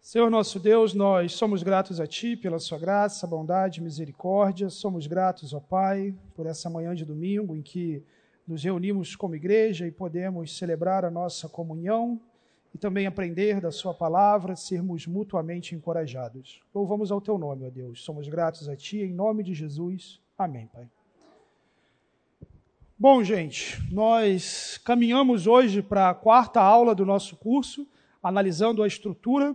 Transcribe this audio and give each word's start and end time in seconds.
Senhor 0.00 0.30
nosso 0.30 0.60
Deus, 0.60 0.94
nós 0.94 1.32
somos 1.32 1.62
gratos 1.62 2.00
a 2.00 2.06
Ti 2.06 2.36
pela 2.36 2.58
Sua 2.58 2.78
graça, 2.78 3.26
bondade 3.26 3.82
misericórdia. 3.82 4.70
Somos 4.70 5.06
gratos, 5.06 5.52
ó 5.52 5.60
Pai, 5.60 6.14
por 6.34 6.46
essa 6.46 6.70
manhã 6.70 6.94
de 6.94 7.04
domingo 7.04 7.56
em 7.56 7.62
que 7.62 8.02
nos 8.46 8.62
reunimos 8.62 9.16
como 9.16 9.34
igreja 9.34 9.86
e 9.86 9.90
podemos 9.90 10.56
celebrar 10.56 11.04
a 11.04 11.10
nossa 11.10 11.48
comunhão 11.48 12.20
e 12.72 12.78
também 12.78 13.06
aprender 13.06 13.60
da 13.60 13.72
Sua 13.72 13.92
palavra, 13.92 14.54
sermos 14.54 15.06
mutuamente 15.06 15.74
encorajados. 15.74 16.60
Louvamos 16.72 17.10
ao 17.10 17.20
Teu 17.20 17.36
nome, 17.36 17.66
ó 17.66 17.70
Deus. 17.70 18.04
Somos 18.04 18.28
gratos 18.28 18.68
a 18.68 18.76
Ti, 18.76 18.98
em 18.98 19.12
nome 19.12 19.42
de 19.42 19.54
Jesus. 19.54 20.20
Amém, 20.38 20.68
Pai. 20.72 20.88
Bom, 22.98 23.22
gente, 23.24 23.82
nós 23.92 24.78
caminhamos 24.84 25.46
hoje 25.46 25.82
para 25.82 26.10
a 26.10 26.14
quarta 26.14 26.60
aula 26.60 26.94
do 26.94 27.04
nosso 27.04 27.36
curso, 27.36 27.86
analisando 28.22 28.82
a 28.82 28.86
estrutura 28.86 29.54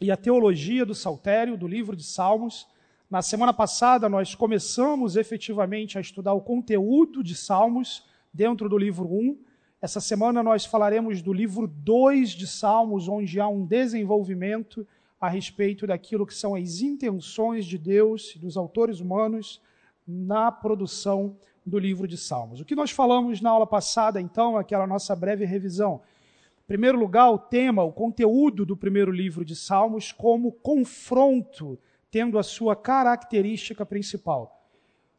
e 0.00 0.10
a 0.10 0.16
teologia 0.16 0.86
do 0.86 0.94
Saltério, 0.94 1.58
do 1.58 1.68
livro 1.68 1.94
de 1.94 2.02
Salmos. 2.02 2.66
Na 3.10 3.20
semana 3.20 3.52
passada, 3.52 4.08
nós 4.08 4.34
começamos 4.34 5.14
efetivamente 5.14 5.98
a 5.98 6.00
estudar 6.00 6.32
o 6.32 6.40
conteúdo 6.40 7.22
de 7.22 7.34
Salmos 7.34 8.06
dentro 8.32 8.66
do 8.66 8.78
livro 8.78 9.06
1. 9.06 9.38
Essa 9.82 10.00
semana 10.00 10.42
nós 10.42 10.64
falaremos 10.64 11.20
do 11.20 11.34
livro 11.34 11.66
2 11.66 12.30
de 12.30 12.46
Salmos, 12.46 13.08
onde 13.08 13.38
há 13.38 13.46
um 13.46 13.66
desenvolvimento 13.66 14.86
a 15.20 15.28
respeito 15.28 15.86
daquilo 15.86 16.26
que 16.26 16.34
são 16.34 16.54
as 16.54 16.80
intenções 16.80 17.66
de 17.66 17.76
Deus 17.76 18.34
e 18.34 18.38
dos 18.38 18.56
autores 18.56 19.00
humanos 19.00 19.60
na 20.08 20.50
produção 20.50 21.36
do 21.66 21.78
livro 21.78 22.08
de 22.08 22.16
Salmos. 22.16 22.58
O 22.58 22.64
que 22.64 22.74
nós 22.74 22.90
falamos 22.90 23.42
na 23.42 23.50
aula 23.50 23.66
passada, 23.66 24.18
então, 24.18 24.56
aquela 24.56 24.86
nossa 24.86 25.14
breve 25.14 25.44
revisão. 25.44 26.00
Primeiro 26.70 26.96
lugar, 26.96 27.28
o 27.32 27.36
tema, 27.36 27.82
o 27.82 27.90
conteúdo 27.90 28.64
do 28.64 28.76
primeiro 28.76 29.10
livro 29.10 29.44
de 29.44 29.56
Salmos 29.56 30.12
como 30.12 30.52
confronto, 30.52 31.76
tendo 32.12 32.38
a 32.38 32.44
sua 32.44 32.76
característica 32.76 33.84
principal. 33.84 34.70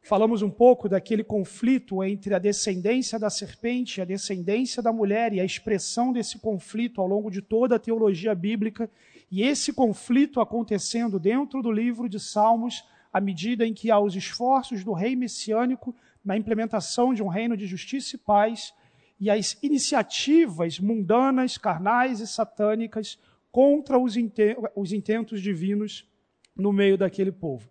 Falamos 0.01 0.41
um 0.41 0.49
pouco 0.49 0.87
daquele 0.87 1.25
conflito 1.25 2.01
entre 2.05 2.33
a 2.33 2.39
descendência 2.39 3.19
da 3.19 3.29
serpente 3.29 3.97
e 3.97 4.01
a 4.01 4.05
descendência 4.05 4.81
da 4.81 4.93
mulher 4.93 5.33
e 5.33 5.41
a 5.41 5.43
expressão 5.43 6.13
desse 6.13 6.39
conflito 6.39 7.01
ao 7.01 7.07
longo 7.07 7.29
de 7.29 7.41
toda 7.41 7.75
a 7.75 7.79
teologia 7.79 8.33
bíblica, 8.33 8.89
e 9.29 9.43
esse 9.43 9.73
conflito 9.73 10.39
acontecendo 10.39 11.19
dentro 11.19 11.61
do 11.61 11.69
livro 11.69 12.07
de 12.07 12.17
Salmos 12.17 12.81
à 13.11 13.19
medida 13.19 13.67
em 13.67 13.73
que 13.73 13.91
há 13.91 13.99
os 13.99 14.15
esforços 14.15 14.85
do 14.85 14.93
rei 14.93 15.17
messiânico 15.17 15.93
na 16.23 16.37
implementação 16.37 17.13
de 17.13 17.21
um 17.21 17.27
reino 17.27 17.57
de 17.57 17.67
justiça 17.67 18.15
e 18.15 18.19
paz 18.19 18.73
e 19.21 19.29
as 19.29 19.55
iniciativas 19.61 20.79
mundanas, 20.79 21.55
carnais 21.55 22.19
e 22.19 22.25
satânicas 22.25 23.19
contra 23.51 23.99
os, 23.99 24.17
intentos 24.17 25.43
divinos 25.43 26.09
no 26.55 26.73
meio 26.73 26.97
daquele 26.97 27.31
povo. 27.31 27.69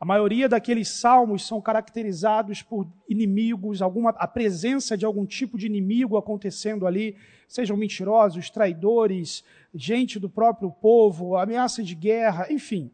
A 0.00 0.04
maioria 0.06 0.48
daqueles 0.48 0.88
salmos 0.88 1.46
são 1.46 1.60
caracterizados 1.60 2.62
por 2.62 2.88
inimigos, 3.06 3.82
alguma, 3.82 4.10
a 4.10 4.26
presença 4.26 4.96
de 4.96 5.04
algum 5.04 5.26
tipo 5.26 5.58
de 5.58 5.66
inimigo 5.66 6.16
acontecendo 6.16 6.86
ali, 6.86 7.16
sejam 7.46 7.76
mentirosos, 7.76 8.48
traidores, 8.48 9.44
gente 9.74 10.18
do 10.18 10.30
próprio 10.30 10.70
povo, 10.70 11.36
ameaça 11.36 11.82
de 11.82 11.94
guerra, 11.94 12.46
enfim. 12.50 12.90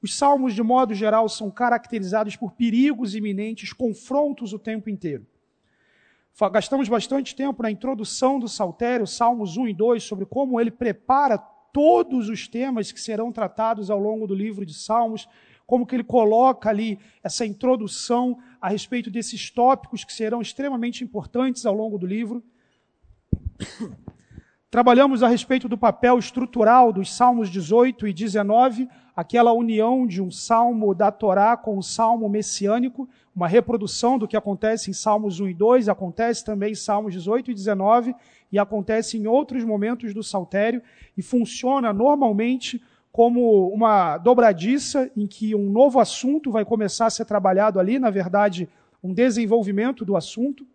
Os 0.00 0.16
salmos, 0.16 0.54
de 0.54 0.62
modo 0.62 0.94
geral, 0.94 1.28
são 1.28 1.50
caracterizados 1.50 2.36
por 2.36 2.52
perigos 2.52 3.14
iminentes, 3.14 3.70
confrontos 3.70 4.54
o 4.54 4.58
tempo 4.58 4.88
inteiro. 4.88 5.26
Gastamos 6.50 6.88
bastante 6.88 7.34
tempo 7.36 7.62
na 7.62 7.70
introdução 7.70 8.40
do 8.40 8.48
Saltério, 8.48 9.06
Salmos 9.06 9.56
1 9.56 9.68
e 9.68 9.74
2, 9.74 10.02
sobre 10.02 10.26
como 10.26 10.60
ele 10.60 10.70
prepara 10.70 11.38
todos 11.38 12.28
os 12.28 12.48
temas 12.48 12.90
que 12.90 13.00
serão 13.00 13.30
tratados 13.30 13.88
ao 13.88 14.00
longo 14.00 14.26
do 14.26 14.34
livro 14.34 14.66
de 14.66 14.74
Salmos, 14.74 15.28
como 15.64 15.86
que 15.86 15.94
ele 15.94 16.02
coloca 16.02 16.68
ali 16.68 16.98
essa 17.22 17.46
introdução 17.46 18.36
a 18.60 18.68
respeito 18.68 19.12
desses 19.12 19.48
tópicos 19.48 20.02
que 20.02 20.12
serão 20.12 20.42
extremamente 20.42 21.04
importantes 21.04 21.64
ao 21.64 21.74
longo 21.74 21.96
do 21.98 22.06
livro. 22.06 22.42
Trabalhamos 24.74 25.22
a 25.22 25.28
respeito 25.28 25.68
do 25.68 25.78
papel 25.78 26.18
estrutural 26.18 26.92
dos 26.92 27.14
Salmos 27.14 27.48
18 27.48 28.08
e 28.08 28.12
19, 28.12 28.88
aquela 29.14 29.52
união 29.52 30.04
de 30.04 30.20
um 30.20 30.32
salmo 30.32 30.92
da 30.92 31.12
Torá 31.12 31.56
com 31.56 31.78
um 31.78 31.80
salmo 31.80 32.28
messiânico, 32.28 33.08
uma 33.36 33.46
reprodução 33.46 34.18
do 34.18 34.26
que 34.26 34.36
acontece 34.36 34.90
em 34.90 34.92
Salmos 34.92 35.38
1 35.38 35.48
e 35.50 35.54
2, 35.54 35.88
acontece 35.88 36.44
também 36.44 36.72
em 36.72 36.74
Salmos 36.74 37.12
18 37.12 37.52
e 37.52 37.54
19 37.54 38.16
e 38.50 38.58
acontece 38.58 39.16
em 39.16 39.28
outros 39.28 39.62
momentos 39.62 40.12
do 40.12 40.24
saltério 40.24 40.82
e 41.16 41.22
funciona 41.22 41.92
normalmente 41.92 42.82
como 43.12 43.68
uma 43.68 44.18
dobradiça 44.18 45.08
em 45.16 45.28
que 45.28 45.54
um 45.54 45.70
novo 45.70 46.00
assunto 46.00 46.50
vai 46.50 46.64
começar 46.64 47.06
a 47.06 47.10
ser 47.10 47.26
trabalhado 47.26 47.78
ali, 47.78 48.00
na 48.00 48.10
verdade, 48.10 48.68
um 49.00 49.14
desenvolvimento 49.14 50.04
do 50.04 50.16
assunto. 50.16 50.66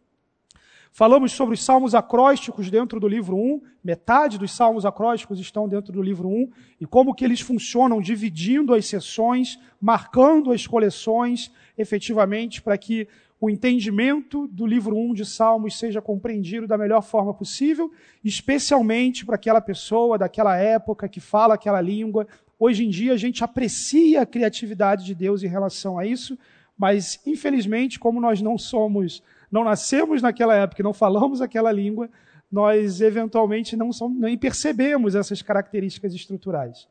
Falamos 0.92 1.32
sobre 1.32 1.54
os 1.54 1.64
salmos 1.64 1.96
acrósticos 1.96 2.70
dentro 2.70 3.00
do 3.00 3.08
livro 3.08 3.38
1, 3.38 3.62
metade 3.84 4.38
dos 4.38 4.52
salmos 4.52 4.86
acrósticos 4.86 5.40
estão 5.40 5.68
dentro 5.68 5.94
do 5.94 6.02
livro 6.02 6.28
1, 6.28 6.50
e 6.82 6.86
como 6.86 7.14
que 7.14 7.24
eles 7.24 7.40
funcionam 7.40 8.02
dividindo 8.02 8.74
as 8.74 8.86
sessões, 8.86 9.60
marcando 9.80 10.52
as 10.52 10.68
coleções, 10.68 11.52
efetivamente, 11.78 12.62
para 12.62 12.78
que 12.78 13.08
o 13.40 13.50
entendimento 13.50 14.48
do 14.48 14.66
livro 14.66 14.98
1 14.98 15.14
de 15.14 15.26
Salmos 15.26 15.80
seja 15.80 16.02
compreendido 16.02 16.68
da 16.68 16.78
melhor 16.78 17.02
forma 17.02 17.34
possível, 17.34 17.90
especialmente 18.22 19.26
para 19.26 19.36
aquela 19.36 19.62
pessoa 19.62 20.18
daquela 20.18 20.58
época 20.58 21.08
que 21.08 21.22
fala 21.22 21.54
aquela 21.54 21.80
língua. 21.80 22.28
Hoje 22.60 22.86
em 22.86 22.90
dia 22.90 23.14
a 23.14 23.18
gente 23.18 23.42
aprecia 23.42 24.24
a 24.24 24.26
criatividade 24.26 25.06
de 25.06 25.16
Deus 25.16 25.42
em 25.42 25.48
relação 25.48 25.98
a 25.98 26.06
isso, 26.06 26.38
mas 26.78 27.22
infelizmente, 27.26 27.98
como 27.98 28.20
nós 28.20 28.42
não 28.42 28.58
somos 28.58 29.24
não 29.52 29.64
nascemos 29.64 30.22
naquela 30.22 30.56
época, 30.56 30.84
não 30.84 30.94
falamos 30.94 31.42
aquela 31.42 31.72
língua, 31.72 32.10
nós 32.52 33.02
eventualmente 33.02 33.76
não 33.76 33.90
nem 34.10 34.38
percebemos 34.38 35.16
essas 35.16 35.42
características 35.42 36.14
estruturais. 36.14 36.88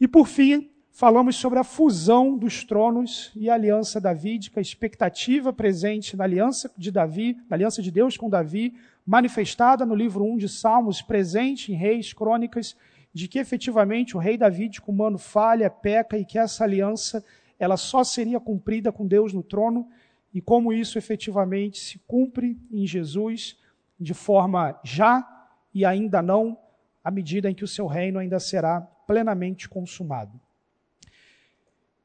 E 0.00 0.06
por 0.06 0.26
fim, 0.26 0.70
falamos 0.92 1.36
sobre 1.36 1.58
a 1.58 1.64
fusão 1.64 2.36
dos 2.36 2.64
tronos 2.64 3.32
e 3.34 3.50
a 3.50 3.54
aliança 3.54 4.00
davídica, 4.00 4.60
a 4.60 4.62
expectativa 4.62 5.52
presente 5.52 6.16
na 6.16 6.24
aliança 6.24 6.70
de 6.76 6.90
Davi, 6.90 7.36
na 7.48 7.56
aliança 7.56 7.82
de 7.82 7.90
Deus 7.90 8.16
com 8.16 8.30
Davi, 8.30 8.74
manifestada 9.04 9.84
no 9.86 9.94
livro 9.94 10.24
1 10.24 10.36
de 10.36 10.48
Salmos, 10.48 11.02
presente 11.02 11.72
em 11.72 11.74
Reis, 11.74 12.12
Crônicas, 12.12 12.76
de 13.12 13.26
que 13.26 13.38
efetivamente 13.38 14.16
o 14.16 14.20
rei 14.20 14.36
davídico 14.36 14.92
humano 14.92 15.18
falha, 15.18 15.70
peca 15.70 16.16
e 16.18 16.24
que 16.24 16.38
essa 16.38 16.62
aliança 16.62 17.24
ela 17.58 17.76
só 17.76 18.04
seria 18.04 18.38
cumprida 18.38 18.92
com 18.92 19.06
Deus 19.06 19.32
no 19.32 19.42
trono 19.42 19.88
e 20.32 20.40
como 20.40 20.72
isso 20.72 20.98
efetivamente 20.98 21.78
se 21.78 21.98
cumpre 22.00 22.58
em 22.70 22.86
Jesus 22.86 23.58
de 23.98 24.14
forma 24.14 24.78
já 24.84 25.26
e 25.74 25.84
ainda 25.84 26.22
não, 26.22 26.58
à 27.02 27.10
medida 27.10 27.50
em 27.50 27.54
que 27.54 27.64
o 27.64 27.68
seu 27.68 27.86
reino 27.86 28.18
ainda 28.18 28.38
será 28.38 28.80
plenamente 28.80 29.68
consumado. 29.68 30.38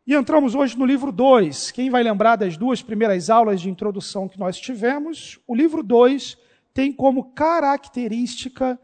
E 0.06 0.14
entramos 0.14 0.54
hoje 0.54 0.78
no 0.78 0.86
livro 0.86 1.12
2. 1.12 1.72
Quem 1.72 1.90
vai 1.90 2.04
lembrar 2.04 2.36
das 2.36 2.58
duas 2.58 2.82
primeiras 2.82 3.30
aulas 3.30 3.62
de 3.62 3.70
introdução 3.70 4.28
que 4.28 4.38
nós 4.38 4.60
tivemos? 4.60 5.40
O 5.48 5.56
livro 5.56 5.82
2 5.82 6.38
tem 6.74 6.92
como 6.92 7.32
característica 7.32 8.80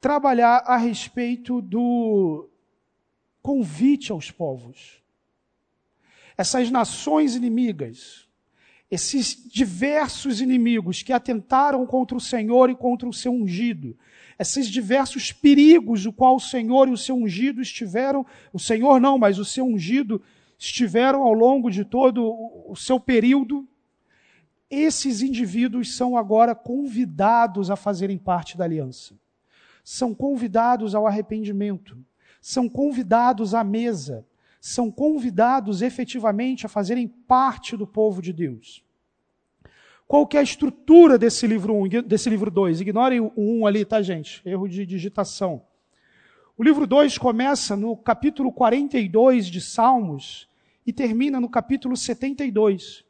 trabalhar 0.00 0.62
a 0.66 0.76
respeito 0.76 1.60
do 1.60 2.48
convite 3.42 4.12
aos 4.12 4.30
povos. 4.30 5.02
Essas 6.36 6.70
nações 6.70 7.34
inimigas, 7.34 8.26
esses 8.92 9.42
diversos 9.50 10.42
inimigos 10.42 11.02
que 11.02 11.14
atentaram 11.14 11.86
contra 11.86 12.14
o 12.14 12.20
Senhor 12.20 12.68
e 12.68 12.74
contra 12.74 13.08
o 13.08 13.12
seu 13.12 13.32
ungido, 13.32 13.96
esses 14.38 14.68
diversos 14.68 15.32
perigos 15.32 16.04
o 16.04 16.12
qual 16.12 16.36
o 16.36 16.40
Senhor 16.40 16.86
e 16.86 16.92
o 16.92 16.96
seu 16.98 17.16
ungido 17.16 17.62
estiveram, 17.62 18.26
o 18.52 18.58
Senhor 18.58 19.00
não, 19.00 19.16
mas 19.16 19.38
o 19.38 19.46
seu 19.46 19.64
ungido 19.64 20.20
estiveram 20.58 21.22
ao 21.22 21.32
longo 21.32 21.70
de 21.70 21.86
todo 21.86 22.36
o 22.68 22.76
seu 22.76 23.00
período, 23.00 23.66
esses 24.68 25.22
indivíduos 25.22 25.96
são 25.96 26.14
agora 26.14 26.54
convidados 26.54 27.70
a 27.70 27.76
fazerem 27.76 28.18
parte 28.18 28.58
da 28.58 28.64
aliança. 28.64 29.14
São 29.82 30.14
convidados 30.14 30.94
ao 30.94 31.06
arrependimento, 31.06 31.96
são 32.42 32.68
convidados 32.68 33.54
à 33.54 33.64
mesa, 33.64 34.26
são 34.62 34.92
convidados 34.92 35.82
efetivamente 35.82 36.64
a 36.64 36.68
fazerem 36.68 37.08
parte 37.08 37.76
do 37.76 37.84
povo 37.84 38.22
de 38.22 38.32
Deus. 38.32 38.84
Qual 40.06 40.24
que 40.24 40.36
é 40.36 40.40
a 40.40 40.44
estrutura 40.44 41.18
desse 41.18 41.48
livro 41.48 41.74
1, 41.74 41.82
um, 41.82 41.88
desse 42.06 42.30
livro 42.30 42.48
2? 42.48 42.80
Ignorem 42.80 43.18
o 43.18 43.32
1 43.36 43.58
um 43.58 43.66
ali, 43.66 43.84
tá, 43.84 44.00
gente? 44.00 44.40
Erro 44.44 44.68
de 44.68 44.86
digitação. 44.86 45.64
O 46.56 46.62
livro 46.62 46.86
2 46.86 47.18
começa 47.18 47.74
no 47.74 47.96
capítulo 47.96 48.52
42 48.52 49.46
de 49.46 49.60
Salmos 49.60 50.48
e 50.86 50.92
termina 50.92 51.40
no 51.40 51.48
capítulo 51.48 51.96
72. 51.96 53.04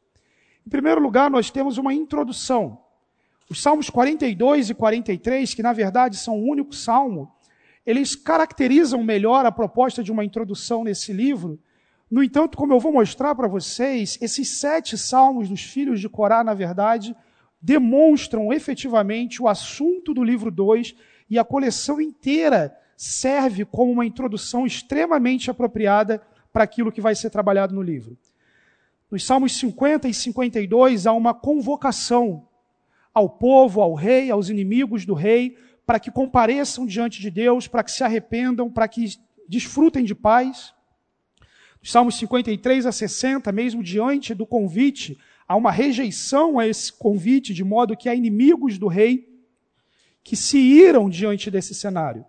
Em 0.67 0.71
primeiro 0.71 1.03
lugar, 1.03 1.31
nós 1.31 1.51
temos 1.51 1.77
uma 1.77 1.93
introdução. 1.93 2.79
Os 3.51 3.61
Salmos 3.61 3.91
42 3.91 4.71
e 4.71 4.75
43, 4.75 5.53
que 5.53 5.63
na 5.63 5.75
verdade 5.75 6.17
são 6.17 6.39
um 6.39 6.49
único 6.49 6.75
salmo, 6.75 7.31
eles 7.85 8.15
caracterizam 8.15 9.03
melhor 9.03 9.45
a 9.45 9.53
proposta 9.53 10.03
de 10.03 10.13
uma 10.13 10.25
introdução 10.25 10.85
nesse 10.85 11.13
livro. 11.13 11.59
No 12.11 12.23
entanto, 12.23 12.57
como 12.57 12.73
eu 12.73 12.81
vou 12.81 12.93
mostrar 12.93 13.35
para 13.35 13.49
vocês, 13.49 14.19
esses 14.21 14.61
sete 14.61 14.97
salmos 14.97 15.49
dos 15.49 15.63
filhos 15.63 16.01
de 16.01 16.09
Corá, 16.09 16.45
na 16.45 16.55
verdade, 16.55 17.17
demonstram 17.61 18.53
efetivamente 18.53 19.43
o 19.43 19.49
assunto 19.49 20.13
do 20.13 20.23
livro 20.23 20.51
2 20.51 20.95
e 21.31 21.39
a 21.39 21.45
coleção 21.45 22.01
inteira 22.01 22.77
serve 22.97 23.65
como 23.65 23.91
uma 23.91 24.07
introdução 24.07 24.67
extremamente 24.67 25.51
apropriada 25.51 26.23
para 26.53 26.65
aquilo 26.65 26.93
que 26.93 27.01
vai 27.01 27.15
ser 27.15 27.31
trabalhado 27.31 27.75
no 27.75 27.83
livro. 27.83 28.17
Nos 29.11 29.25
Salmos 29.25 29.57
50 29.59 30.09
e 30.09 30.15
52 30.15 31.07
há 31.07 31.13
uma 31.13 31.35
convocação 31.35 32.47
ao 33.13 33.29
povo, 33.29 33.81
ao 33.81 33.95
rei, 33.95 34.31
aos 34.31 34.49
inimigos 34.49 35.05
do 35.05 35.15
rei, 35.15 35.57
para 35.87 35.99
que 35.99 36.11
compareçam 36.11 36.87
diante 36.87 37.21
de 37.21 37.31
Deus, 37.31 37.67
para 37.67 37.83
que 37.83 37.91
se 37.91 38.05
arrependam, 38.05 38.71
para 38.71 38.87
que 38.89 39.17
desfrutem 39.49 40.05
de 40.05 40.15
paz. 40.15 40.73
Salmos 41.83 42.17
53 42.17 42.87
a 42.87 42.93
60, 42.93 43.51
mesmo 43.51 43.83
diante 43.83 44.35
do 44.35 44.47
convite, 44.47 45.19
há 45.49 45.57
uma 45.57 45.73
rejeição 45.73 46.59
a 46.59 46.67
esse 46.67 46.93
convite, 46.93 47.53
de 47.53 47.65
modo 47.65 47.97
que 47.97 48.09
há 48.09 48.15
inimigos 48.15 48.79
do 48.79 48.87
rei 48.87 49.29
que 50.23 50.37
se 50.37 50.59
iram 50.59 51.11
diante 51.11 51.51
desse 51.51 51.75
cenário. 51.75 52.25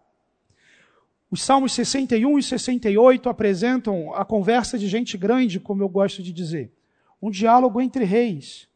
Os 1.29 1.41
Salmos 1.41 1.73
61 1.73 2.37
e 2.37 2.43
68 2.43 3.29
apresentam 3.29 4.13
a 4.13 4.23
conversa 4.23 4.77
de 4.77 4.87
gente 4.87 5.17
grande, 5.17 5.59
como 5.59 5.81
eu 5.81 5.89
gosto 5.89 6.21
de 6.21 6.31
dizer. 6.31 6.71
Um 7.21 7.31
diálogo 7.31 7.81
entre 7.81 8.03
reis. 8.03 8.67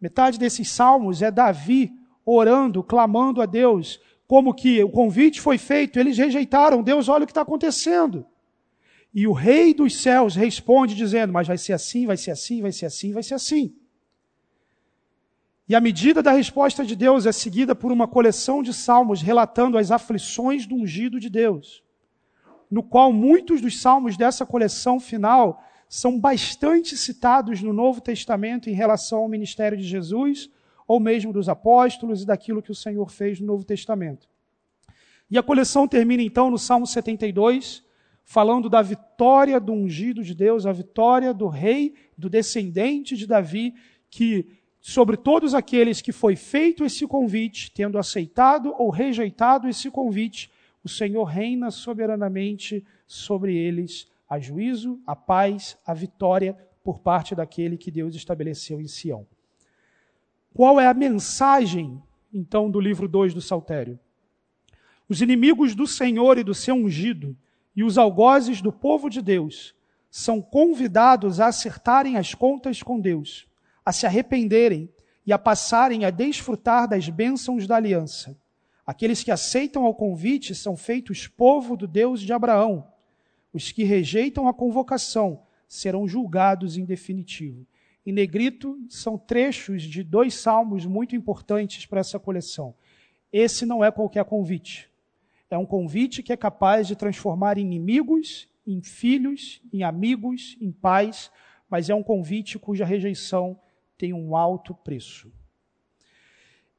Metade 0.00 0.38
desses 0.38 0.68
salmos 0.70 1.22
é 1.22 1.30
Davi 1.30 1.92
orando, 2.24 2.82
clamando 2.82 3.40
a 3.42 3.46
Deus, 3.46 4.00
como 4.26 4.54
que 4.54 4.82
o 4.82 4.90
convite 4.90 5.40
foi 5.40 5.58
feito, 5.58 5.98
eles 5.98 6.16
rejeitaram. 6.16 6.82
Deus, 6.82 7.08
olha 7.08 7.24
o 7.24 7.26
que 7.26 7.30
está 7.30 7.42
acontecendo. 7.42 8.26
E 9.12 9.26
o 9.26 9.32
rei 9.32 9.72
dos 9.72 9.96
céus 9.96 10.34
responde 10.34 10.94
dizendo: 10.94 11.32
Mas 11.32 11.46
vai 11.46 11.58
ser 11.58 11.72
assim, 11.72 12.06
vai 12.06 12.16
ser 12.16 12.30
assim, 12.30 12.62
vai 12.62 12.72
ser 12.72 12.86
assim, 12.86 13.12
vai 13.12 13.22
ser 13.22 13.34
assim. 13.34 13.74
E 15.68 15.74
a 15.74 15.80
medida 15.80 16.22
da 16.22 16.32
resposta 16.32 16.84
de 16.84 16.94
Deus 16.94 17.24
é 17.24 17.32
seguida 17.32 17.74
por 17.74 17.90
uma 17.90 18.06
coleção 18.06 18.62
de 18.62 18.74
salmos 18.74 19.22
relatando 19.22 19.78
as 19.78 19.90
aflições 19.90 20.66
do 20.66 20.74
ungido 20.74 21.18
de 21.18 21.30
Deus 21.30 21.84
no 22.74 22.82
qual 22.82 23.12
muitos 23.12 23.60
dos 23.60 23.80
salmos 23.80 24.16
dessa 24.16 24.44
coleção 24.44 24.98
final 24.98 25.62
são 25.88 26.18
bastante 26.18 26.96
citados 26.96 27.62
no 27.62 27.72
Novo 27.72 28.00
Testamento 28.00 28.68
em 28.68 28.72
relação 28.72 29.20
ao 29.20 29.28
ministério 29.28 29.78
de 29.78 29.84
Jesus, 29.84 30.50
ou 30.86 31.00
mesmo 31.00 31.32
dos 31.32 31.48
apóstolos 31.48 32.22
e 32.22 32.26
daquilo 32.26 32.62
que 32.62 32.70
o 32.70 32.74
Senhor 32.74 33.10
fez 33.10 33.40
no 33.40 33.46
Novo 33.46 33.64
Testamento. 33.64 34.28
E 35.30 35.38
a 35.38 35.42
coleção 35.42 35.88
termina 35.88 36.22
então 36.22 36.50
no 36.50 36.58
Salmo 36.58 36.86
72, 36.86 37.82
falando 38.22 38.68
da 38.68 38.82
vitória 38.82 39.58
do 39.58 39.72
ungido 39.72 40.22
de 40.22 40.34
Deus, 40.34 40.66
a 40.66 40.72
vitória 40.72 41.32
do 41.32 41.48
rei, 41.48 41.94
do 42.16 42.28
descendente 42.28 43.16
de 43.16 43.26
Davi, 43.26 43.74
que 44.10 44.46
sobre 44.80 45.16
todos 45.16 45.54
aqueles 45.54 46.02
que 46.02 46.12
foi 46.12 46.36
feito 46.36 46.84
esse 46.84 47.06
convite, 47.06 47.70
tendo 47.70 47.98
aceitado 47.98 48.74
ou 48.78 48.90
rejeitado 48.90 49.66
esse 49.66 49.90
convite, 49.90 50.50
o 50.84 50.88
Senhor 50.88 51.24
reina 51.24 51.70
soberanamente 51.70 52.84
sobre 53.06 53.56
eles 53.56 54.06
a 54.28 54.38
juízo, 54.38 55.00
a 55.06 55.16
paz, 55.16 55.78
a 55.86 55.94
vitória 55.94 56.54
por 56.82 56.98
parte 56.98 57.34
daquele 57.34 57.78
que 57.78 57.90
Deus 57.90 58.14
estabeleceu 58.14 58.80
em 58.80 58.86
Sião. 58.86 59.26
Qual 60.54 60.78
é 60.78 60.86
a 60.86 60.94
mensagem, 60.94 62.00
então, 62.32 62.70
do 62.70 62.78
livro 62.78 63.08
2 63.08 63.34
do 63.34 63.40
Saltério? 63.40 63.98
Os 65.08 65.20
inimigos 65.20 65.74
do 65.74 65.84
Senhor 65.84 66.38
e 66.38 66.44
do 66.44 66.54
seu 66.54 66.76
ungido 66.76 67.36
e 67.74 67.82
os 67.82 67.98
algozes 67.98 68.62
do 68.62 68.72
povo 68.72 69.10
de 69.10 69.20
Deus 69.20 69.74
são 70.08 70.40
convidados 70.40 71.40
a 71.40 71.48
acertarem 71.48 72.16
as 72.16 72.34
contas 72.34 72.84
com 72.84 73.00
Deus, 73.00 73.48
a 73.84 73.92
se 73.92 74.06
arrependerem 74.06 74.88
e 75.26 75.32
a 75.32 75.38
passarem 75.40 76.04
a 76.04 76.10
desfrutar 76.10 76.86
das 76.86 77.08
bênçãos 77.08 77.66
da 77.66 77.74
aliança. 77.74 78.38
Aqueles 78.86 79.24
que 79.24 79.32
aceitam 79.32 79.84
ao 79.84 79.92
convite 79.92 80.54
são 80.54 80.76
feitos 80.76 81.26
povo 81.26 81.76
do 81.76 81.88
Deus 81.88 82.20
de 82.20 82.32
Abraão. 82.32 82.86
Os 83.52 83.72
que 83.72 83.82
rejeitam 83.82 84.46
a 84.46 84.54
convocação 84.54 85.42
serão 85.66 86.06
julgados 86.06 86.76
em 86.76 86.84
definitivo. 86.84 87.66
Em 88.06 88.12
negrito 88.12 88.78
são 88.88 89.16
trechos 89.16 89.82
de 89.82 90.02
dois 90.02 90.34
salmos 90.34 90.84
muito 90.84 91.16
importantes 91.16 91.86
para 91.86 92.00
essa 92.00 92.18
coleção. 92.18 92.74
Esse 93.32 93.64
não 93.64 93.84
é 93.84 93.90
qualquer 93.90 94.24
convite. 94.24 94.90
É 95.50 95.56
um 95.56 95.66
convite 95.66 96.22
que 96.22 96.32
é 96.32 96.36
capaz 96.36 96.86
de 96.86 96.96
transformar 96.96 97.58
inimigos 97.58 98.48
em 98.66 98.82
filhos, 98.82 99.60
em 99.72 99.82
amigos, 99.82 100.56
em 100.60 100.70
pais, 100.70 101.30
mas 101.68 101.88
é 101.88 101.94
um 101.94 102.02
convite 102.02 102.58
cuja 102.58 102.84
rejeição 102.84 103.58
tem 103.96 104.12
um 104.12 104.36
alto 104.36 104.74
preço. 104.74 105.32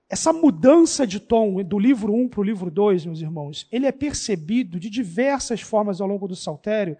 Essa 0.07 0.31
mudança 0.31 1.07
de 1.07 1.19
tom 1.19 1.63
do 1.63 1.79
livro 1.79 2.13
1 2.13 2.29
para 2.29 2.39
o 2.39 2.43
livro 2.43 2.69
2, 2.69 3.07
meus 3.07 3.21
irmãos, 3.21 3.67
ele 3.71 3.87
é 3.87 3.91
percebido 3.91 4.79
de 4.79 4.89
diversas 4.89 5.61
formas 5.61 5.99
ao 5.99 6.07
longo 6.07 6.27
do 6.27 6.35
saltério, 6.35 6.95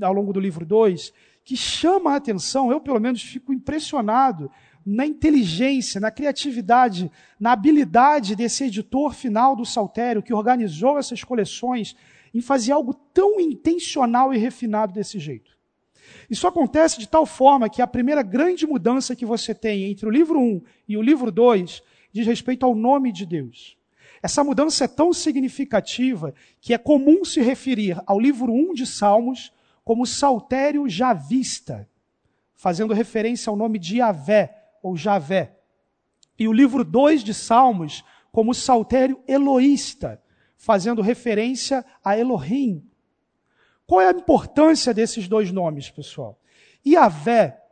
ao 0.00 0.12
longo 0.12 0.32
do 0.32 0.40
livro 0.40 0.64
2, 0.64 1.12
que 1.46 1.56
chama 1.56 2.10
a 2.10 2.16
atenção, 2.16 2.72
eu 2.72 2.80
pelo 2.80 2.98
menos 2.98 3.22
fico 3.22 3.52
impressionado 3.52 4.50
na 4.84 5.06
inteligência, 5.06 6.00
na 6.00 6.10
criatividade, 6.10 7.08
na 7.38 7.52
habilidade 7.52 8.34
desse 8.34 8.64
editor 8.64 9.14
final 9.14 9.54
do 9.54 9.64
saltério 9.64 10.24
que 10.24 10.34
organizou 10.34 10.98
essas 10.98 11.22
coleções 11.22 11.94
em 12.34 12.40
fazer 12.40 12.72
algo 12.72 12.92
tão 12.92 13.40
intencional 13.40 14.34
e 14.34 14.38
refinado 14.38 14.92
desse 14.92 15.20
jeito. 15.20 15.56
Isso 16.28 16.48
acontece 16.48 16.98
de 16.98 17.08
tal 17.08 17.24
forma 17.24 17.68
que 17.70 17.80
a 17.80 17.86
primeira 17.86 18.24
grande 18.24 18.66
mudança 18.66 19.14
que 19.14 19.24
você 19.24 19.54
tem 19.54 19.84
entre 19.84 20.04
o 20.04 20.10
livro 20.10 20.40
1 20.40 20.62
e 20.88 20.96
o 20.96 21.02
livro 21.02 21.30
2 21.30 21.80
diz 22.12 22.26
respeito 22.26 22.66
ao 22.66 22.74
nome 22.74 23.12
de 23.12 23.24
Deus. 23.24 23.76
Essa 24.20 24.42
mudança 24.42 24.84
é 24.84 24.88
tão 24.88 25.12
significativa 25.12 26.34
que 26.60 26.74
é 26.74 26.78
comum 26.78 27.24
se 27.24 27.40
referir 27.40 28.02
ao 28.04 28.18
livro 28.18 28.52
1 28.52 28.74
de 28.74 28.84
Salmos 28.84 29.52
como 29.86 30.04
saltério 30.04 30.88
javista, 30.88 31.88
fazendo 32.56 32.92
referência 32.92 33.48
ao 33.48 33.54
nome 33.54 33.78
de 33.78 33.98
Yahvé 33.98 34.52
ou 34.82 34.96
Javé. 34.96 35.54
E 36.36 36.48
o 36.48 36.52
livro 36.52 36.82
2 36.82 37.22
de 37.22 37.32
Salmos 37.32 38.04
como 38.32 38.52
saltério 38.52 39.22
eloísta, 39.28 40.20
fazendo 40.56 41.00
referência 41.02 41.84
a 42.04 42.18
Elohim. 42.18 42.84
Qual 43.86 44.00
é 44.00 44.08
a 44.08 44.10
importância 44.10 44.92
desses 44.92 45.28
dois 45.28 45.52
nomes, 45.52 45.88
pessoal? 45.88 46.36
Yahvé 46.84 47.62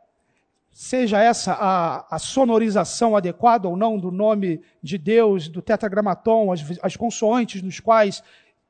seja 0.71 1.21
essa 1.21 1.51
a, 1.51 2.15
a, 2.15 2.17
sonorização 2.17 3.17
adequada 3.17 3.67
ou 3.67 3.75
não 3.75 3.99
do 3.99 4.09
nome 4.09 4.61
de 4.81 4.97
Deus, 4.97 5.49
do 5.49 5.61
tetragramaton, 5.61 6.49
as, 6.49 6.61
as 6.81 6.95
consoantes 6.95 7.61
nos 7.61 7.81
quais, 7.81 8.23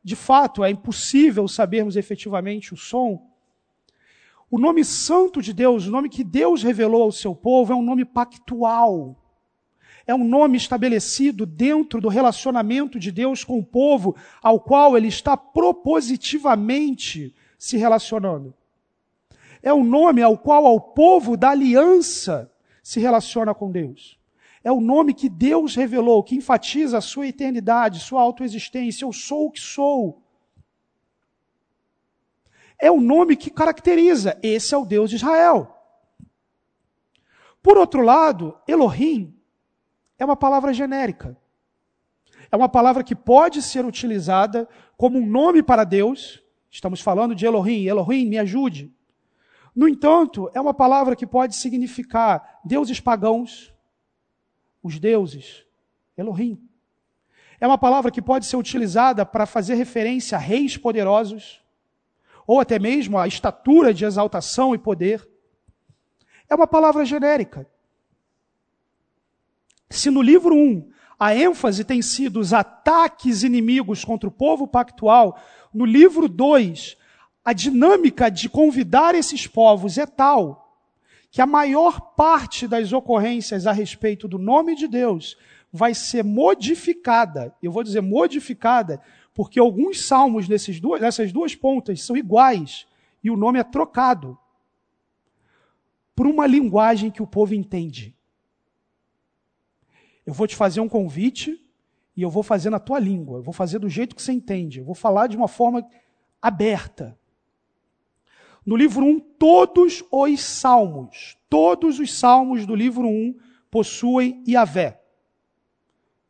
de 0.03 0.15
fato, 0.15 0.63
é 0.63 0.71
impossível 0.71 1.47
sabermos 1.47 1.95
efetivamente 1.95 2.73
o 2.73 2.77
som. 2.77 3.34
O 4.49 4.59
nome 4.59 4.85
santo 4.85 5.41
de 5.41 5.53
Deus, 5.53 5.87
o 5.87 5.91
nome 5.91 6.09
que 6.09 6.23
Deus 6.23 6.63
revelou 6.63 7.03
ao 7.03 7.11
seu 7.11 7.35
povo, 7.35 7.73
é 7.73 7.75
um 7.75 7.81
nome 7.81 8.05
pactual. 8.05 9.15
É 10.07 10.13
um 10.13 10.23
nome 10.23 10.57
estabelecido 10.57 11.45
dentro 11.45 11.99
do 11.99 12.09
relacionamento 12.09 12.99
de 12.99 13.11
Deus 13.11 13.43
com 13.43 13.57
o 13.57 13.65
povo, 13.65 14.15
ao 14.41 14.59
qual 14.59 14.95
ele 14.95 15.07
está 15.07 15.35
propositivamente 15.35 17.33
se 17.57 17.75
relacionando 17.77 18.53
é 19.65 19.73
o 19.73 19.83
nome 19.83 20.21
ao 20.21 20.37
qual 20.37 20.63
o 20.75 20.79
povo 20.79 21.35
da 21.35 21.49
aliança 21.49 22.51
se 22.83 22.99
relaciona 22.99 23.51
com 23.51 23.71
Deus. 23.71 24.19
É 24.63 24.71
o 24.71 24.79
nome 24.79 25.11
que 25.11 25.27
Deus 25.27 25.75
revelou, 25.75 26.23
que 26.23 26.35
enfatiza 26.35 26.99
a 26.99 27.01
sua 27.01 27.27
eternidade, 27.27 27.99
sua 27.99 28.21
autoexistência. 28.21 29.05
Eu 29.05 29.11
sou 29.11 29.47
o 29.47 29.51
que 29.51 29.59
sou. 29.59 30.21
É 32.79 32.91
o 32.91 32.99
nome 32.99 33.35
que 33.35 33.49
caracteriza. 33.49 34.37
Esse 34.43 34.73
é 34.73 34.77
o 34.77 34.85
Deus 34.85 35.09
de 35.09 35.15
Israel. 35.15 35.71
Por 37.61 37.77
outro 37.77 38.01
lado, 38.01 38.57
Elohim 38.67 39.35
é 40.19 40.25
uma 40.25 40.35
palavra 40.35 40.73
genérica. 40.73 41.37
É 42.51 42.55
uma 42.55 42.69
palavra 42.69 43.03
que 43.03 43.15
pode 43.15 43.61
ser 43.61 43.85
utilizada 43.85 44.69
como 44.95 45.17
um 45.17 45.25
nome 45.25 45.63
para 45.63 45.83
Deus. 45.83 46.43
Estamos 46.69 47.01
falando 47.01 47.33
de 47.33 47.45
Elohim. 47.45 47.85
Elohim, 47.85 48.27
me 48.27 48.37
ajude. 48.37 48.93
No 49.75 49.89
entanto, 49.89 50.49
é 50.53 50.61
uma 50.61 50.73
palavra 50.73 51.15
que 51.15 51.27
pode 51.27 51.55
significar 51.55 52.61
deuses 52.63 52.99
pagãos, 52.99 53.73
os 54.81 54.99
deuses, 54.99 55.65
Elohim. 56.15 56.61
É 57.59 57.67
uma 57.67 57.77
palavra 57.77 58.11
que 58.11 58.21
pode 58.21 58.45
ser 58.45 58.57
utilizada 58.57 59.25
para 59.25 59.45
fazer 59.45 59.75
referência 59.75 60.37
a 60.37 60.39
reis 60.39 60.77
poderosos, 60.77 61.61
ou 62.47 62.59
até 62.59 62.77
mesmo 62.79 63.17
a 63.17 63.27
estatura 63.27 63.93
de 63.93 64.05
exaltação 64.05 64.73
e 64.75 64.77
poder. 64.77 65.27
É 66.49 66.55
uma 66.55 66.67
palavra 66.67 67.05
genérica. 67.05 67.67
Se 69.89 70.09
no 70.09 70.21
livro 70.21 70.55
1 70.55 70.89
a 71.17 71.35
ênfase 71.35 71.83
tem 71.83 72.01
sido 72.01 72.39
os 72.39 72.53
ataques 72.53 73.43
inimigos 73.43 74.03
contra 74.03 74.27
o 74.27 74.31
povo 74.31 74.67
pactual, 74.67 75.39
no 75.73 75.85
livro 75.85 76.27
2, 76.27 76.97
a 77.43 77.53
dinâmica 77.53 78.29
de 78.29 78.49
convidar 78.49 79.15
esses 79.15 79.47
povos 79.47 79.97
é 79.97 80.05
tal 80.05 80.65
que 81.35 81.41
a 81.41 81.45
maior 81.45 81.99
parte 82.15 82.65
das 82.65 82.93
ocorrências 82.93 83.67
a 83.67 83.73
respeito 83.73 84.25
do 84.25 84.39
nome 84.39 84.73
de 84.73 84.87
Deus 84.87 85.37
vai 85.69 85.93
ser 85.93 86.23
modificada. 86.23 87.53
Eu 87.61 87.73
vou 87.73 87.83
dizer 87.83 87.99
modificada, 87.99 89.01
porque 89.35 89.59
alguns 89.59 90.07
salmos 90.07 90.47
nesses 90.47 90.79
duas, 90.79 91.01
nessas 91.01 91.33
duas 91.33 91.53
pontas 91.53 92.01
são 92.01 92.15
iguais 92.15 92.87
e 93.21 93.29
o 93.29 93.35
nome 93.35 93.59
é 93.59 93.63
trocado 93.63 94.37
por 96.15 96.25
uma 96.25 96.47
linguagem 96.47 97.11
que 97.11 97.21
o 97.21 97.27
povo 97.27 97.53
entende. 97.53 98.15
Eu 100.25 100.33
vou 100.33 100.47
te 100.47 100.55
fazer 100.55 100.79
um 100.79 100.87
convite 100.87 101.61
e 102.15 102.21
eu 102.21 102.29
vou 102.29 102.41
fazer 102.41 102.69
na 102.69 102.79
tua 102.79 102.97
língua, 102.97 103.39
eu 103.39 103.43
vou 103.43 103.53
fazer 103.53 103.77
do 103.77 103.89
jeito 103.89 104.15
que 104.15 104.21
você 104.21 104.31
entende, 104.31 104.79
eu 104.79 104.85
vou 104.85 104.95
falar 104.95 105.27
de 105.27 105.35
uma 105.35 105.49
forma 105.49 105.85
aberta. 106.41 107.19
No 108.65 108.77
livro 108.77 109.05
1, 109.05 109.19
todos 109.19 110.01
os 110.09 110.41
salmos, 110.41 111.37
todos 111.49 111.99
os 111.99 112.17
salmos 112.17 112.65
do 112.65 112.73
livro 112.73 113.05
1 113.05 113.37
possuem 113.69 114.41
Yahvé, 114.47 115.01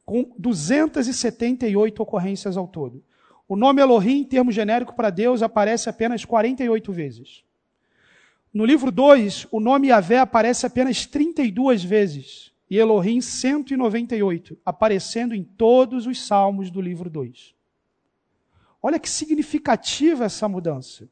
com 0.05 0.31
278 0.37 2.01
ocorrências 2.01 2.55
ao 2.55 2.67
todo. 2.67 3.03
O 3.47 3.55
nome 3.55 3.81
Elohim, 3.81 4.19
em 4.19 4.23
termo 4.23 4.51
genérico 4.51 4.95
para 4.95 5.09
Deus, 5.09 5.41
aparece 5.41 5.89
apenas 5.89 6.23
48 6.23 6.91
vezes. 6.91 7.43
No 8.53 8.65
livro 8.65 8.91
2, 8.91 9.47
o 9.51 9.59
nome 9.59 9.87
Yahvé 9.87 10.19
aparece 10.19 10.65
apenas 10.65 11.05
32 11.05 11.83
vezes 11.83 12.53
e 12.69 12.77
Elohim 12.77 13.21
198, 13.21 14.57
aparecendo 14.65 15.35
em 15.35 15.43
todos 15.43 16.07
os 16.07 16.25
salmos 16.25 16.71
do 16.71 16.81
livro 16.81 17.09
2. 17.09 17.53
Olha 18.81 18.99
que 18.99 19.09
significativa 19.09 20.25
essa 20.25 20.47
mudança. 20.47 21.09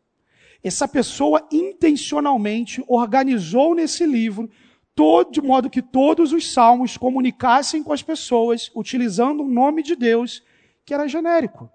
Essa 0.63 0.87
pessoa 0.87 1.47
intencionalmente 1.51 2.83
organizou 2.87 3.75
nesse 3.75 4.05
livro 4.05 4.49
todo, 4.95 5.31
de 5.31 5.41
modo 5.41 5.69
que 5.69 5.81
todos 5.81 6.31
os 6.31 6.51
salmos 6.51 6.97
comunicassem 6.97 7.83
com 7.83 7.91
as 7.91 8.03
pessoas 8.03 8.71
utilizando 8.75 9.41
o 9.41 9.49
nome 9.49 9.81
de 9.81 9.95
Deus 9.95 10.43
que 10.85 10.93
era 10.93 11.07
genérico. 11.07 11.69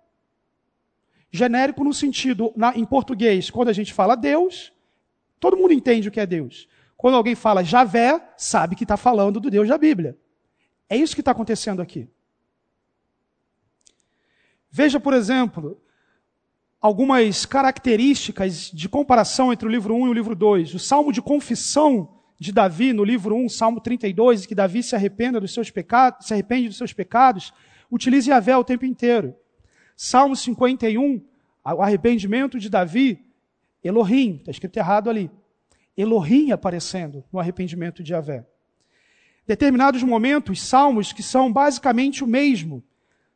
Genérico 1.31 1.85
no 1.85 1.93
sentido, 1.93 2.53
na, 2.57 2.77
em 2.77 2.85
português, 2.85 3.51
quando 3.51 3.69
a 3.69 3.73
gente 3.73 3.93
fala 3.93 4.17
Deus, 4.17 4.73
todo 5.39 5.57
mundo 5.57 5.73
entende 5.73 6.09
o 6.09 6.13
que 6.13 6.21
é 6.21 6.27
Deus. 6.27 6.69
Quando 6.97 7.17
alguém 7.17 7.35
fala 7.35 7.65
Javé, 7.65 8.21
sabe 8.37 8.75
que 8.75 8.85
está 8.85 8.97
falando 8.97 9.39
do 9.41 9.51
Deus 9.51 9.69
da 9.69 9.79
Bíblia. 9.79 10.17
É 10.89 10.97
isso 10.97 11.15
que 11.15 11.21
está 11.21 11.33
acontecendo 11.33 11.83
aqui. 11.83 12.09
Veja, 14.71 14.99
por 14.99 15.13
exemplo, 15.13 15.81
algumas 16.81 17.45
características 17.45 18.71
de 18.71 18.89
comparação 18.89 19.53
entre 19.53 19.67
o 19.67 19.71
livro 19.71 19.95
1 19.95 20.07
e 20.07 20.11
o 20.11 20.13
livro 20.13 20.35
2. 20.35 20.75
O 20.75 20.79
salmo 20.79 21.13
de 21.13 21.21
confissão 21.21 22.18
de 22.38 22.52
Davi, 22.52 22.92
no 22.92 23.02
livro 23.02 23.35
1, 23.35 23.49
Salmo 23.49 23.80
32, 23.80 24.47
que 24.47 24.54
Davi 24.54 24.83
se 24.83 24.95
arrependa 24.95 25.40
dos 25.40 25.52
seus 25.52 25.71
pecados, 25.71 26.26
se 26.26 26.33
arrepende 26.33 26.68
dos 26.68 26.76
seus 26.76 26.92
pecados, 26.92 27.52
utiliza 27.90 28.30
Yahvé 28.30 28.57
o 28.57 28.64
tempo 28.64 28.85
inteiro. 28.85 29.35
Salmo 29.97 30.37
51, 30.37 31.21
o 31.64 31.83
arrependimento 31.83 32.59
de 32.59 32.71
Davi, 32.71 33.25
Elohim, 33.83 34.37
está 34.37 34.52
escrito 34.52 34.76
errado 34.76 35.11
ali. 35.11 35.30
Elohim 35.97 36.52
aparecendo 36.52 37.25
no 37.33 37.40
arrependimento 37.40 38.02
de 38.02 38.12
Yahvé. 38.12 38.47
Determinados 39.47 40.02
momentos, 40.02 40.62
salmos 40.62 41.12
que 41.12 41.23
são 41.23 41.52
basicamente 41.52 42.23
o 42.23 42.26
mesmo, 42.26 42.85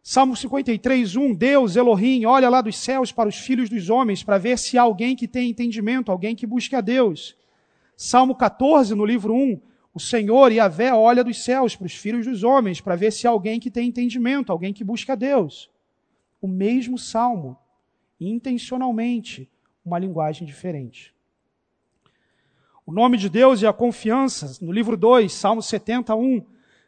Salmo 0.05 0.35
53, 0.37 1.15
1, 1.15 1.33
Deus, 1.33 1.77
Elohim, 1.77 2.25
olha 2.25 2.49
lá 2.49 2.61
dos 2.61 2.77
céus 2.77 3.13
para 3.13 3.29
os 3.29 3.37
filhos 3.37 3.71
dos 3.71 3.89
homens, 3.89 4.25
para 4.25 4.37
ver 4.37 4.59
se 4.59 4.77
há 4.77 4.83
alguém 4.83 5.15
que 5.15 5.29
tem 5.29 5.51
entendimento, 5.51 6.11
alguém 6.11 6.35
que 6.35 6.45
busque 6.45 6.75
a 6.75 6.81
Deus. 6.81 7.37
Salmo 8.03 8.35
14, 8.35 8.97
no 8.97 9.05
livro 9.05 9.33
1, 9.33 9.61
o 9.95 10.01
Senhor 10.01 10.51
e 10.51 10.59
a 10.59 10.67
Vé 10.67 10.93
olha 10.93 11.23
dos 11.23 11.45
céus 11.45 11.77
para 11.77 11.87
os 11.87 11.95
filhos 11.95 12.27
dos 12.27 12.43
homens, 12.43 12.81
para 12.81 12.97
ver 12.97 13.13
se 13.13 13.29
há 13.29 13.31
alguém 13.31 13.61
que 13.61 13.71
tem 13.71 13.91
entendimento, 13.91 14.51
alguém 14.51 14.73
que 14.73 14.83
busca 14.83 15.17
Deus. 15.17 15.71
O 16.41 16.49
mesmo 16.49 16.99
salmo, 16.99 17.57
intencionalmente, 18.21 19.49
uma 19.87 20.01
linguagem 20.01 20.45
diferente. 20.45 21.15
O 22.85 22.93
nome 22.93 23.17
de 23.17 23.29
Deus 23.29 23.63
e 23.63 23.69
a 23.69 23.73
confiança, 23.73 24.59
no 24.61 24.73
livro 24.73 24.97
2, 24.97 25.33
Salmo 25.33 25.63
71, 25.63 26.45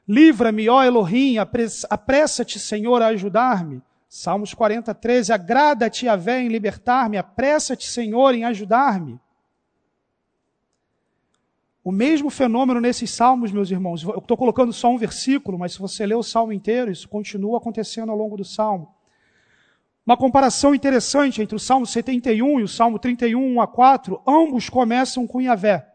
Livra-me, 0.07 0.69
ó 0.69 0.83
Elohim, 0.83 1.37
apressa-te, 1.39 2.59
Senhor, 2.59 3.01
a 3.01 3.07
ajudar-me. 3.07 3.81
Salmos 4.09 4.53
40, 4.53 4.93
13. 4.93 5.33
Agrada-te, 5.33 6.09
a 6.09 6.17
vé 6.17 6.43
em 6.43 6.49
libertar-me. 6.49 7.17
Apressa-te, 7.17 7.87
Senhor, 7.87 8.35
em 8.35 8.45
ajudar-me. 8.45 9.21
O 11.85 11.93
mesmo 11.93 12.31
fenômeno 12.31 12.81
nesses 12.81 13.11
salmos, 13.11 13.53
meus 13.53 13.71
irmãos. 13.71 14.03
Eu 14.03 14.19
estou 14.19 14.39
colocando 14.39 14.73
só 14.73 14.91
um 14.91 14.97
versículo, 14.97 15.59
mas 15.59 15.75
se 15.75 15.79
você 15.79 16.07
ler 16.07 16.15
o 16.15 16.23
salmo 16.23 16.51
inteiro, 16.51 16.91
isso 16.91 17.07
continua 17.07 17.59
acontecendo 17.59 18.11
ao 18.11 18.17
longo 18.17 18.39
do 18.39 18.45
salmo. 18.45 18.89
Uma 20.07 20.17
comparação 20.17 20.75
interessante 20.75 21.43
entre 21.43 21.55
o 21.55 21.59
salmo 21.59 21.85
71 21.85 22.61
e 22.61 22.63
o 22.63 22.69
salmo 22.69 22.99
31, 22.99 23.57
1 23.57 23.61
a 23.61 23.67
4. 23.67 24.23
Ambos 24.27 24.71
começam 24.71 25.27
com 25.27 25.43
Yahvé. 25.43 25.87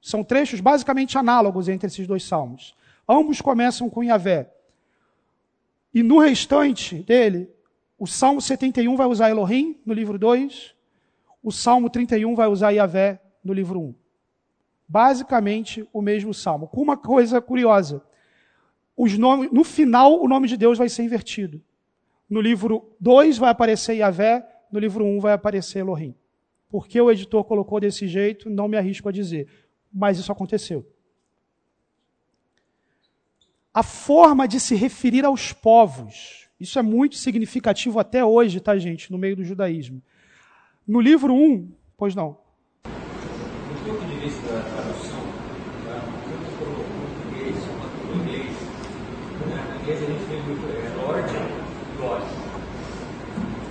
São 0.00 0.24
trechos 0.24 0.60
basicamente 0.60 1.18
análogos 1.18 1.68
entre 1.68 1.86
esses 1.86 2.06
dois 2.06 2.24
salmos. 2.24 2.74
Ambos 3.06 3.42
começam 3.42 3.90
com 3.90 4.02
Yahvé. 4.02 4.50
E 5.92 6.02
no 6.02 6.18
restante 6.18 6.96
dele, 7.02 7.50
o 7.98 8.06
Salmo 8.06 8.40
71 8.40 8.96
vai 8.96 9.06
usar 9.06 9.28
Elohim 9.28 9.78
no 9.84 9.92
livro 9.92 10.18
2, 10.18 10.74
o 11.42 11.52
Salmo 11.52 11.88
31 11.90 12.34
vai 12.34 12.48
usar 12.48 12.70
Yahvé 12.70 13.20
no 13.44 13.52
livro 13.52 13.78
1. 13.80 14.03
Basicamente 14.86 15.88
o 15.92 16.02
mesmo 16.02 16.32
salmo. 16.34 16.68
Com 16.68 16.82
uma 16.82 16.96
coisa 16.96 17.40
curiosa. 17.40 18.02
Os 18.96 19.16
nomes, 19.18 19.50
no 19.50 19.64
final, 19.64 20.22
o 20.22 20.28
nome 20.28 20.46
de 20.46 20.56
Deus 20.56 20.78
vai 20.78 20.88
ser 20.88 21.02
invertido. 21.02 21.60
No 22.28 22.40
livro 22.40 22.94
2 23.00 23.38
vai 23.38 23.50
aparecer 23.50 23.94
Yahvé, 23.94 24.46
no 24.70 24.78
livro 24.78 25.04
1 25.04 25.20
vai 25.20 25.32
aparecer 25.32 25.80
Elohim. 25.80 26.14
Por 26.68 26.86
que 26.86 27.00
o 27.00 27.10
editor 27.10 27.44
colocou 27.44 27.80
desse 27.80 28.06
jeito, 28.06 28.50
não 28.50 28.68
me 28.68 28.76
arrisco 28.76 29.08
a 29.08 29.12
dizer. 29.12 29.48
Mas 29.92 30.18
isso 30.18 30.32
aconteceu 30.32 30.86
a 33.74 33.82
forma 33.82 34.46
de 34.46 34.60
se 34.60 34.76
referir 34.76 35.24
aos 35.24 35.52
povos. 35.52 36.48
Isso 36.60 36.78
é 36.78 36.82
muito 36.82 37.16
significativo 37.16 37.98
até 37.98 38.24
hoje, 38.24 38.60
tá, 38.60 38.78
gente, 38.78 39.10
no 39.10 39.18
meio 39.18 39.34
do 39.34 39.42
judaísmo. 39.42 40.00
No 40.86 41.00
livro 41.00 41.34
1, 41.34 41.72
pois 41.96 42.14
não. 42.14 42.38
Do 42.84 43.84
ponto 43.84 44.06
de 44.06 44.14
vista 44.20 44.43
da 44.54 44.62
tradução, 44.62 45.18
tá? 45.84 45.98
para 46.58 46.68
o 46.68 46.84
português 46.94 47.56
quanto 47.66 47.96
para 47.98 48.12
o 48.12 48.16
inglês, 48.20 48.54
né? 49.48 49.78
inglês 49.82 50.02
a 50.02 50.06
gente 50.06 50.24
tem 50.28 50.42
muito 50.42 50.64
é, 50.70 50.78
Lord, 51.02 51.32
God. 51.98 52.22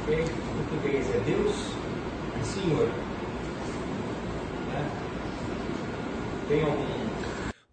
Em 0.09 0.25
português 0.57 1.15
é 1.15 1.19
Deus 1.19 1.55
e 2.41 2.45
Senhor. 2.45 2.87
Né? 4.67 4.91
Tem 6.49 6.63
algum. 6.63 7.03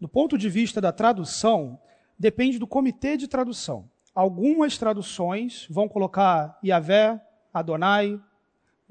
Do 0.01 0.09
ponto 0.09 0.39
de 0.39 0.49
vista 0.49 0.81
da 0.81 0.93
tradução, 0.93 1.81
depende 2.17 2.61
do 2.61 2.67
comitê 2.67 3.17
de 3.17 3.27
tradução. 3.27 3.91
Algumas 4.15 4.79
traduções 4.79 5.67
vão 5.69 5.89
colocar 5.89 6.57
Yahvé, 6.65 7.21
Adonai, 7.53 8.21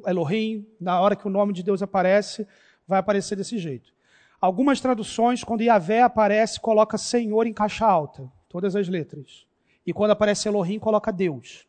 Elohim, 0.06 0.68
na 0.80 1.00
hora 1.00 1.16
que 1.16 1.26
o 1.26 1.32
nome 1.32 1.54
de 1.54 1.64
Deus 1.64 1.82
aparece, 1.82 2.46
vai 2.86 3.00
aparecer 3.00 3.38
desse 3.38 3.58
jeito. 3.58 3.98
Algumas 4.41 4.79
traduções, 4.79 5.43
quando 5.43 5.62
Yahvé 5.62 6.01
aparece, 6.01 6.60
coloca 6.60 6.98
Senhor 6.98 7.46
em 7.46 7.53
caixa 7.53 7.86
alta, 7.86 8.31
todas 8.48 8.75
as 8.75 8.88
letras. 8.88 9.46
E 9.86 9.91
quando 9.91 10.12
aparece 10.12 10.48
Elohim, 10.48 10.79
coloca 10.79 11.12
Deus. 11.12 11.67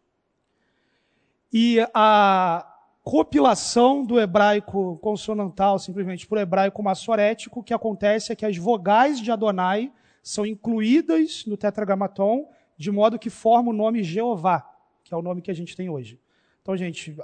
E 1.53 1.85
a 1.93 2.67
compilação 3.03 4.05
do 4.05 4.21
hebraico 4.21 4.99
consonantal, 4.99 5.79
simplesmente 5.79 6.27
para 6.27 6.39
o 6.39 6.41
hebraico 6.41 6.83
massorético, 6.83 7.61
o 7.61 7.63
que 7.63 7.75
acontece 7.75 8.33
é 8.33 8.37
que 8.37 8.47
as 8.47 8.57
vogais 8.57 9.21
de 9.21 9.33
Adonai 9.33 9.93
são 10.23 10.47
incluídas 10.47 11.45
no 11.47 11.57
tetragramaton, 11.57 12.49
de 12.77 12.91
modo 12.91 13.19
que 13.19 13.31
forma 13.31 13.71
o 13.71 13.75
nome 13.75 14.05
Jeová, 14.05 14.65
que 15.03 15.13
é 15.13 15.17
o 15.17 15.23
nome 15.23 15.43
que 15.43 15.51
a 15.51 15.55
gente 15.55 15.77
tem 15.77 15.89
hoje. 15.89 16.21
Então, 16.63 16.77
gente, 16.77 17.17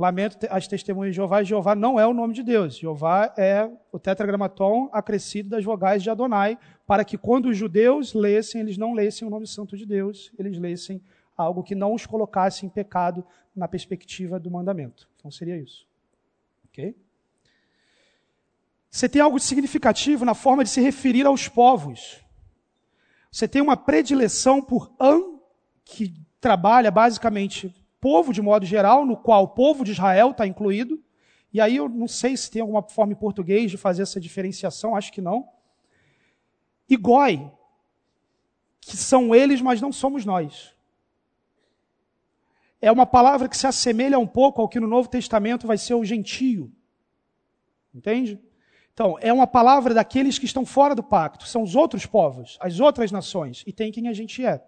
lamento 0.00 0.38
as 0.48 0.66
testemunhas 0.66 1.12
de 1.12 1.16
Jeová, 1.16 1.42
Jeová 1.42 1.74
não 1.74 2.00
é 2.00 2.06
o 2.06 2.14
nome 2.14 2.32
de 2.32 2.42
Deus. 2.42 2.76
Jeová 2.76 3.32
é 3.36 3.70
o 3.92 3.98
tetragramaton 3.98 4.88
acrescido 4.92 5.50
das 5.50 5.64
vogais 5.64 6.02
de 6.02 6.08
Adonai, 6.08 6.58
para 6.86 7.04
que 7.04 7.18
quando 7.18 7.50
os 7.50 7.56
judeus 7.56 8.14
lessem, 8.14 8.62
eles 8.62 8.78
não 8.78 8.94
lessem 8.94 9.28
o 9.28 9.30
nome 9.30 9.46
santo 9.46 9.76
de 9.76 9.84
Deus, 9.84 10.32
eles 10.38 10.58
lessem 10.58 11.02
algo 11.36 11.62
que 11.62 11.74
não 11.74 11.94
os 11.94 12.06
colocasse 12.06 12.64
em 12.64 12.68
pecado 12.68 13.24
na 13.54 13.68
perspectiva 13.68 14.40
do 14.40 14.50
mandamento. 14.50 15.06
Então 15.16 15.30
seria 15.30 15.58
isso. 15.58 15.86
OK? 16.68 16.96
Você 18.90 19.08
tem 19.08 19.20
algo 19.20 19.38
significativo 19.38 20.24
na 20.24 20.34
forma 20.34 20.64
de 20.64 20.70
se 20.70 20.80
referir 20.80 21.26
aos 21.26 21.46
povos. 21.46 22.24
Você 23.30 23.46
tem 23.46 23.62
uma 23.62 23.76
predileção 23.76 24.60
por 24.62 24.90
An, 24.98 25.38
que 25.84 26.14
trabalha 26.40 26.90
basicamente 26.90 27.74
povo 28.00 28.32
de 28.32 28.40
modo 28.40 28.64
geral, 28.64 29.04
no 29.04 29.16
qual 29.16 29.44
o 29.44 29.48
povo 29.48 29.84
de 29.84 29.92
Israel 29.92 30.30
está 30.30 30.46
incluído. 30.46 31.02
E 31.52 31.60
aí 31.60 31.76
eu 31.76 31.88
não 31.88 32.08
sei 32.08 32.36
se 32.36 32.50
tem 32.50 32.62
alguma 32.62 32.82
forma 32.82 33.12
em 33.12 33.16
português 33.16 33.70
de 33.70 33.76
fazer 33.76 34.02
essa 34.02 34.20
diferenciação, 34.20 34.96
acho 34.96 35.12
que 35.12 35.20
não. 35.20 35.48
E 36.88 36.96
Goi, 36.96 37.50
que 38.80 38.96
são 38.96 39.34
eles, 39.34 39.60
mas 39.60 39.80
não 39.80 39.92
somos 39.92 40.24
nós. 40.24 40.74
É 42.80 42.90
uma 42.90 43.04
palavra 43.04 43.48
que 43.48 43.56
se 43.56 43.66
assemelha 43.66 44.18
um 44.18 44.26
pouco 44.26 44.62
ao 44.62 44.68
que 44.68 44.80
no 44.80 44.86
Novo 44.86 45.08
Testamento 45.08 45.66
vai 45.66 45.76
ser 45.76 45.94
o 45.94 46.04
gentio. 46.04 46.72
Entende? 47.94 48.40
Então, 48.94 49.16
é 49.20 49.32
uma 49.32 49.46
palavra 49.46 49.92
daqueles 49.92 50.38
que 50.38 50.46
estão 50.46 50.64
fora 50.64 50.94
do 50.94 51.02
pacto, 51.02 51.46
são 51.46 51.62
os 51.62 51.74
outros 51.74 52.06
povos, 52.06 52.58
as 52.60 52.80
outras 52.80 53.12
nações, 53.12 53.62
e 53.66 53.72
tem 53.72 53.92
quem 53.92 54.08
a 54.08 54.12
gente 54.12 54.44
é. 54.44 54.64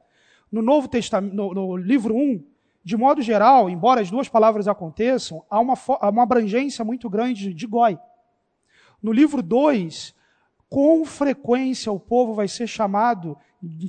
No 0.51 0.63
Novo 0.63 0.89
Testamento, 0.89 1.35
no, 1.35 1.55
no 1.55 1.77
livro 1.77 2.15
1, 2.15 2.45
de 2.85 2.97
modo 2.97 3.23
geral, 3.23 3.71
embora 3.71 4.01
as 4.01 4.11
duas 4.11 4.29
palavras 4.29 4.67
aconteçam, 4.67 5.45
há 5.49 5.61
uma, 5.61 5.75
há 6.01 6.09
uma 6.09 6.23
abrangência 6.23 6.85
muito 6.85 7.09
grande 7.09 7.55
de 7.55 7.67
goi. 7.67 7.99
No 9.03 9.13
livro 9.13 9.43
2, 9.43 10.15
com 10.69 11.05
frequência 11.05 11.93
o 11.93 12.01
povo 12.01 12.35
vai 12.35 12.49
ser 12.49 12.67
chamado 12.67 13.37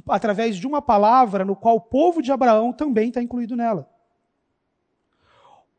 através 0.08 0.58
de 0.58 0.68
uma 0.68 0.82
palavra 0.82 1.44
no 1.44 1.56
qual 1.56 1.78
o 1.78 1.82
povo 1.82 2.22
de 2.22 2.32
Abraão 2.32 2.72
também 2.72 3.08
está 3.08 3.22
incluído 3.22 3.56
nela. 3.56 3.90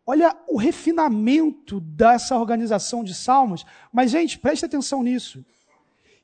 Olha 0.07 0.37
o 0.47 0.59
refinamento 0.59 1.81
dessa 1.81 2.37
organização 2.37 3.03
de 3.03 3.15
salmos. 3.15 3.65
Mas, 3.91 4.11
gente, 4.11 4.39
preste 4.39 4.65
atenção 4.65 5.03
nisso. 5.03 5.45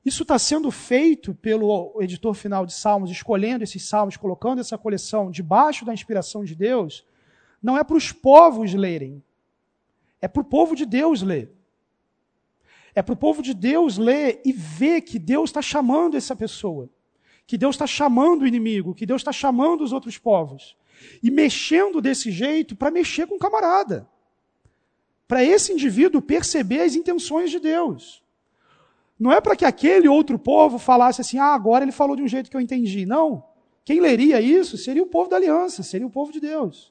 Isso 0.05 0.23
está 0.23 0.39
sendo 0.39 0.71
feito 0.71 1.35
pelo 1.35 1.95
editor 2.01 2.35
final 2.35 2.65
de 2.65 2.73
Salmos, 2.73 3.11
escolhendo 3.11 3.65
esses 3.65 3.87
salmos, 3.87 4.17
colocando 4.17 4.61
essa 4.61 4.79
coleção 4.79 5.31
debaixo 5.31 5.85
da 5.85 5.93
inspiração 5.93 6.43
de 6.43 6.55
Deus, 6.55 7.05
não 7.63 7.77
é 7.77 7.85
para 7.85 7.97
os 7.97 8.11
povos 8.11 8.73
lerem, 8.73 9.23
é 10.21 10.27
para 10.27 10.41
o 10.41 10.45
povo 10.45 10.75
de 10.75 10.87
Deus 10.87 11.23
ler. 11.23 11.53
É 12.95 13.03
para 13.03 13.13
o 13.13 13.17
povo 13.17 13.43
de 13.43 13.55
Deus 13.55 13.99
ler 13.99 14.41
e 14.45 14.53
ver 14.53 15.03
que 15.03 15.19
Deus 15.19 15.51
está 15.51 15.63
chamando 15.63 16.17
essa 16.17 16.35
pessoa, 16.35 16.89
que 17.47 17.57
Deus 17.57 17.77
está 17.77 17.87
chamando 17.87 18.43
o 18.43 18.47
inimigo, 18.47 18.95
que 18.95 19.07
Deus 19.07 19.21
está 19.21 19.33
chamando 19.33 19.83
os 19.83 19.93
outros 19.93 20.19
povos 20.19 20.77
e 21.23 21.31
mexendo 21.31 22.01
desse 22.01 22.31
jeito 22.31 22.77
para 22.77 22.91
mexer 22.91 23.27
com 23.27 23.37
o 23.37 23.39
camarada. 23.39 24.09
Para 25.27 25.45
esse 25.45 25.73
indivíduo 25.73 26.21
perceber 26.21 26.81
as 26.81 26.95
intenções 26.95 27.51
de 27.51 27.61
Deus. 27.61 28.20
Não 29.21 29.31
é 29.31 29.39
para 29.39 29.55
que 29.55 29.67
aquele 29.67 30.09
outro 30.09 30.39
povo 30.39 30.79
falasse 30.79 31.21
assim, 31.21 31.39
ah, 31.39 31.53
agora 31.53 31.85
ele 31.85 31.93
falou 31.93 32.17
de 32.17 32.23
um 32.23 32.27
jeito 32.27 32.51
que 32.51 32.57
eu 32.57 32.61
entendi. 32.61 33.05
Não. 33.05 33.45
Quem 33.85 34.01
leria 34.01 34.41
isso 34.41 34.79
seria 34.79 35.03
o 35.03 35.07
povo 35.07 35.29
da 35.29 35.37
aliança, 35.37 35.83
seria 35.83 36.07
o 36.07 36.11
povo 36.11 36.33
de 36.33 36.41
Deus. 36.41 36.91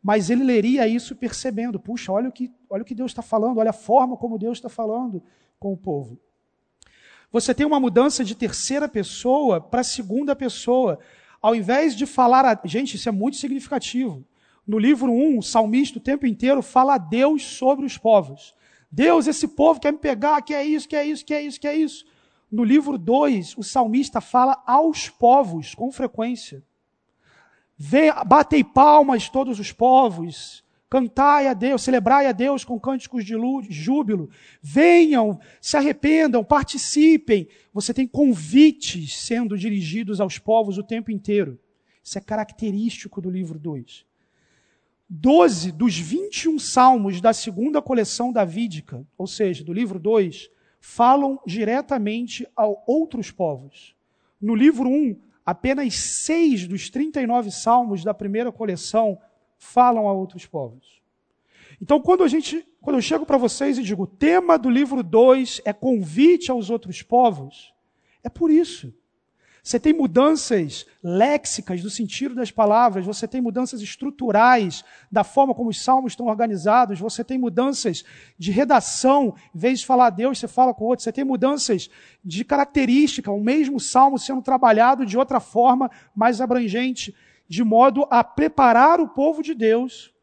Mas 0.00 0.30
ele 0.30 0.44
leria 0.44 0.86
isso 0.86 1.16
percebendo, 1.16 1.80
puxa, 1.80 2.12
olha 2.12 2.28
o 2.28 2.32
que, 2.32 2.52
olha 2.70 2.82
o 2.82 2.84
que 2.84 2.94
Deus 2.94 3.10
está 3.10 3.20
falando, 3.20 3.58
olha 3.58 3.70
a 3.70 3.72
forma 3.72 4.16
como 4.16 4.38
Deus 4.38 4.58
está 4.58 4.68
falando 4.68 5.20
com 5.58 5.72
o 5.72 5.76
povo. 5.76 6.16
Você 7.32 7.52
tem 7.52 7.66
uma 7.66 7.80
mudança 7.80 8.24
de 8.24 8.36
terceira 8.36 8.88
pessoa 8.88 9.60
para 9.60 9.82
segunda 9.82 10.36
pessoa. 10.36 11.00
Ao 11.42 11.54
invés 11.54 11.96
de 11.96 12.06
falar 12.06 12.44
a. 12.44 12.60
Gente, 12.64 12.94
isso 12.94 13.08
é 13.08 13.12
muito 13.12 13.36
significativo. 13.36 14.24
No 14.64 14.78
livro 14.78 15.12
1, 15.12 15.38
o 15.38 15.42
salmista 15.42 15.98
o 15.98 16.02
tempo 16.02 16.26
inteiro 16.26 16.62
fala 16.62 16.94
a 16.94 16.98
Deus 16.98 17.42
sobre 17.42 17.84
os 17.84 17.98
povos. 17.98 18.54
Deus, 18.90 19.26
esse 19.26 19.46
povo 19.48 19.80
quer 19.80 19.92
me 19.92 19.98
pegar, 19.98 20.42
quer 20.42 20.64
isso, 20.64 20.88
quer 20.88 21.04
isso, 21.04 21.24
quer 21.24 21.42
isso, 21.42 21.60
quer 21.60 21.74
isso. 21.76 22.04
No 22.50 22.64
livro 22.64 22.98
2, 22.98 23.56
o 23.56 23.62
salmista 23.62 24.20
fala 24.20 24.60
aos 24.66 25.08
povos 25.08 25.74
com 25.74 25.92
frequência. 25.92 26.62
Vem, 27.76 28.10
batei 28.26 28.64
palmas 28.64 29.28
todos 29.28 29.60
os 29.60 29.72
povos, 29.72 30.64
Cantai 30.90 31.46
a 31.46 31.54
Deus, 31.54 31.82
celebrai 31.82 32.26
a 32.26 32.32
Deus 32.32 32.64
com 32.64 32.80
cânticos 32.80 33.24
de 33.24 33.36
júbilo. 33.70 34.28
Venham, 34.60 35.38
se 35.60 35.76
arrependam, 35.76 36.42
participem. 36.42 37.46
Você 37.72 37.94
tem 37.94 38.08
convites 38.08 39.16
sendo 39.16 39.56
dirigidos 39.56 40.20
aos 40.20 40.36
povos 40.36 40.78
o 40.78 40.82
tempo 40.82 41.12
inteiro. 41.12 41.60
Isso 42.02 42.18
é 42.18 42.20
característico 42.20 43.20
do 43.20 43.30
livro 43.30 43.56
2. 43.56 44.04
Doze 45.12 45.72
dos 45.72 45.98
21 45.98 46.56
salmos 46.60 47.20
da 47.20 47.32
segunda 47.32 47.82
coleção 47.82 48.30
davídica, 48.30 49.04
ou 49.18 49.26
seja, 49.26 49.64
do 49.64 49.72
livro 49.72 49.98
2, 49.98 50.48
falam 50.80 51.40
diretamente 51.44 52.46
a 52.54 52.64
outros 52.86 53.32
povos. 53.32 53.96
No 54.40 54.54
livro 54.54 54.88
1, 54.88 54.92
um, 54.92 55.16
apenas 55.44 55.96
seis 55.96 56.64
dos 56.64 56.88
39 56.90 57.50
salmos 57.50 58.04
da 58.04 58.14
primeira 58.14 58.52
coleção 58.52 59.18
falam 59.58 60.06
a 60.06 60.12
outros 60.12 60.46
povos. 60.46 61.02
Então, 61.82 62.00
quando 62.00 62.22
a 62.22 62.28
gente, 62.28 62.64
quando 62.80 62.94
eu 62.94 63.02
chego 63.02 63.26
para 63.26 63.36
vocês 63.36 63.78
e 63.78 63.82
digo, 63.82 64.04
o 64.04 64.06
tema 64.06 64.56
do 64.56 64.70
livro 64.70 65.02
2 65.02 65.62
é 65.64 65.72
convite 65.72 66.52
aos 66.52 66.70
outros 66.70 67.02
povos, 67.02 67.74
é 68.22 68.28
por 68.28 68.48
isso. 68.48 68.94
Você 69.62 69.78
tem 69.78 69.92
mudanças 69.92 70.86
léxicas 71.02 71.82
do 71.82 71.90
sentido 71.90 72.34
das 72.34 72.50
palavras, 72.50 73.04
você 73.04 73.28
tem 73.28 73.40
mudanças 73.40 73.82
estruturais 73.82 74.82
da 75.12 75.22
forma 75.22 75.54
como 75.54 75.68
os 75.68 75.82
salmos 75.82 76.12
estão 76.12 76.26
organizados, 76.26 76.98
você 76.98 77.22
tem 77.22 77.38
mudanças 77.38 78.04
de 78.38 78.50
redação, 78.50 79.34
em 79.54 79.58
vez 79.58 79.80
de 79.80 79.86
falar 79.86 80.06
a 80.06 80.10
Deus, 80.10 80.38
você 80.38 80.48
fala 80.48 80.72
com 80.72 80.84
outro, 80.84 81.02
você 81.02 81.12
tem 81.12 81.24
mudanças 81.24 81.90
de 82.24 82.44
característica, 82.44 83.30
o 83.30 83.42
mesmo 83.42 83.78
salmo 83.78 84.18
sendo 84.18 84.40
trabalhado 84.40 85.04
de 85.04 85.18
outra 85.18 85.40
forma, 85.40 85.90
mais 86.14 86.40
abrangente 86.40 87.14
de 87.46 87.62
modo 87.64 88.06
a 88.10 88.24
preparar 88.24 89.00
o 89.00 89.08
povo 89.08 89.42
de 89.42 89.54
Deus 89.54 90.14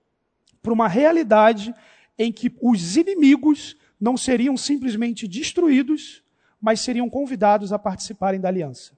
para 0.64 0.74
uma 0.74 0.88
realidade 0.88 1.76
em 2.18 2.32
que 2.32 2.52
os 2.62 2.98
inimigos 2.98 3.78
não 4.00 4.18
seriam 4.18 4.58
simplesmente 4.58 5.28
destruídos, 5.28 6.24
mas 6.60 6.80
seriam 6.80 7.10
convidados 7.10 7.72
a 7.72 7.78
participarem 7.78 8.40
da 8.40 8.48
aliança. 8.48 8.97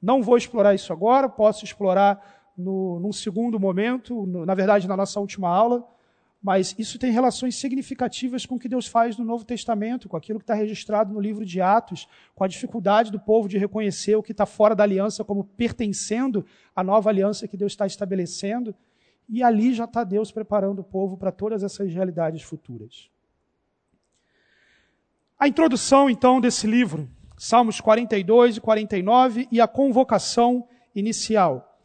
Não 0.00 0.22
vou 0.22 0.36
explorar 0.36 0.74
isso 0.74 0.92
agora, 0.92 1.28
posso 1.28 1.64
explorar 1.64 2.52
no, 2.56 2.98
num 3.00 3.12
segundo 3.12 3.58
momento, 3.58 4.26
no, 4.26 4.46
na 4.46 4.54
verdade, 4.54 4.88
na 4.88 4.96
nossa 4.96 5.18
última 5.20 5.48
aula. 5.48 5.86
Mas 6.40 6.74
isso 6.78 6.98
tem 7.00 7.10
relações 7.10 7.56
significativas 7.56 8.46
com 8.46 8.54
o 8.54 8.58
que 8.58 8.68
Deus 8.68 8.86
faz 8.86 9.16
no 9.16 9.24
Novo 9.24 9.44
Testamento, 9.44 10.08
com 10.08 10.16
aquilo 10.16 10.38
que 10.38 10.44
está 10.44 10.54
registrado 10.54 11.12
no 11.12 11.20
livro 11.20 11.44
de 11.44 11.60
Atos, 11.60 12.08
com 12.34 12.44
a 12.44 12.48
dificuldade 12.48 13.10
do 13.10 13.18
povo 13.18 13.48
de 13.48 13.58
reconhecer 13.58 14.14
o 14.14 14.22
que 14.22 14.30
está 14.30 14.46
fora 14.46 14.74
da 14.74 14.84
aliança 14.84 15.24
como 15.24 15.42
pertencendo 15.42 16.46
à 16.74 16.84
nova 16.84 17.10
aliança 17.10 17.48
que 17.48 17.56
Deus 17.56 17.72
está 17.72 17.86
estabelecendo. 17.86 18.74
E 19.28 19.42
ali 19.42 19.74
já 19.74 19.84
está 19.84 20.04
Deus 20.04 20.30
preparando 20.30 20.78
o 20.78 20.84
povo 20.84 21.16
para 21.16 21.32
todas 21.32 21.64
essas 21.64 21.92
realidades 21.92 22.42
futuras. 22.42 23.10
A 25.38 25.46
introdução, 25.46 26.08
então, 26.08 26.40
desse 26.40 26.66
livro, 26.66 27.08
Salmos 27.38 27.80
42 27.80 28.56
e 28.56 28.60
49, 28.60 29.48
e 29.50 29.60
a 29.60 29.68
convocação 29.68 30.66
inicial. 30.94 31.78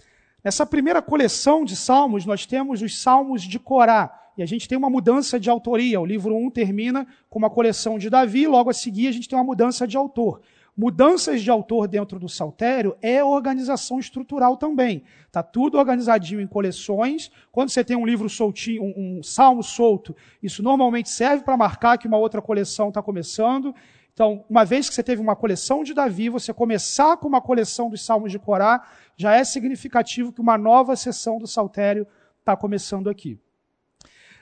Nessa 0.43 0.65
primeira 0.65 1.01
coleção 1.01 1.63
de 1.63 1.75
salmos, 1.75 2.25
nós 2.25 2.45
temos 2.45 2.81
os 2.81 2.99
salmos 2.99 3.43
de 3.43 3.59
Corá 3.59 4.11
e 4.37 4.41
a 4.41 4.45
gente 4.45 4.67
tem 4.67 4.77
uma 4.77 4.89
mudança 4.89 5.39
de 5.39 5.49
autoria. 5.49 6.01
O 6.01 6.05
livro 6.05 6.35
1 6.35 6.49
termina 6.49 7.07
com 7.29 7.39
uma 7.39 7.49
coleção 7.49 7.99
de 7.99 8.09
Davi, 8.09 8.47
logo 8.47 8.69
a 8.69 8.73
seguir 8.73 9.07
a 9.07 9.11
gente 9.11 9.29
tem 9.29 9.37
uma 9.37 9.45
mudança 9.45 9.87
de 9.87 9.95
autor. 9.95 10.41
Mudanças 10.75 11.43
de 11.43 11.51
autor 11.51 11.87
dentro 11.87 12.17
do 12.17 12.27
saltério 12.27 12.97
é 12.99 13.23
organização 13.23 13.99
estrutural 13.99 14.57
também. 14.57 15.03
Está 15.27 15.43
tudo 15.43 15.77
organizadinho 15.77 16.41
em 16.41 16.47
coleções. 16.47 17.31
Quando 17.51 17.69
você 17.69 17.83
tem 17.83 17.95
um 17.95 18.07
livro 18.07 18.27
soltinho, 18.27 18.81
um, 18.81 19.19
um 19.19 19.23
salmo 19.23 19.61
solto, 19.61 20.15
isso 20.41 20.63
normalmente 20.63 21.09
serve 21.09 21.43
para 21.43 21.55
marcar 21.55 21.99
que 21.99 22.07
uma 22.07 22.17
outra 22.17 22.41
coleção 22.41 22.89
está 22.89 23.03
começando. 23.03 23.73
Então, 24.13 24.45
uma 24.47 24.63
vez 24.63 24.87
que 24.87 24.93
você 24.93 25.01
teve 25.01 25.21
uma 25.21 25.35
coleção 25.35 25.83
de 25.83 25.93
Davi, 25.93 26.29
você 26.29 26.53
começar 26.53 27.17
com 27.17 27.27
uma 27.27 27.41
coleção 27.41 27.89
dos 27.89 28.05
salmos 28.05 28.31
de 28.31 28.37
Corá, 28.37 28.87
já 29.17 29.33
é 29.35 29.43
significativo 29.43 30.31
que 30.31 30.41
uma 30.41 30.57
nova 30.57 30.95
sessão 30.95 31.39
do 31.39 31.47
saltério 31.47 32.05
está 32.39 32.55
começando 32.55 33.09
aqui. 33.09 33.39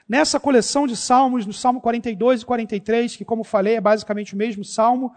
Nessa 0.06 0.38
coleção 0.38 0.86
de 0.86 0.96
salmos, 0.96 1.46
no 1.46 1.52
Salmo 1.52 1.80
42 1.80 2.42
e 2.42 2.44
43, 2.44 3.16
que, 3.16 3.24
como 3.24 3.44
falei, 3.44 3.76
é 3.76 3.80
basicamente 3.80 4.34
o 4.34 4.36
mesmo 4.36 4.64
salmo, 4.64 5.14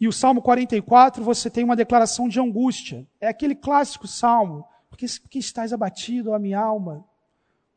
e 0.00 0.08
o 0.08 0.12
Salmo 0.12 0.40
44, 0.40 1.22
você 1.22 1.50
tem 1.50 1.62
uma 1.62 1.76
declaração 1.76 2.26
de 2.26 2.40
angústia. 2.40 3.06
É 3.20 3.28
aquele 3.28 3.54
clássico 3.54 4.06
salmo. 4.06 4.64
Por 4.88 4.96
que, 4.96 5.38
estás 5.38 5.72
abatido, 5.72 6.30
ó 6.30 6.38
minha 6.38 6.58
alma? 6.58 7.04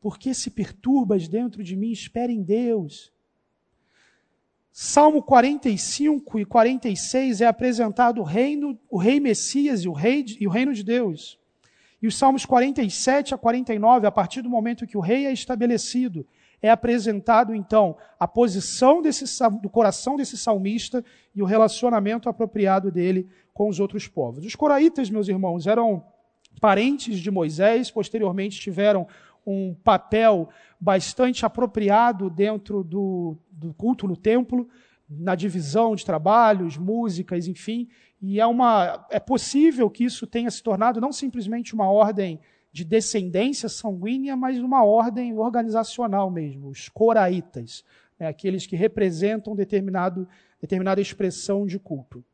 Por 0.00 0.18
que 0.18 0.32
se 0.32 0.50
perturbas 0.50 1.28
dentro 1.28 1.62
de 1.62 1.76
mim? 1.76 1.90
Espere 1.90 2.32
em 2.32 2.42
Deus. 2.42 3.12
Salmo 4.76 5.22
45 5.22 6.36
e 6.40 6.44
46 6.44 7.40
é 7.40 7.46
apresentado 7.46 8.20
o 8.20 8.24
reino, 8.24 8.76
o 8.90 8.98
rei 8.98 9.20
Messias 9.20 9.84
e 9.84 9.88
o, 9.88 9.92
rei, 9.92 10.24
e 10.40 10.48
o 10.48 10.50
reino 10.50 10.74
de 10.74 10.82
Deus. 10.82 11.38
E 12.02 12.08
os 12.08 12.16
Salmos 12.16 12.44
47 12.44 13.32
a 13.32 13.38
49, 13.38 14.04
a 14.04 14.10
partir 14.10 14.42
do 14.42 14.50
momento 14.50 14.84
que 14.84 14.96
o 14.96 15.00
rei 15.00 15.26
é 15.26 15.32
estabelecido, 15.32 16.26
é 16.60 16.70
apresentado 16.70 17.54
então 17.54 17.96
a 18.18 18.26
posição 18.26 19.00
desse, 19.00 19.24
do 19.62 19.70
coração 19.70 20.16
desse 20.16 20.36
salmista 20.36 21.04
e 21.32 21.40
o 21.40 21.46
relacionamento 21.46 22.28
apropriado 22.28 22.90
dele 22.90 23.28
com 23.52 23.68
os 23.68 23.78
outros 23.78 24.08
povos. 24.08 24.44
Os 24.44 24.56
coraitas, 24.56 25.08
meus 25.08 25.28
irmãos, 25.28 25.68
eram 25.68 26.04
parentes 26.60 27.20
de 27.20 27.30
Moisés, 27.30 27.92
posteriormente 27.92 28.60
tiveram 28.60 29.06
um 29.46 29.74
papel 29.74 30.48
bastante 30.80 31.44
apropriado 31.44 32.30
dentro 32.30 32.82
do, 32.82 33.36
do 33.50 33.72
culto 33.74 34.06
no 34.06 34.16
templo, 34.16 34.68
na 35.08 35.34
divisão 35.34 35.94
de 35.94 36.04
trabalhos, 36.04 36.76
músicas, 36.76 37.46
enfim. 37.46 37.88
E 38.20 38.40
é, 38.40 38.46
uma, 38.46 39.06
é 39.10 39.20
possível 39.20 39.90
que 39.90 40.04
isso 40.04 40.26
tenha 40.26 40.50
se 40.50 40.62
tornado 40.62 41.00
não 41.00 41.12
simplesmente 41.12 41.74
uma 41.74 41.90
ordem 41.90 42.40
de 42.72 42.84
descendência 42.84 43.68
sanguínea, 43.68 44.36
mas 44.36 44.58
uma 44.58 44.84
ordem 44.84 45.38
organizacional 45.38 46.30
mesmo, 46.30 46.68
os 46.68 46.88
coraitas, 46.88 47.84
né, 48.18 48.26
aqueles 48.26 48.66
que 48.66 48.74
representam 48.74 49.54
determinado, 49.54 50.26
determinada 50.60 51.00
expressão 51.00 51.66
de 51.66 51.78
culto. 51.78 52.24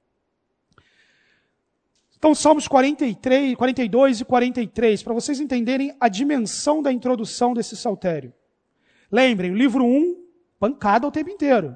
Então, 2.21 2.35
Salmos 2.35 2.69
43, 2.69 3.57
42 3.57 4.21
e 4.21 4.25
43, 4.27 5.03
para 5.03 5.15
vocês 5.15 5.41
entenderem 5.41 5.97
a 5.99 6.07
dimensão 6.07 6.83
da 6.83 6.93
introdução 6.93 7.55
desse 7.55 7.75
saltério. 7.75 8.31
Lembrem, 9.11 9.51
o 9.51 9.57
livro 9.57 9.87
1, 9.87 10.23
pancada 10.59 11.07
o 11.07 11.11
tempo 11.11 11.31
inteiro. 11.31 11.75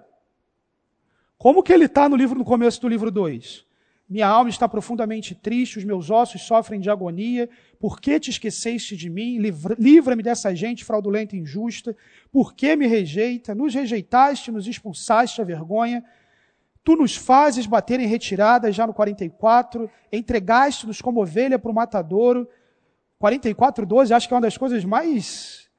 Como 1.38 1.62
que 1.62 1.72
ele 1.72 1.86
está 1.86 2.10
no 2.10 2.14
livro 2.14 2.38
no 2.38 2.44
começo 2.44 2.78
do 2.78 2.88
livro 2.88 3.10
2? 3.10 3.64
Minha 4.06 4.28
alma 4.28 4.50
está 4.50 4.68
profundamente 4.68 5.34
triste, 5.34 5.78
os 5.78 5.84
meus 5.84 6.10
ossos 6.10 6.42
sofrem 6.42 6.78
de 6.78 6.90
agonia. 6.90 7.48
Por 7.80 7.98
que 7.98 8.20
te 8.20 8.28
esqueceste 8.28 8.98
de 8.98 9.08
mim? 9.08 9.38
Livra-me 9.78 10.22
dessa 10.22 10.54
gente 10.54 10.84
fraudulenta 10.84 11.34
e 11.34 11.38
injusta. 11.38 11.96
Por 12.30 12.52
que 12.52 12.76
me 12.76 12.86
rejeita? 12.86 13.54
Nos 13.54 13.72
rejeitaste, 13.74 14.52
nos 14.52 14.66
expulsaste 14.66 15.40
a 15.40 15.44
vergonha. 15.44 16.04
Tu 16.84 16.94
nos 16.94 17.16
fazes 17.16 17.64
bater 17.64 17.98
em 17.98 18.06
retirada, 18.06 18.70
já 18.70 18.86
no 18.86 18.92
44. 18.92 19.90
Entregaste-nos 20.12 21.00
como 21.00 21.22
ovelha 21.22 21.58
para 21.58 21.70
o 21.70 21.74
matadouro. 21.74 22.46
44, 23.18 23.86
12, 23.86 24.12
acho 24.12 24.28
que 24.28 24.34
é 24.34 24.36
uma 24.36 24.42
das 24.42 24.58
coisas 24.58 24.84
mais 24.84 25.70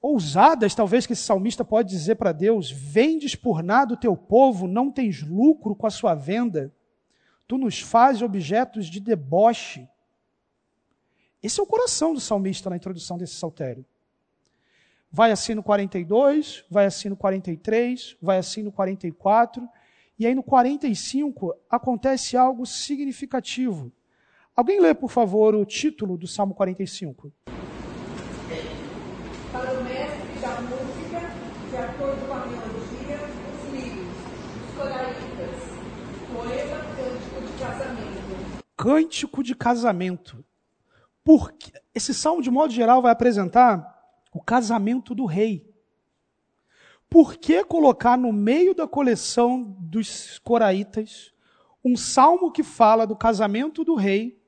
ousadas, 0.00 0.74
talvez, 0.74 1.06
que 1.06 1.14
esse 1.14 1.22
salmista 1.22 1.64
pode 1.64 1.88
dizer 1.88 2.16
para 2.16 2.32
Deus: 2.32 2.70
Vendes 2.70 3.34
por 3.34 3.62
nada 3.62 3.94
o 3.94 3.96
teu 3.96 4.14
povo, 4.14 4.68
não 4.68 4.90
tens 4.90 5.22
lucro 5.22 5.74
com 5.74 5.86
a 5.86 5.90
sua 5.90 6.14
venda. 6.14 6.70
Tu 7.48 7.56
nos 7.56 7.80
fazes 7.80 8.20
objetos 8.20 8.86
de 8.86 9.00
deboche. 9.00 9.88
Esse 11.42 11.60
é 11.60 11.62
o 11.62 11.66
coração 11.66 12.12
do 12.12 12.20
salmista 12.20 12.68
na 12.68 12.76
introdução 12.76 13.16
desse 13.16 13.36
saltério. 13.36 13.86
Vai 15.10 15.30
assim 15.30 15.54
no 15.54 15.62
42, 15.62 16.64
vai 16.68 16.84
assim 16.84 17.08
no 17.08 17.16
43, 17.16 18.16
vai 18.20 18.38
assim 18.38 18.62
no 18.62 18.72
44, 18.72 19.66
e 20.18 20.26
aí 20.26 20.34
no 20.34 20.42
45 20.42 21.54
acontece 21.68 22.36
algo 22.36 22.64
significativo. 22.64 23.92
Alguém 24.54 24.80
lê, 24.80 24.94
por 24.94 25.10
favor, 25.10 25.54
o 25.54 25.64
título 25.64 26.16
do 26.16 26.26
Salmo 26.26 26.54
45? 26.54 27.32
Para 29.52 29.72
o 29.72 29.84
mestre 29.84 30.40
da 30.40 30.60
música, 30.62 31.20
de 31.70 31.76
acordo 31.76 32.26
com 32.26 32.34
a 32.34 32.46
melodia, 32.46 33.18
os 33.52 33.72
livros, 33.72 34.08
os 34.64 34.74
coraitas, 34.78 35.76
poema 36.32 36.86
casamento. 37.58 38.66
Cântico 38.76 39.42
de 39.42 39.54
casamento. 39.54 40.44
Porque 41.24 41.72
esse 41.94 42.14
salmo, 42.14 42.42
de 42.42 42.50
modo 42.50 42.72
geral, 42.72 43.02
vai 43.02 43.12
apresentar 43.12 43.94
o 44.32 44.40
casamento 44.40 45.14
do 45.14 45.24
rei. 45.24 45.74
Por 47.08 47.36
que 47.36 47.64
colocar 47.64 48.16
no 48.16 48.32
meio 48.32 48.74
da 48.74 48.86
coleção 48.86 49.62
dos 49.78 50.38
coraitas 50.40 51.32
um 51.84 51.96
salmo 51.96 52.50
que 52.50 52.62
fala 52.62 53.06
do 53.06 53.14
casamento 53.14 53.84
do 53.84 53.94
rei 53.94 54.40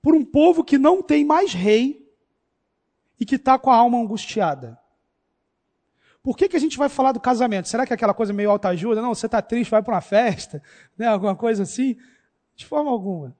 por 0.00 0.14
um 0.14 0.24
povo 0.24 0.62
que 0.62 0.78
não 0.78 1.02
tem 1.02 1.24
mais 1.24 1.52
rei 1.52 2.08
e 3.18 3.26
que 3.26 3.34
está 3.34 3.58
com 3.58 3.70
a 3.70 3.76
alma 3.76 3.98
angustiada? 3.98 4.78
Por 6.22 6.38
que, 6.38 6.48
que 6.48 6.56
a 6.56 6.60
gente 6.60 6.78
vai 6.78 6.88
falar 6.88 7.12
do 7.12 7.20
casamento? 7.20 7.68
Será 7.68 7.84
que 7.84 7.92
é 7.92 7.96
aquela 7.96 8.14
coisa 8.14 8.32
meio 8.32 8.50
alta 8.50 8.68
ajuda? 8.68 9.02
Não, 9.02 9.14
você 9.14 9.26
está 9.26 9.42
triste, 9.42 9.70
vai 9.70 9.82
para 9.82 9.94
uma 9.94 10.00
festa, 10.00 10.62
né? 10.96 11.06
alguma 11.06 11.36
coisa 11.36 11.64
assim? 11.64 11.98
De 12.56 12.64
forma 12.64 12.90
alguma. 12.90 13.36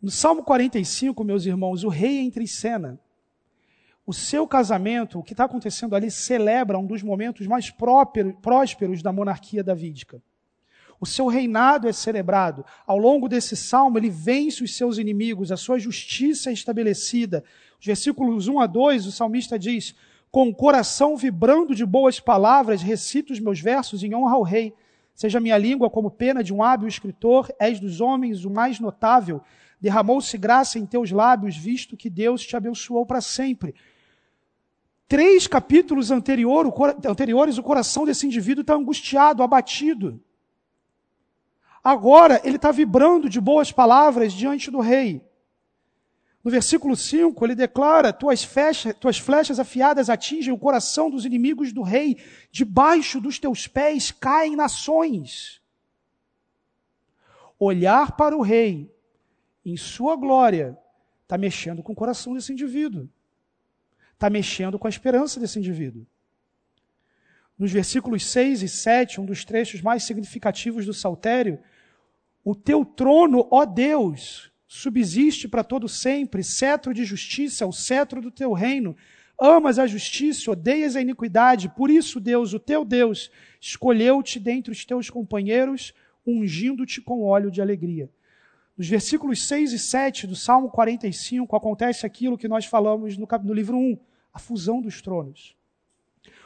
No 0.00 0.10
Salmo 0.10 0.42
45, 0.42 1.22
meus 1.22 1.44
irmãos, 1.44 1.84
o 1.84 1.88
rei 1.88 2.18
entra 2.18 2.42
em 2.42 2.46
cena. 2.46 2.98
O 4.06 4.12
seu 4.12 4.46
casamento, 4.46 5.18
o 5.18 5.22
que 5.22 5.32
está 5.32 5.46
acontecendo 5.46 5.96
ali, 5.96 6.12
celebra 6.12 6.78
um 6.78 6.86
dos 6.86 7.02
momentos 7.02 7.44
mais 7.48 7.70
prósperos 7.70 9.02
da 9.02 9.12
monarquia 9.12 9.64
davídica. 9.64 10.22
O 11.00 11.04
seu 11.04 11.26
reinado 11.26 11.88
é 11.88 11.92
celebrado. 11.92 12.64
Ao 12.86 12.96
longo 12.96 13.28
desse 13.28 13.56
salmo, 13.56 13.98
ele 13.98 14.08
vence 14.08 14.62
os 14.62 14.76
seus 14.76 14.96
inimigos, 14.96 15.50
a 15.50 15.56
sua 15.56 15.76
justiça 15.78 16.50
é 16.50 16.52
estabelecida. 16.52 17.42
Os 17.80 17.84
versículos 17.84 18.46
1 18.46 18.60
a 18.60 18.66
2, 18.66 19.06
o 19.06 19.12
salmista 19.12 19.58
diz: 19.58 19.92
Com 20.30 20.48
o 20.48 20.54
coração 20.54 21.16
vibrando 21.16 21.74
de 21.74 21.84
boas 21.84 22.20
palavras, 22.20 22.82
recito 22.82 23.32
os 23.32 23.40
meus 23.40 23.60
versos 23.60 24.04
em 24.04 24.14
honra 24.14 24.36
ao 24.36 24.42
rei. 24.42 24.72
Seja 25.14 25.40
minha 25.40 25.58
língua 25.58 25.90
como 25.90 26.12
pena 26.12 26.44
de 26.44 26.54
um 26.54 26.62
hábil 26.62 26.86
escritor, 26.86 27.52
és 27.58 27.80
dos 27.80 28.00
homens 28.00 28.44
o 28.44 28.50
mais 28.50 28.78
notável. 28.78 29.42
Derramou-se 29.80 30.38
graça 30.38 30.78
em 30.78 30.86
teus 30.86 31.10
lábios, 31.10 31.56
visto 31.56 31.96
que 31.96 32.08
Deus 32.08 32.46
te 32.46 32.56
abençoou 32.56 33.04
para 33.04 33.20
sempre. 33.20 33.74
Três 35.08 35.46
capítulos 35.46 36.10
anterior, 36.10 36.66
o, 36.66 37.08
anteriores, 37.08 37.58
o 37.58 37.62
coração 37.62 38.04
desse 38.04 38.26
indivíduo 38.26 38.62
está 38.62 38.74
angustiado, 38.74 39.42
abatido. 39.42 40.20
Agora, 41.82 42.40
ele 42.42 42.56
está 42.56 42.72
vibrando 42.72 43.28
de 43.28 43.40
boas 43.40 43.70
palavras 43.70 44.32
diante 44.32 44.70
do 44.70 44.80
rei. 44.80 45.24
No 46.42 46.50
versículo 46.50 46.96
5, 46.96 47.44
ele 47.44 47.54
declara: 47.54 48.12
tuas, 48.12 48.42
fecha, 48.42 48.92
tuas 48.94 49.18
flechas 49.18 49.60
afiadas 49.60 50.10
atingem 50.10 50.52
o 50.52 50.58
coração 50.58 51.08
dos 51.08 51.24
inimigos 51.24 51.72
do 51.72 51.82
rei, 51.82 52.16
debaixo 52.50 53.20
dos 53.20 53.38
teus 53.38 53.68
pés 53.68 54.10
caem 54.10 54.56
nações. 54.56 55.60
Olhar 57.58 58.16
para 58.16 58.36
o 58.36 58.42
rei 58.42 58.92
em 59.64 59.76
sua 59.76 60.14
glória 60.14 60.78
está 61.22 61.38
mexendo 61.38 61.82
com 61.82 61.92
o 61.92 61.96
coração 61.96 62.34
desse 62.34 62.52
indivíduo, 62.52 63.08
está 64.16 64.30
mexendo 64.30 64.78
com 64.78 64.86
a 64.86 64.90
esperança 64.90 65.38
desse 65.38 65.58
indivíduo. 65.58 66.06
Nos 67.58 67.70
versículos 67.70 68.24
6 68.26 68.62
e 68.62 68.68
7, 68.68 69.20
um 69.20 69.26
dos 69.26 69.44
trechos 69.44 69.80
mais 69.80 70.02
significativos 70.02 70.84
do 70.84 70.92
Saltério, 70.92 71.58
o 72.44 72.54
teu 72.54 72.84
trono, 72.84 73.46
ó 73.50 73.64
Deus, 73.64 74.50
subsiste 74.66 75.48
para 75.48 75.62
todo 75.62 75.88
sempre, 75.88 76.42
cetro 76.42 76.92
de 76.92 77.04
justiça 77.04 77.64
é 77.64 77.66
o 77.66 77.72
cetro 77.72 78.20
do 78.20 78.30
teu 78.30 78.52
reino. 78.52 78.96
Amas 79.38 79.78
a 79.78 79.86
justiça, 79.86 80.50
odeias 80.50 80.96
a 80.96 81.00
iniquidade, 81.00 81.68
por 81.68 81.90
isso 81.90 82.18
Deus, 82.18 82.54
o 82.54 82.58
teu 82.58 82.84
Deus, 82.84 83.30
escolheu-te 83.60 84.40
dentre 84.40 84.72
os 84.72 84.84
teus 84.84 85.10
companheiros, 85.10 85.92
ungindo-te 86.26 87.02
com 87.02 87.22
óleo 87.22 87.50
de 87.50 87.60
alegria. 87.60 88.10
Nos 88.76 88.88
versículos 88.88 89.46
6 89.46 89.72
e 89.72 89.78
7 89.78 90.26
do 90.26 90.36
Salmo 90.36 90.70
45 90.70 91.56
acontece 91.56 92.04
aquilo 92.04 92.36
que 92.36 92.48
nós 92.48 92.66
falamos 92.66 93.16
no, 93.16 93.26
no 93.42 93.54
livro 93.54 93.76
1, 93.76 93.98
a 94.32 94.38
fusão 94.38 94.82
dos 94.82 95.00
tronos. 95.00 95.56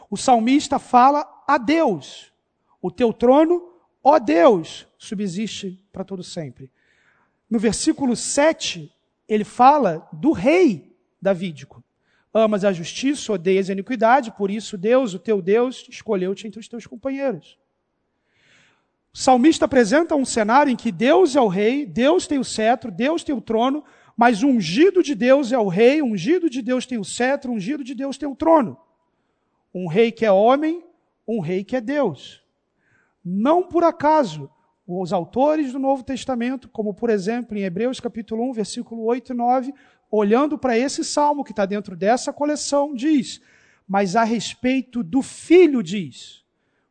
O 0.08 0.16
salmista 0.16 0.78
fala 0.78 1.26
a 1.46 1.58
Deus, 1.58 2.32
o 2.80 2.90
teu 2.90 3.12
trono, 3.12 3.72
ó 4.02 4.18
Deus, 4.18 4.86
subsiste 4.96 5.82
para 5.92 6.04
todo 6.04 6.22
sempre. 6.22 6.70
No 7.48 7.58
versículo 7.58 8.14
7, 8.14 8.92
ele 9.28 9.44
fala 9.44 10.08
do 10.12 10.30
rei 10.30 10.96
davídico. 11.20 11.82
Amas 12.32 12.64
a 12.64 12.72
justiça, 12.72 13.32
odeias 13.32 13.68
a 13.68 13.72
iniquidade, 13.72 14.30
por 14.30 14.52
isso 14.52 14.78
Deus, 14.78 15.14
o 15.14 15.18
teu 15.18 15.42
Deus, 15.42 15.84
escolheu-te 15.88 16.46
entre 16.46 16.60
os 16.60 16.68
teus 16.68 16.86
companheiros. 16.86 17.58
O 19.12 19.18
salmista 19.18 19.64
apresenta 19.64 20.14
um 20.14 20.24
cenário 20.24 20.70
em 20.70 20.76
que 20.76 20.92
Deus 20.92 21.34
é 21.34 21.40
o 21.40 21.48
rei, 21.48 21.84
Deus 21.84 22.26
tem 22.26 22.38
o 22.38 22.44
cetro, 22.44 22.92
Deus 22.92 23.24
tem 23.24 23.34
o 23.34 23.40
trono, 23.40 23.82
mas 24.16 24.42
o 24.42 24.48
ungido 24.48 25.02
de 25.02 25.14
Deus 25.14 25.50
é 25.50 25.58
o 25.58 25.66
rei, 25.66 26.00
o 26.00 26.06
ungido 26.06 26.48
de 26.48 26.62
Deus 26.62 26.86
tem 26.86 26.98
o 26.98 27.04
cetro, 27.04 27.50
o 27.50 27.54
ungido 27.54 27.82
de 27.82 27.94
Deus 27.94 28.16
tem 28.16 28.28
o 28.28 28.36
trono. 28.36 28.76
Um 29.74 29.88
rei 29.88 30.12
que 30.12 30.24
é 30.24 30.30
homem, 30.30 30.84
um 31.26 31.40
rei 31.40 31.64
que 31.64 31.74
é 31.74 31.80
Deus. 31.80 32.40
Não 33.24 33.64
por 33.64 33.82
acaso, 33.82 34.48
os 34.86 35.12
autores 35.12 35.72
do 35.72 35.78
Novo 35.78 36.04
Testamento, 36.04 36.68
como 36.68 36.94
por 36.94 37.10
exemplo 37.10 37.56
em 37.56 37.62
Hebreus 37.62 37.98
capítulo 37.98 38.48
1, 38.50 38.52
versículo 38.52 39.04
8 39.04 39.32
e 39.32 39.36
9, 39.36 39.74
olhando 40.10 40.58
para 40.58 40.78
esse 40.78 41.04
salmo 41.04 41.44
que 41.44 41.52
está 41.52 41.66
dentro 41.66 41.96
dessa 41.96 42.32
coleção, 42.32 42.94
diz: 42.94 43.40
Mas 43.88 44.16
a 44.16 44.24
respeito 44.24 45.02
do 45.02 45.22
filho, 45.22 45.82
diz: 45.82 46.39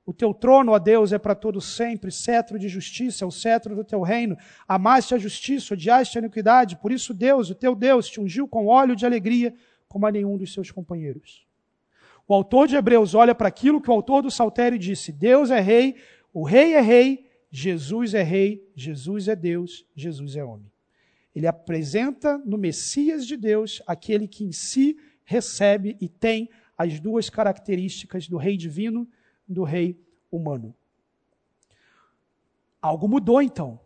O 0.09 0.13
teu 0.13 0.33
trono, 0.33 0.71
ó 0.71 0.79
Deus, 0.79 1.13
é 1.13 1.19
para 1.19 1.35
todo 1.35 1.61
sempre, 1.61 2.11
cetro 2.11 2.57
de 2.57 2.67
justiça, 2.67 3.23
é 3.23 3.27
o 3.27 3.31
cetro 3.31 3.75
do 3.75 3.83
teu 3.83 4.01
reino. 4.01 4.35
Amaste 4.67 5.13
a 5.13 5.19
justiça, 5.19 5.75
odiaste 5.75 6.17
a 6.17 6.21
iniquidade, 6.21 6.77
por 6.77 6.91
isso 6.91 7.13
Deus, 7.13 7.51
o 7.51 7.53
teu 7.53 7.75
Deus, 7.75 8.09
te 8.09 8.19
ungiu 8.19 8.47
com 8.47 8.65
óleo 8.65 8.95
de 8.95 9.05
alegria, 9.05 9.53
como 9.87 10.07
a 10.07 10.11
nenhum 10.11 10.35
dos 10.35 10.51
seus 10.51 10.71
companheiros. 10.71 11.45
O 12.27 12.33
autor 12.33 12.67
de 12.67 12.75
Hebreus 12.75 13.13
olha 13.13 13.35
para 13.35 13.49
aquilo 13.49 13.79
que 13.79 13.91
o 13.91 13.93
autor 13.93 14.23
do 14.23 14.31
Saltério 14.31 14.79
disse: 14.79 15.11
Deus 15.11 15.51
é 15.51 15.59
rei, 15.59 15.95
o 16.33 16.43
rei 16.43 16.73
é 16.73 16.81
rei, 16.81 17.29
Jesus 17.51 18.15
é 18.15 18.23
rei, 18.23 18.67
Jesus 18.75 19.27
é 19.27 19.35
Deus, 19.35 19.85
Jesus 19.95 20.35
é 20.35 20.43
homem. 20.43 20.71
Ele 21.35 21.45
apresenta 21.45 22.35
no 22.39 22.57
Messias 22.57 23.27
de 23.27 23.37
Deus 23.37 23.79
aquele 23.85 24.27
que 24.27 24.43
em 24.43 24.51
si 24.51 24.97
recebe 25.23 25.95
e 26.01 26.09
tem 26.09 26.49
as 26.75 26.99
duas 26.99 27.29
características 27.29 28.27
do 28.27 28.37
rei 28.37 28.57
divino, 28.57 29.07
do 29.49 29.63
rei 29.63 29.99
humano. 30.31 30.73
Algo 32.81 33.07
mudou 33.07 33.41
então. 33.41 33.79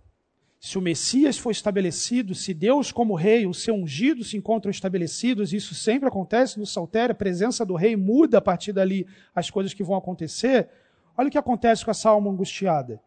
Se 0.59 0.77
o 0.77 0.81
Messias 0.81 1.37
foi 1.37 1.51
estabelecido, 1.51 2.35
se 2.35 2.53
Deus 2.53 2.91
como 2.91 3.15
rei, 3.15 3.45
o 3.45 3.53
seu 3.53 3.75
ungido 3.75 4.23
se 4.23 4.37
encontram 4.37 4.69
estabelecidos, 4.69 5.51
isso 5.51 5.75
sempre 5.75 6.07
acontece 6.07 6.57
no 6.57 6.65
saltério, 6.65 7.11
a 7.11 7.15
presença 7.15 7.65
do 7.65 7.75
rei 7.75 7.95
muda 7.97 8.37
a 8.37 8.41
partir 8.41 8.71
dali 8.71 9.05
as 9.35 9.49
coisas 9.49 9.73
que 9.73 9.83
vão 9.83 9.97
acontecer. 9.97 10.69
Olha 11.17 11.27
o 11.27 11.31
que 11.31 11.37
acontece 11.37 11.83
com 11.83 11.91
essa 11.91 12.09
alma 12.09 12.31
angustiada. 12.31 13.01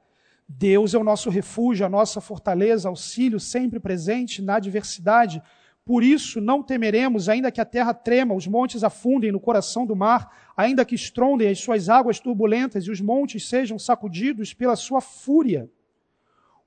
Deus 0.48 0.92
é 0.92 0.98
o 0.98 1.04
nosso 1.04 1.30
refúgio, 1.30 1.86
a 1.86 1.88
nossa 1.88 2.20
fortaleza, 2.20 2.88
auxílio 2.88 3.40
sempre 3.40 3.80
presente 3.80 4.42
na 4.42 4.56
adversidade. 4.56 5.42
Por 5.86 6.02
isso 6.02 6.40
não 6.40 6.62
temeremos, 6.62 7.28
ainda 7.28 7.50
que 7.50 7.60
a 7.60 7.64
terra 7.64 7.94
trema, 7.94 8.34
os 8.34 8.46
montes 8.46 8.84
afundem 8.84 9.32
no 9.32 9.40
coração 9.40 9.86
do 9.86 9.96
mar, 9.96 10.52
ainda 10.54 10.84
que 10.84 10.94
estrondem 10.94 11.48
as 11.48 11.60
suas 11.60 11.88
águas 11.88 12.20
turbulentas 12.20 12.84
e 12.84 12.90
os 12.90 13.00
montes 13.00 13.48
sejam 13.48 13.78
sacudidos 13.78 14.52
pela 14.52 14.76
sua 14.76 15.00
fúria 15.00 15.70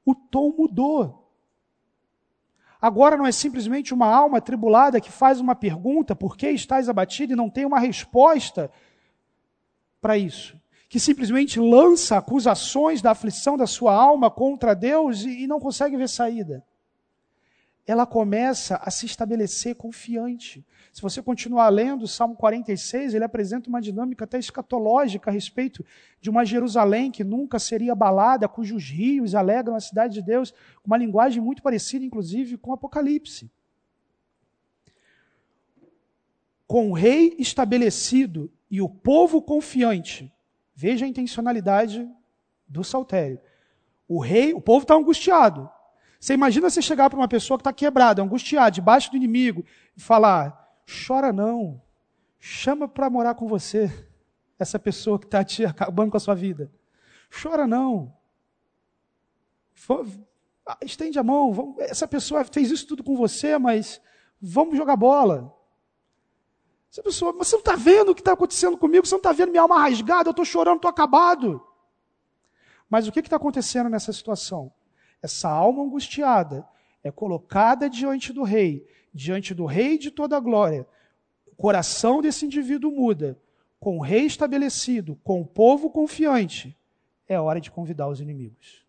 o 0.10 0.16
tom 0.16 0.54
mudou. 0.58 1.32
Agora 2.82 3.18
não 3.18 3.26
é 3.26 3.32
simplesmente 3.32 3.94
uma 3.94 4.08
alma 4.08 4.38
atribulada 4.38 5.02
que 5.02 5.12
faz 5.12 5.40
uma 5.40 5.54
pergunta, 5.54 6.16
por 6.16 6.38
que 6.38 6.50
estás 6.50 6.88
abatido, 6.88 7.34
e 7.34 7.36
não 7.36 7.50
tem 7.50 7.66
uma 7.66 7.80
resposta 7.80 8.72
para 10.02 10.18
isso. 10.18 10.58
Que 10.88 11.00
simplesmente 11.00 11.60
lança 11.60 12.18
acusações 12.18 13.02
da 13.02 13.12
aflição 13.12 13.58
da 13.58 13.68
sua 13.68 13.94
alma 13.94 14.32
contra 14.32 14.74
Deus 14.74 15.24
e, 15.24 15.44
e 15.44 15.48
não 15.48 15.60
consegue 15.60 15.98
ver 15.98 16.08
saída. 16.08 16.66
Ela 17.90 18.06
começa 18.06 18.76
a 18.84 18.92
se 18.92 19.08
estabelecer 19.08 19.74
confiante. 19.74 20.64
Se 20.94 21.02
você 21.02 21.24
continuar 21.24 21.70
lendo 21.70 22.04
o 22.04 22.08
Salmo 22.08 22.36
46, 22.36 23.16
ele 23.16 23.24
apresenta 23.24 23.68
uma 23.68 23.82
dinâmica 23.82 24.26
até 24.26 24.38
escatológica 24.38 25.32
a 25.32 25.34
respeito 25.34 25.84
de 26.22 26.30
uma 26.30 26.46
Jerusalém 26.46 27.10
que 27.10 27.24
nunca 27.24 27.58
seria 27.58 27.94
abalada, 27.94 28.48
cujos 28.48 28.92
rios 28.92 29.34
alegram 29.34 29.74
a 29.74 29.80
cidade 29.80 30.14
de 30.14 30.22
Deus, 30.22 30.54
uma 30.86 30.98
linguagem 30.98 31.42
muito 31.42 31.64
parecida, 31.64 32.06
inclusive, 32.06 32.58
com 32.58 32.70
o 32.70 32.74
Apocalipse. 32.76 33.50
Com 36.68 36.92
o 36.92 36.94
rei 36.94 37.36
estabelecido 37.40 38.52
e 38.70 38.84
o 38.84 38.88
povo 38.88 39.42
confiante, 39.42 40.32
veja 40.76 41.06
a 41.06 41.10
intencionalidade 41.10 42.08
do 42.68 42.84
saltério. 42.84 43.40
O 44.08 44.20
rei, 44.20 44.54
o 44.54 44.62
povo 44.62 44.84
está 44.84 44.94
angustiado. 44.94 45.68
Você 46.20 46.34
imagina 46.34 46.70
você 46.70 46.82
chegar 46.82 47.10
para 47.10 47.18
uma 47.18 47.28
pessoa 47.28 47.58
que 47.58 47.62
está 47.62 47.72
quebrada, 47.72 48.22
angustiada, 48.22 48.72
debaixo 48.72 49.10
do 49.10 49.18
inimigo, 49.18 49.64
e 49.96 50.02
falar: 50.02 50.70
Chora 51.08 51.32
não. 51.32 51.82
Chama 52.38 52.88
para 52.88 53.10
morar 53.10 53.36
com 53.36 53.48
você 53.48 54.08
essa 54.58 54.78
pessoa 54.78 55.18
que 55.18 55.26
está 55.26 55.44
te 55.44 55.64
acabando 55.66 56.12
com 56.12 56.18
a 56.18 56.20
sua 56.20 56.36
vida. 56.36 56.70
Chora 57.42 57.66
não. 57.66 58.14
Estende 60.82 61.18
a 61.18 61.24
mão. 61.24 61.76
Essa 61.80 62.08
pessoa 62.08 62.44
fez 62.44 62.70
isso 62.70 62.86
tudo 62.86 63.04
com 63.04 63.16
você, 63.16 63.58
mas 63.58 64.02
vamos 64.42 64.78
jogar 64.78 64.98
bola. 64.98 65.56
Essa 66.92 67.04
pessoa, 67.04 67.32
você 67.32 67.56
não 67.56 67.60
está 67.60 67.76
vendo 67.76 68.12
o 68.12 68.16
que 68.16 68.22
está 68.22 68.34
acontecendo 68.34 68.78
comigo? 68.78 69.06
Você 69.06 69.14
não 69.14 69.20
está 69.20 69.32
vendo 69.32 69.52
minha 69.52 69.62
alma 69.62 69.80
rasgada? 69.80 70.30
Eu 70.30 70.32
estou 70.32 70.44
chorando, 70.44 70.78
estou 70.78 70.90
acabado. 70.90 71.66
Mas 72.90 73.08
o 73.08 73.12
que 73.12 73.20
está 73.20 73.36
acontecendo 73.36 73.90
nessa 73.90 74.12
situação? 74.12 74.74
Essa 75.22 75.50
alma 75.50 75.84
angustiada 75.84 76.68
é 77.04 77.12
colocada 77.12 77.90
diante 77.90 78.32
do 78.32 78.44
rei 78.44 78.86
diante 79.14 79.54
do 79.54 79.66
Rei 79.66 79.98
de 79.98 80.12
toda 80.12 80.38
a 80.38 80.40
glória, 80.40 80.88
o 81.48 81.56
coração 81.56 82.22
desse 82.22 82.46
indivíduo 82.46 82.92
muda, 82.92 83.38
com 83.80 83.98
o 83.98 84.02
rei 84.02 84.26
estabelecido, 84.26 85.16
com 85.24 85.42
o 85.42 85.46
povo 85.46 85.90
confiante, 85.90 86.78
é 87.28 87.40
hora 87.40 87.62
de 87.62 87.72
convidar 87.72 88.08
os 88.08 88.20
inimigos. 88.20 88.86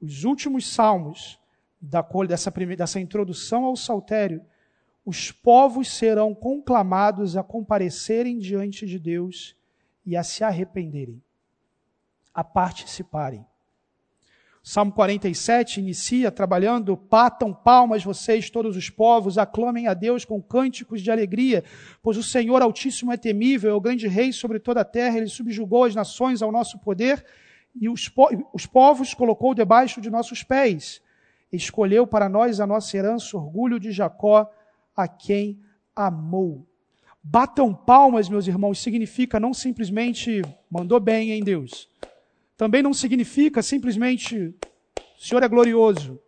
Os 0.00 0.24
últimos 0.24 0.66
salmos 0.72 1.38
da, 1.80 2.02
dessa, 2.26 2.50
dessa 2.50 3.00
introdução 3.00 3.64
ao 3.64 3.76
saltério, 3.76 4.42
os 5.04 5.30
povos 5.30 5.88
serão 5.88 6.34
conclamados 6.34 7.36
a 7.36 7.42
comparecerem 7.42 8.38
diante 8.38 8.86
de 8.86 8.98
Deus 8.98 9.56
e 10.04 10.16
a 10.16 10.22
se 10.22 10.42
arrependerem, 10.42 11.22
a 12.34 12.42
participarem. 12.42 13.44
Salmo 14.68 14.90
47 14.90 15.78
inicia 15.78 16.28
trabalhando: 16.28 16.96
Patam 16.96 17.54
palmas 17.54 18.02
vocês, 18.02 18.50
todos 18.50 18.76
os 18.76 18.90
povos, 18.90 19.38
aclamem 19.38 19.86
a 19.86 19.94
Deus 19.94 20.24
com 20.24 20.42
cânticos 20.42 21.00
de 21.00 21.08
alegria, 21.08 21.62
pois 22.02 22.16
o 22.16 22.22
Senhor 22.22 22.60
Altíssimo 22.60 23.12
é 23.12 23.16
temível, 23.16 23.70
é 23.70 23.74
o 23.74 23.80
grande 23.80 24.08
rei 24.08 24.32
sobre 24.32 24.58
toda 24.58 24.80
a 24.80 24.84
terra, 24.84 25.18
ele 25.18 25.28
subjugou 25.28 25.84
as 25.84 25.94
nações 25.94 26.42
ao 26.42 26.50
nosso 26.50 26.80
poder 26.80 27.24
e 27.80 27.88
os, 27.88 28.08
po 28.08 28.28
os 28.52 28.66
povos 28.66 29.14
colocou 29.14 29.54
debaixo 29.54 30.00
de 30.00 30.10
nossos 30.10 30.42
pés. 30.42 31.00
Escolheu 31.52 32.04
para 32.04 32.28
nós 32.28 32.58
a 32.58 32.66
nossa 32.66 32.96
herança, 32.96 33.36
orgulho 33.36 33.78
de 33.78 33.92
Jacó, 33.92 34.50
a 34.96 35.06
quem 35.06 35.60
amou. 35.94 36.66
Batam 37.22 37.72
palmas, 37.72 38.28
meus 38.28 38.48
irmãos, 38.48 38.80
significa 38.80 39.38
não 39.38 39.54
simplesmente 39.54 40.42
mandou 40.68 40.98
bem 40.98 41.30
em 41.30 41.44
Deus 41.44 41.88
também 42.56 42.82
não 42.82 42.94
significa 42.94 43.62
simplesmente 43.62 44.54
o 45.18 45.22
Senhor 45.22 45.42
é 45.42 45.48
glorioso. 45.48 46.18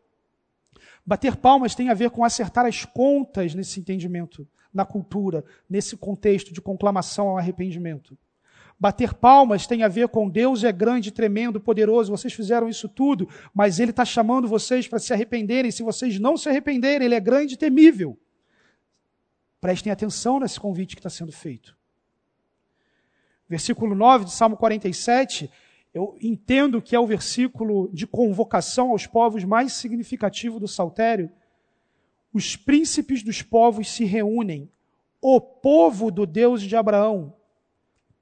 Bater 1.04 1.36
palmas 1.36 1.74
tem 1.74 1.88
a 1.88 1.94
ver 1.94 2.10
com 2.10 2.22
acertar 2.22 2.66
as 2.66 2.84
contas 2.84 3.54
nesse 3.54 3.80
entendimento, 3.80 4.46
na 4.72 4.84
cultura, 4.84 5.44
nesse 5.68 5.96
contexto 5.96 6.52
de 6.52 6.60
conclamação 6.60 7.28
ao 7.28 7.38
arrependimento. 7.38 8.16
Bater 8.78 9.14
palmas 9.14 9.66
tem 9.66 9.82
a 9.82 9.88
ver 9.88 10.08
com 10.08 10.28
Deus 10.28 10.62
é 10.62 10.70
grande, 10.70 11.10
tremendo, 11.10 11.60
poderoso. 11.60 12.12
Vocês 12.12 12.32
fizeram 12.32 12.68
isso 12.68 12.88
tudo, 12.88 13.28
mas 13.52 13.80
Ele 13.80 13.90
está 13.90 14.04
chamando 14.04 14.46
vocês 14.46 14.86
para 14.86 15.00
se 15.00 15.12
arrependerem. 15.12 15.70
Se 15.70 15.82
vocês 15.82 16.20
não 16.20 16.36
se 16.36 16.48
arrependerem, 16.48 17.06
Ele 17.06 17.14
é 17.14 17.20
grande 17.20 17.54
e 17.54 17.56
temível. 17.56 18.16
Prestem 19.60 19.90
atenção 19.90 20.38
nesse 20.38 20.60
convite 20.60 20.94
que 20.94 21.00
está 21.00 21.10
sendo 21.10 21.32
feito. 21.32 21.76
Versículo 23.48 23.94
9 23.94 24.26
de 24.26 24.32
Salmo 24.32 24.56
47 24.56 25.50
eu 25.98 26.16
entendo 26.20 26.80
que 26.80 26.94
é 26.94 27.00
o 27.00 27.06
versículo 27.06 27.90
de 27.92 28.06
convocação 28.06 28.90
aos 28.92 29.04
povos 29.04 29.42
mais 29.42 29.72
significativo 29.72 30.60
do 30.60 30.68
Saltério. 30.68 31.28
Os 32.32 32.54
príncipes 32.54 33.22
dos 33.22 33.42
povos 33.42 33.90
se 33.90 34.04
reúnem, 34.04 34.70
o 35.20 35.40
povo 35.40 36.12
do 36.12 36.24
Deus 36.24 36.62
de 36.62 36.76
Abraão, 36.76 37.34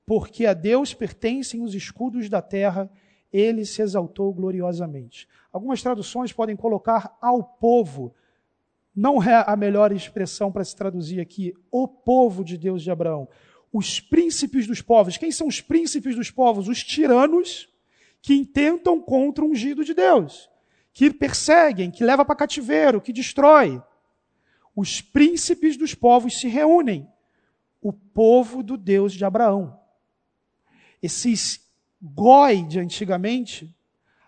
porque 0.06 0.46
a 0.46 0.54
Deus 0.54 0.94
pertencem 0.94 1.60
os 1.60 1.74
escudos 1.74 2.30
da 2.30 2.40
terra, 2.40 2.90
ele 3.30 3.66
se 3.66 3.82
exaltou 3.82 4.32
gloriosamente. 4.32 5.28
Algumas 5.52 5.82
traduções 5.82 6.32
podem 6.32 6.56
colocar 6.56 7.14
ao 7.20 7.44
povo, 7.44 8.14
não 8.94 9.22
é 9.22 9.44
a 9.46 9.54
melhor 9.54 9.92
expressão 9.92 10.50
para 10.50 10.64
se 10.64 10.74
traduzir 10.74 11.20
aqui, 11.20 11.52
o 11.70 11.86
povo 11.86 12.42
de 12.42 12.56
Deus 12.56 12.82
de 12.82 12.90
Abraão 12.90 13.28
os 13.76 14.00
príncipes 14.00 14.66
dos 14.66 14.80
povos. 14.80 15.18
Quem 15.18 15.30
são 15.30 15.46
os 15.46 15.60
príncipes 15.60 16.16
dos 16.16 16.30
povos? 16.30 16.66
Os 16.66 16.82
tiranos 16.82 17.68
que 18.22 18.34
intentam 18.34 18.98
contra 18.98 19.44
o 19.44 19.50
ungido 19.50 19.84
de 19.84 19.92
Deus, 19.92 20.48
que 20.94 21.12
perseguem, 21.12 21.90
que 21.90 22.02
leva 22.02 22.24
para 22.24 22.36
cativeiro, 22.36 23.02
que 23.02 23.12
destrói. 23.12 23.82
Os 24.74 25.02
príncipes 25.02 25.76
dos 25.76 25.94
povos 25.94 26.40
se 26.40 26.48
reúnem. 26.48 27.06
O 27.82 27.92
povo 27.92 28.62
do 28.62 28.78
Deus 28.78 29.12
de 29.12 29.26
Abraão. 29.26 29.78
Esses 31.02 31.60
goi 32.00 32.62
de 32.62 32.80
antigamente 32.80 33.76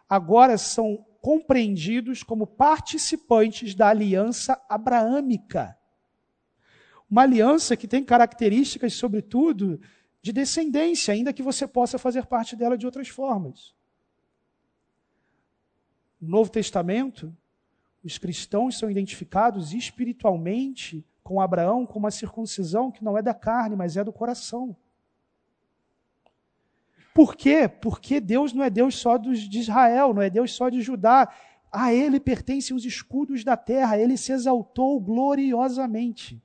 agora 0.07 0.59
são 0.59 1.07
compreendidos 1.23 2.23
como 2.23 2.47
participantes 2.47 3.75
da 3.75 3.89
aliança 3.89 4.63
abraâmica. 4.69 5.78
Uma 7.11 7.23
aliança 7.23 7.77
que 7.77 7.89
tem 7.89 8.05
características, 8.05 8.95
sobretudo, 8.95 9.81
de 10.21 10.33
descendência, 10.33 11.15
ainda 11.15 11.33
que 11.33 11.43
você 11.43 11.67
possa 11.67 11.99
fazer 11.99 12.27
parte 12.27 12.55
dela 12.55 12.77
de 12.77 12.85
outras 12.85 13.09
formas. 13.09 13.75
No 16.21 16.29
Novo 16.29 16.51
Testamento, 16.51 17.35
os 18.05 18.19
cristãos 18.19 18.79
são 18.79 18.91
identificados 18.91 19.73
espiritualmente 19.73 21.05
com 21.23 21.41
Abraão 21.41 21.85
com 21.87 21.99
uma 21.99 22.11
circuncisão 22.11 22.91
que 22.91 23.05
não 23.05 23.17
é 23.17 23.23
da 23.23 23.35
carne, 23.35 23.77
mas 23.77 23.97
é 23.97 24.05
do 24.05 24.13
coração. 24.13 24.77
Por 27.15 27.37
quê? 27.37 27.69
Porque 27.69 28.21
Deus 28.21 28.53
não 28.53 28.63
é 28.63 28.71
Deus 28.71 28.97
só 28.97 29.19
dos, 29.19 29.41
de 29.41 29.59
Israel, 29.59 30.15
não 30.15 30.23
é 30.23 30.31
Deus 30.31 30.53
só 30.53 30.69
de 30.69 30.81
Judá. 30.81 31.29
A 31.71 31.93
Ele 31.93 32.21
pertencem 32.21 32.77
os 32.77 32.85
escudos 32.85 33.45
da 33.45 33.57
terra, 33.57 33.99
Ele 33.99 34.17
se 34.17 34.33
exaltou 34.33 35.01
gloriosamente. 35.01 36.41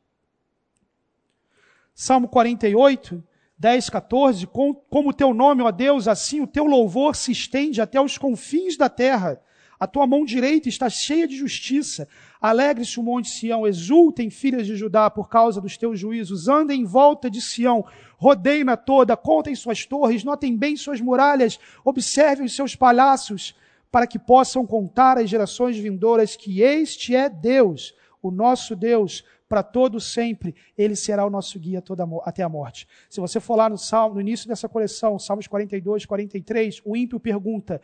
Salmo 1.95 2.27
48, 2.27 3.23
10, 3.58 3.89
14, 3.89 4.47
com, 4.47 4.73
como 4.73 5.10
o 5.10 5.13
teu 5.13 5.34
nome, 5.34 5.62
ó 5.62 5.71
Deus, 5.71 6.08
assim 6.08 6.41
o 6.41 6.47
teu 6.47 6.65
louvor 6.65 7.15
se 7.15 7.32
estende 7.32 7.82
até 7.82 8.01
os 8.01 8.17
confins 8.17 8.75
da 8.75 8.89
terra. 8.89 9.39
A 9.79 9.88
tua 9.88 10.08
mão 10.08 10.23
direita 10.23 10.69
está 10.69 10.89
cheia 10.89 11.27
de 11.27 11.36
justiça. 11.36 12.08
Alegre-se 12.41 12.99
o 12.99 13.03
monte 13.03 13.29
Sião, 13.29 13.67
exultem 13.67 14.29
filhas 14.29 14.65
de 14.65 14.75
Judá 14.75 15.10
por 15.10 15.29
causa 15.29 15.60
dos 15.60 15.77
teus 15.77 15.99
juízos. 15.99 16.47
Andem 16.47 16.82
em 16.82 16.86
volta 16.86 17.29
de 17.29 17.41
Sião, 17.41 17.86
rodeiem-na 18.17 18.77
toda, 18.77 19.17
contem 19.17 19.53
suas 19.56 19.86
torres, 19.86 20.23
notem 20.23 20.56
bem 20.56 20.75
suas 20.75 21.01
muralhas, 21.01 21.60
observem 21.84 22.45
os 22.45 22.56
seus 22.56 22.75
palácios, 22.75 23.56
para 23.91 24.08
que 24.08 24.17
possam 24.17 24.65
contar 24.65 25.17
às 25.17 25.29
gerações 25.29 25.77
vindouras 25.77 26.36
que 26.36 26.62
este 26.62 27.15
é 27.15 27.29
Deus, 27.29 27.93
o 28.21 28.32
nosso 28.32 28.75
Deus, 28.75 29.23
para 29.53 29.61
todo 29.61 29.99
sempre, 29.99 30.55
ele 30.75 30.95
será 30.95 31.23
o 31.23 31.29
nosso 31.29 31.59
guia 31.59 31.79
toda, 31.79 32.03
até 32.23 32.41
a 32.41 32.49
morte. 32.49 32.87
Se 33.07 33.21
você 33.21 33.39
for 33.39 33.55
lá 33.55 33.69
no, 33.69 33.77
salmo, 33.77 34.15
no 34.15 34.21
início 34.21 34.47
dessa 34.47 34.67
coleção, 34.67 35.19
Salmos 35.19 35.45
42, 35.45 36.07
43, 36.07 36.81
o 36.83 36.97
ímpio 36.97 37.19
pergunta: 37.19 37.79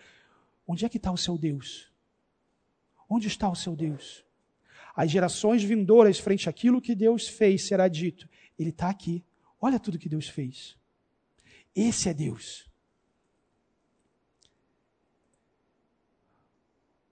onde 0.67 0.84
é 0.84 0.89
que 0.89 0.97
está 0.97 1.12
o 1.12 1.17
seu 1.17 1.38
Deus? 1.38 1.93
Onde 3.08 3.27
está 3.27 3.47
o 3.47 3.55
seu 3.55 3.75
Deus? 3.75 4.25
As 4.95 5.12
gerações 5.12 5.63
vindouras, 5.63 6.17
frente 6.17 6.49
àquilo 6.49 6.82
que 6.82 6.95
Deus 6.95 7.27
fez, 7.27 7.67
será 7.67 7.88
dito: 7.88 8.27
Ele 8.58 8.71
está 8.71 8.89
aqui. 8.89 9.23
Olha 9.62 9.79
tudo 9.79 9.99
que 9.99 10.10
Deus 10.10 10.27
fez. 10.27 10.75
Esse 11.75 12.10
é 12.10 12.15
Deus. 12.15 12.67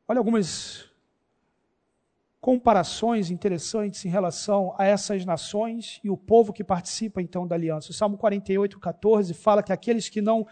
Olha 0.07 0.17
algumas 0.17 0.89
comparações 2.47 3.29
interessantes 3.29 4.05
em 4.05 4.07
relação 4.07 4.73
a 4.77 4.86
essas 4.86 5.25
nações 5.25 5.99
e 6.01 6.10
o 6.10 6.15
povo 6.15 6.53
que 6.53 6.63
participa 6.63 7.21
então 7.21 7.45
da 7.45 7.55
aliança. 7.55 7.91
O 7.91 7.93
Salmo 7.93 8.17
48, 8.17 8.79
14 8.79 9.33
fala 9.33 9.62
que 9.62 9.73
aqueles 9.73 10.07
que 10.07 10.21
não 10.21 10.47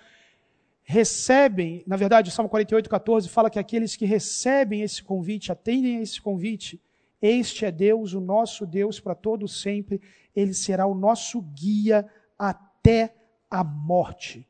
recebem, 0.83 1.85
na 1.87 1.95
verdade, 1.95 2.29
o 2.29 2.33
Salmo 2.33 2.49
48, 2.49 2.89
14 2.89 3.29
fala 3.29 3.49
que 3.49 3.57
aqueles 3.57 3.95
que 3.95 4.03
recebem 4.03 4.81
esse 4.81 5.01
convite, 5.01 5.53
atendem 5.53 5.95
a 5.95 6.01
esse 6.01 6.19
convite, 6.19 6.81
este 7.21 7.63
é 7.63 7.71
Deus, 7.71 8.11
o 8.11 8.19
nosso 8.19 8.65
Deus 8.65 8.99
para 8.99 9.15
todo 9.15 9.47
sempre, 9.47 10.01
ele 10.35 10.53
será 10.53 10.85
o 10.85 10.95
nosso 10.95 11.41
guia 11.41 12.05
até 12.37 13.15
a 13.49 13.63
morte. 13.63 14.45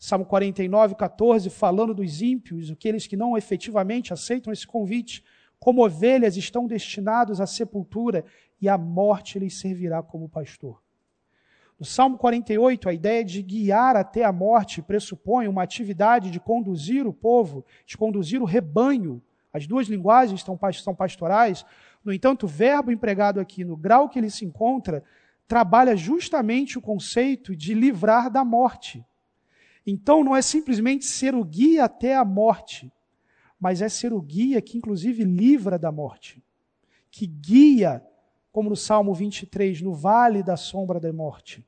Salmo 0.00 0.24
49, 0.24 0.96
14, 0.96 1.48
falando 1.48 1.94
dos 1.94 2.20
ímpios, 2.20 2.72
aqueles 2.72 3.06
que 3.06 3.16
não 3.16 3.38
efetivamente 3.38 4.12
aceitam 4.12 4.52
esse 4.52 4.66
convite, 4.66 5.22
como 5.62 5.84
ovelhas 5.84 6.36
estão 6.36 6.66
destinados 6.66 7.40
à 7.40 7.46
sepultura 7.46 8.24
e 8.60 8.68
a 8.68 8.76
morte 8.76 9.38
lhes 9.38 9.60
servirá 9.60 10.02
como 10.02 10.28
pastor. 10.28 10.82
No 11.78 11.86
Salmo 11.86 12.18
48, 12.18 12.88
a 12.88 12.92
ideia 12.92 13.24
de 13.24 13.40
guiar 13.40 13.94
até 13.94 14.24
a 14.24 14.32
morte 14.32 14.82
pressupõe 14.82 15.46
uma 15.46 15.62
atividade 15.62 16.32
de 16.32 16.40
conduzir 16.40 17.06
o 17.06 17.12
povo, 17.12 17.64
de 17.86 17.96
conduzir 17.96 18.42
o 18.42 18.44
rebanho. 18.44 19.22
As 19.52 19.64
duas 19.64 19.86
linguagens 19.86 20.44
são 20.82 20.94
pastorais. 20.96 21.64
No 22.04 22.12
entanto, 22.12 22.42
o 22.46 22.48
verbo 22.48 22.90
empregado 22.90 23.38
aqui, 23.38 23.64
no 23.64 23.76
grau 23.76 24.08
que 24.08 24.18
ele 24.18 24.30
se 24.30 24.44
encontra, 24.44 25.04
trabalha 25.46 25.94
justamente 25.94 26.76
o 26.76 26.82
conceito 26.82 27.54
de 27.54 27.72
livrar 27.72 28.28
da 28.28 28.44
morte. 28.44 29.06
Então, 29.86 30.24
não 30.24 30.34
é 30.34 30.42
simplesmente 30.42 31.04
ser 31.04 31.36
o 31.36 31.44
guia 31.44 31.84
até 31.84 32.16
a 32.16 32.24
morte, 32.24 32.92
mas 33.62 33.80
é 33.80 33.88
ser 33.88 34.12
o 34.12 34.20
guia 34.20 34.60
que, 34.60 34.76
inclusive, 34.76 35.22
livra 35.22 35.78
da 35.78 35.92
morte, 35.92 36.42
que 37.12 37.28
guia, 37.28 38.04
como 38.50 38.68
no 38.68 38.74
Salmo 38.74 39.14
23, 39.14 39.80
no 39.82 39.94
vale 39.94 40.42
da 40.42 40.56
sombra 40.56 40.98
da 40.98 41.12
morte. 41.12 41.64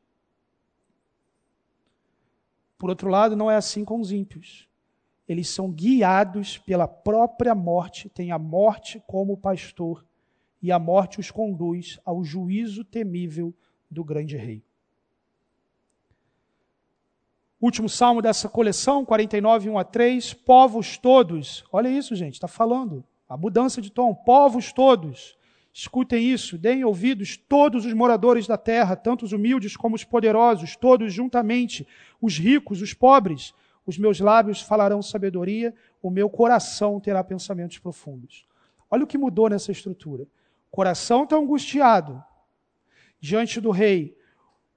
Por 2.77 2.91
outro 2.91 3.09
lado, 3.09 3.37
não 3.37 3.49
é 3.49 3.55
assim 3.55 3.85
com 3.85 4.01
os 4.01 4.11
ímpios. 4.11 4.69
Eles 5.29 5.49
são 5.49 5.71
guiados 5.71 6.59
pela 6.59 6.89
própria 6.89 7.55
morte, 7.55 8.09
têm 8.09 8.33
a 8.33 8.41
morte 8.41 9.01
como 9.07 9.37
pastor, 9.37 10.05
e 10.61 10.73
a 10.73 10.81
morte 10.81 11.21
os 11.21 11.31
conduz 11.31 12.01
ao 12.05 12.25
juízo 12.25 12.85
temível 12.85 13.55
do 13.89 14.03
grande 14.03 14.37
rei. 14.37 14.64
Último 17.65 17.89
salmo 17.89 18.21
dessa 18.21 18.47
coleção, 18.47 19.07
49, 19.07 19.71
1 19.71 19.79
a 19.79 19.85
3. 19.85 20.35
Povos 20.35 20.99
todos. 20.99 21.65
Olha 21.73 21.89
isso, 21.89 22.15
gente, 22.15 22.35
está 22.35 22.47
falando. 22.47 23.03
A 23.27 23.39
mudança 23.39 23.81
de 23.81 23.91
tom. 23.91 24.15
Povos 24.15 24.71
todos. 24.71 25.35
Escutem 25.73 26.23
isso, 26.23 26.59
deem 26.59 26.85
ouvidos 26.85 27.39
todos 27.39 27.87
os 27.87 27.95
moradores 27.95 28.47
da 28.47 28.59
terra, 28.59 28.95
tanto 28.95 29.25
os 29.25 29.33
humildes 29.33 29.79
como 29.79 29.97
os 29.97 30.05
poderosos, 30.05 30.77
todos 30.77 31.11
juntamente, 31.11 31.89
os 32.21 32.37
ricos, 32.37 32.83
os 32.83 32.93
pobres. 32.93 33.55
Os 33.87 33.97
meus 33.97 34.21
lábios 34.21 34.61
falarão 34.61 35.01
sabedoria, 35.01 35.75
o 36.03 36.11
meu 36.11 36.29
coração 36.29 37.01
terá 37.01 37.25
pensamentos 37.25 37.79
profundos. 37.79 38.45
Olha 38.91 39.05
o 39.05 39.07
que 39.07 39.17
mudou 39.17 39.49
nessa 39.49 39.73
estrutura. 39.73 40.25
O 40.71 40.71
coração 40.71 41.25
está 41.25 41.37
angustiado 41.37 42.23
diante 43.19 43.59
do 43.59 43.71
rei, 43.71 44.15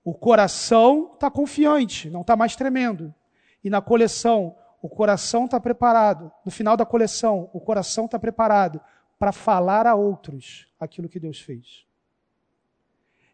o 0.07 0.13
coração 0.13 1.11
está 1.15 1.29
confiante, 1.29 2.09
não 2.09 2.21
está 2.21 2.33
mais 2.33 2.55
tremendo. 2.55 3.13
E 3.61 3.69
na 3.69 3.81
coleção, 3.81 4.55
o 4.81 4.87
coração 4.87 5.43
está 5.43 5.59
preparado. 5.59 6.31
No 6.45 6.49
final 6.49 6.77
da 6.77 6.85
coleção, 6.85 7.49
o 7.51 7.59
coração 7.59 8.05
está 8.05 8.17
preparado 8.17 8.79
para 9.19 9.33
falar 9.33 9.85
a 9.85 9.95
outros 9.95 10.65
aquilo 10.79 11.09
que 11.09 11.19
Deus 11.19 11.41
fez. 11.41 11.85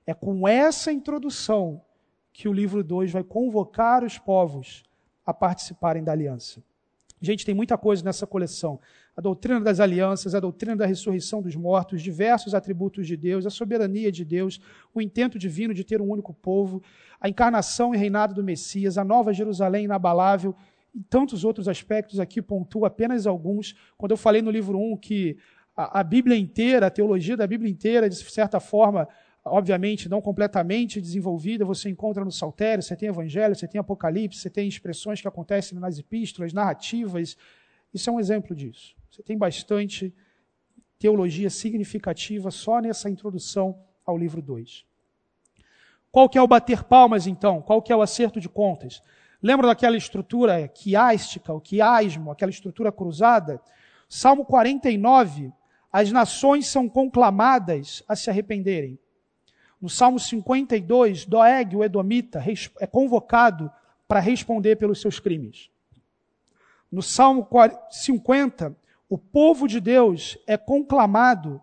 É 0.04 0.16
com 0.16 0.48
essa 0.48 0.92
introdução 0.92 1.80
que 2.34 2.50
o 2.50 2.54
livro 2.54 2.84
2 2.84 3.12
vai 3.12 3.24
convocar 3.24 4.04
os 4.04 4.18
povos 4.18 4.84
a 5.24 5.32
participarem 5.32 6.04
da 6.04 6.12
aliança. 6.12 6.64
Gente, 7.22 7.46
tem 7.46 7.54
muita 7.54 7.78
coisa 7.78 8.04
nessa 8.04 8.26
coleção 8.26 8.80
a 9.15 9.21
doutrina 9.21 9.62
das 9.62 9.80
alianças, 9.80 10.34
a 10.34 10.39
doutrina 10.39 10.76
da 10.76 10.86
ressurreição 10.86 11.41
dos 11.41 11.56
mortos, 11.56 12.02
diversos 12.02 12.56
atributos 12.56 13.06
de 13.06 13.15
Deus, 13.15 13.45
a 13.45 13.49
soberania 13.49 14.12
de 14.12 14.26
Deus, 14.26 14.60
o 14.93 15.02
intento 15.02 15.38
divino 15.38 15.73
de 15.73 15.84
ter 15.84 16.02
um 16.02 16.10
único 16.10 16.34
povo, 16.34 16.82
a 17.21 17.30
encarnação 17.30 17.93
e 17.93 17.97
reinado 17.97 18.34
do 18.34 18.43
Messias, 18.43 18.97
a 18.97 19.04
nova 19.04 19.32
Jerusalém 19.32 19.86
inabalável 19.86 20.56
e 20.93 21.02
tantos 21.04 21.43
outros 21.43 21.67
aspectos 21.67 22.19
aqui 22.19 22.41
pontuo 22.41 22.86
apenas 22.86 23.28
alguns. 23.28 23.76
Quando 23.97 24.12
eu 24.12 24.17
falei 24.17 24.41
no 24.41 24.49
livro 24.49 24.80
1 24.80 24.97
que 24.97 25.38
a, 25.78 25.99
a 25.99 26.04
Bíblia 26.04 26.38
inteira, 26.38 26.88
a 26.88 26.91
teologia 26.91 27.38
da 27.38 27.45
Bíblia 27.45 27.71
inteira, 27.71 28.10
de 28.10 28.15
certa 28.15 28.60
forma, 28.60 29.08
obviamente 29.45 30.10
não 30.10 30.21
completamente 30.21 30.99
desenvolvida, 30.99 31.63
você 31.63 31.88
encontra 31.88 32.26
no 32.26 32.32
Saltério, 32.32 32.82
você 32.82 32.95
tem 32.95 33.10
Evangelho, 33.10 33.56
você 33.56 33.67
tem 33.67 33.80
Apocalipse, 33.80 34.39
você 34.39 34.49
tem 34.49 34.67
expressões 34.67 35.21
que 35.21 35.28
acontecem 35.28 35.78
nas 35.78 35.99
epístolas, 35.99 36.52
narrativas. 36.52 37.38
Isso 37.93 38.10
é 38.10 38.13
um 38.13 38.19
exemplo 38.19 38.56
disso. 38.56 38.95
Você 39.13 39.21
tem 39.21 39.38
bastante 39.38 40.12
teologia 40.97 41.47
significativa 41.47 42.49
só 42.49 42.80
nessa 42.80 43.12
introdução 43.12 43.80
ao 44.04 44.17
livro 44.17 44.41
2. 44.41 44.84
Qual 46.12 46.28
que 46.28 46.36
é 46.36 46.41
o 46.41 46.47
bater 46.47 46.84
palmas, 46.84 47.28
então? 47.28 47.62
Qual 47.62 47.80
que 47.80 47.93
é 47.93 47.95
o 47.95 48.02
acerto 48.02 48.39
de 48.39 48.49
contas? 48.49 49.04
Lembra 49.39 49.67
daquela 49.67 49.95
estrutura 49.95 50.67
quiástica, 50.67 51.54
o 51.54 51.62
quiasmo, 51.62 52.32
aquela 52.32 52.49
estrutura 52.49 52.91
cruzada? 52.91 53.62
Salmo 54.10 54.45
49, 54.45 55.54
as 55.91 56.12
nações 56.12 56.65
são 56.65 56.89
conclamadas 56.89 58.02
a 58.08 58.15
se 58.15 58.32
arrependerem. 58.32 58.97
No 59.80 59.89
Salmo 59.89 60.19
52, 60.19 61.26
Doeg, 61.26 61.76
o 61.76 61.84
Edomita, 61.84 62.43
é 62.80 62.88
convocado 62.88 63.71
para 64.08 64.19
responder 64.19 64.76
pelos 64.78 64.99
seus 64.99 65.19
crimes. 65.19 65.69
No 66.91 67.04
Salmo 67.04 67.47
50, 67.91 68.76
o 69.13 69.17
povo 69.19 69.67
de 69.67 69.80
Deus 69.80 70.39
é 70.47 70.58
conclamado 70.58 71.62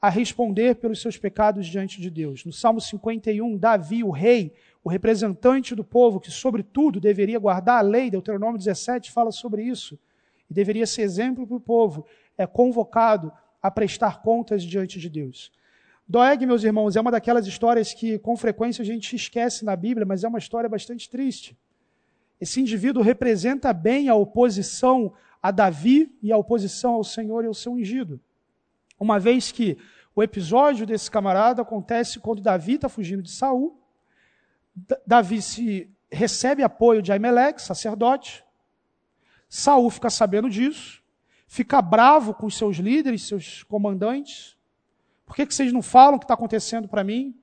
a 0.00 0.08
responder 0.08 0.76
pelos 0.76 1.02
seus 1.02 1.18
pecados 1.18 1.66
diante 1.66 2.00
de 2.00 2.08
Deus. 2.08 2.42
No 2.46 2.54
Salmo 2.54 2.80
51, 2.80 3.58
Davi, 3.58 4.02
o 4.02 4.10
rei, 4.10 4.54
o 4.82 4.88
representante 4.88 5.74
do 5.74 5.84
povo, 5.84 6.18
que 6.18 6.30
sobretudo 6.30 6.98
deveria 6.98 7.38
guardar 7.38 7.80
a 7.80 7.82
lei, 7.82 8.08
Deuteronômio 8.08 8.56
17 8.56 9.12
fala 9.12 9.30
sobre 9.30 9.62
isso, 9.62 9.98
e 10.48 10.54
deveria 10.54 10.86
ser 10.86 11.02
exemplo 11.02 11.46
para 11.46 11.58
o 11.58 11.60
povo, 11.60 12.06
é 12.38 12.46
convocado 12.46 13.30
a 13.62 13.70
prestar 13.70 14.22
contas 14.22 14.62
diante 14.62 14.98
de 14.98 15.10
Deus. 15.10 15.52
Doeg, 16.08 16.46
meus 16.46 16.64
irmãos, 16.64 16.96
é 16.96 17.00
uma 17.02 17.10
daquelas 17.10 17.46
histórias 17.46 17.92
que 17.92 18.18
com 18.20 18.38
frequência 18.38 18.80
a 18.80 18.86
gente 18.86 19.14
esquece 19.14 19.66
na 19.66 19.76
Bíblia, 19.76 20.06
mas 20.06 20.24
é 20.24 20.28
uma 20.28 20.38
história 20.38 20.66
bastante 20.66 21.10
triste. 21.10 21.54
Esse 22.40 22.58
indivíduo 22.58 23.02
representa 23.02 23.70
bem 23.74 24.08
a 24.08 24.14
oposição 24.14 25.12
a 25.42 25.50
Davi 25.50 26.16
e 26.22 26.32
a 26.32 26.36
oposição 26.36 26.94
ao 26.94 27.04
Senhor 27.04 27.44
e 27.44 27.46
ao 27.46 27.54
seu 27.54 27.72
ungido. 27.72 28.20
Uma 28.98 29.18
vez 29.18 29.52
que 29.52 29.78
o 30.14 30.22
episódio 30.22 30.86
desse 30.86 31.10
camarada 31.10 31.62
acontece 31.62 32.18
quando 32.18 32.40
Davi 32.40 32.74
está 32.74 32.88
fugindo 32.88 33.22
de 33.22 33.30
Saul. 33.30 33.78
Davi 35.06 35.42
se 35.42 35.90
recebe 36.10 36.62
apoio 36.62 37.02
de 37.02 37.12
Ahimelech, 37.12 37.60
sacerdote. 37.60 38.44
Saul 39.48 39.90
fica 39.90 40.10
sabendo 40.10 40.48
disso, 40.48 41.02
fica 41.46 41.80
bravo 41.80 42.34
com 42.34 42.48
seus 42.48 42.76
líderes, 42.76 43.26
seus 43.26 43.62
comandantes. 43.64 44.56
Por 45.24 45.36
que, 45.36 45.46
que 45.46 45.54
vocês 45.54 45.72
não 45.72 45.82
falam 45.82 46.16
o 46.16 46.18
que 46.18 46.24
está 46.24 46.34
acontecendo 46.34 46.88
para 46.88 47.04
mim? 47.04 47.38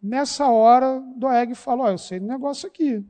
Nessa 0.00 0.48
hora, 0.48 1.02
Doeg 1.16 1.54
falou: 1.54 1.86
oh, 1.86 1.90
Eu 1.90 1.98
sei 1.98 2.20
do 2.20 2.26
negócio 2.26 2.68
aqui. 2.68 3.04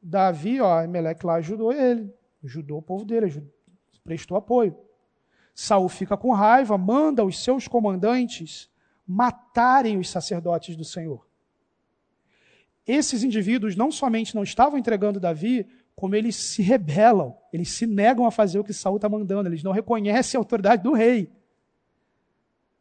Davi, 0.00 0.60
ó, 0.60 0.82
Emelec 0.82 1.24
lá 1.24 1.34
ajudou 1.34 1.72
ele, 1.72 2.12
ajudou 2.44 2.78
o 2.78 2.82
povo 2.82 3.04
dele, 3.04 3.26
ajudou, 3.26 3.52
prestou 4.02 4.36
apoio. 4.36 4.76
Saul 5.54 5.88
fica 5.88 6.16
com 6.16 6.32
raiva, 6.32 6.76
manda 6.76 7.24
os 7.24 7.42
seus 7.42 7.68
comandantes 7.68 8.68
matarem 9.06 9.98
os 9.98 10.08
sacerdotes 10.08 10.76
do 10.76 10.84
Senhor. 10.84 11.26
Esses 12.86 13.22
indivíduos 13.22 13.76
não 13.76 13.90
somente 13.90 14.34
não 14.34 14.42
estavam 14.42 14.78
entregando 14.78 15.20
Davi, 15.20 15.66
como 15.94 16.14
eles 16.14 16.36
se 16.36 16.60
rebelam, 16.60 17.36
eles 17.52 17.70
se 17.70 17.86
negam 17.86 18.26
a 18.26 18.30
fazer 18.30 18.58
o 18.58 18.64
que 18.64 18.72
Saul 18.72 18.96
está 18.96 19.08
mandando, 19.08 19.48
eles 19.48 19.62
não 19.62 19.72
reconhecem 19.72 20.36
a 20.36 20.40
autoridade 20.40 20.82
do 20.82 20.92
rei. 20.92 21.24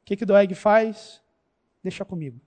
O 0.01 0.05
que, 0.05 0.17
que 0.17 0.25
Doeg 0.25 0.53
faz? 0.55 1.21
Deixa 1.81 2.03
comigo. 2.03 2.41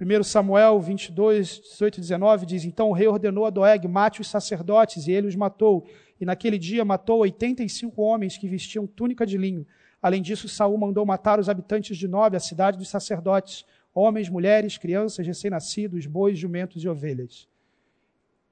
1 0.00 0.22
Samuel 0.24 0.80
22, 0.80 1.60
18 1.60 1.98
e 1.98 2.00
19 2.00 2.46
diz: 2.46 2.64
Então 2.64 2.88
o 2.88 2.92
rei 2.92 3.06
ordenou 3.06 3.44
a 3.44 3.50
Doeg: 3.50 3.86
mate 3.86 4.22
os 4.22 4.28
sacerdotes, 4.28 5.06
e 5.06 5.12
ele 5.12 5.26
os 5.26 5.36
matou. 5.36 5.86
E 6.18 6.24
naquele 6.24 6.58
dia 6.58 6.84
matou 6.84 7.18
85 7.20 8.00
homens 8.00 8.38
que 8.38 8.48
vestiam 8.48 8.86
túnica 8.86 9.26
de 9.26 9.36
linho. 9.36 9.66
Além 10.00 10.22
disso, 10.22 10.48
Saul 10.48 10.78
mandou 10.78 11.04
matar 11.04 11.38
os 11.38 11.50
habitantes 11.50 11.98
de 11.98 12.08
Nob, 12.08 12.34
a 12.34 12.40
cidade 12.40 12.78
dos 12.78 12.88
sacerdotes, 12.88 13.66
homens, 13.94 14.30
mulheres, 14.30 14.78
crianças, 14.78 15.26
recém-nascidos, 15.26 16.06
bois, 16.06 16.38
jumentos 16.38 16.82
e 16.82 16.88
ovelhas. 16.88 17.46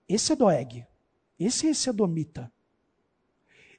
Esse 0.07 0.33
é 0.33 0.37
Doeg. 0.37 0.87
Esse 1.39 1.67
é 1.67 1.71
esse 1.71 1.89
Edomita. 1.89 2.53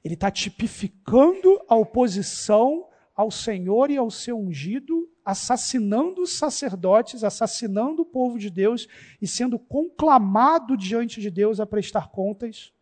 Ele 0.02 0.14
está 0.14 0.30
tipificando 0.30 1.60
a 1.68 1.76
oposição 1.76 2.88
ao 3.14 3.30
Senhor 3.30 3.90
e 3.90 3.96
ao 3.96 4.10
seu 4.10 4.38
ungido 4.38 5.09
assassinando 5.30 6.22
os 6.22 6.32
sacerdotes, 6.32 7.22
assassinando 7.22 8.02
o 8.02 8.06
povo 8.06 8.38
de 8.38 8.50
Deus 8.50 8.88
e 9.20 9.26
sendo 9.26 9.58
conclamado 9.58 10.76
diante 10.76 11.20
de 11.20 11.30
Deus 11.30 11.60
a 11.60 11.66
prestar 11.66 12.10
contas 12.10 12.72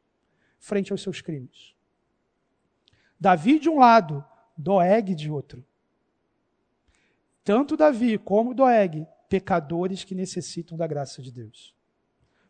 frente 0.58 0.90
aos 0.90 1.02
seus 1.02 1.20
crimes. 1.20 1.74
Davi 3.20 3.58
de 3.58 3.68
um 3.68 3.78
lado, 3.78 4.24
Doeg 4.56 5.14
de 5.14 5.30
outro. 5.30 5.64
Tanto 7.44 7.76
Davi 7.76 8.18
como 8.18 8.54
Doeg, 8.54 9.06
pecadores 9.28 10.04
que 10.04 10.14
necessitam 10.14 10.76
da 10.76 10.86
graça 10.86 11.20
de 11.22 11.30
Deus. 11.30 11.74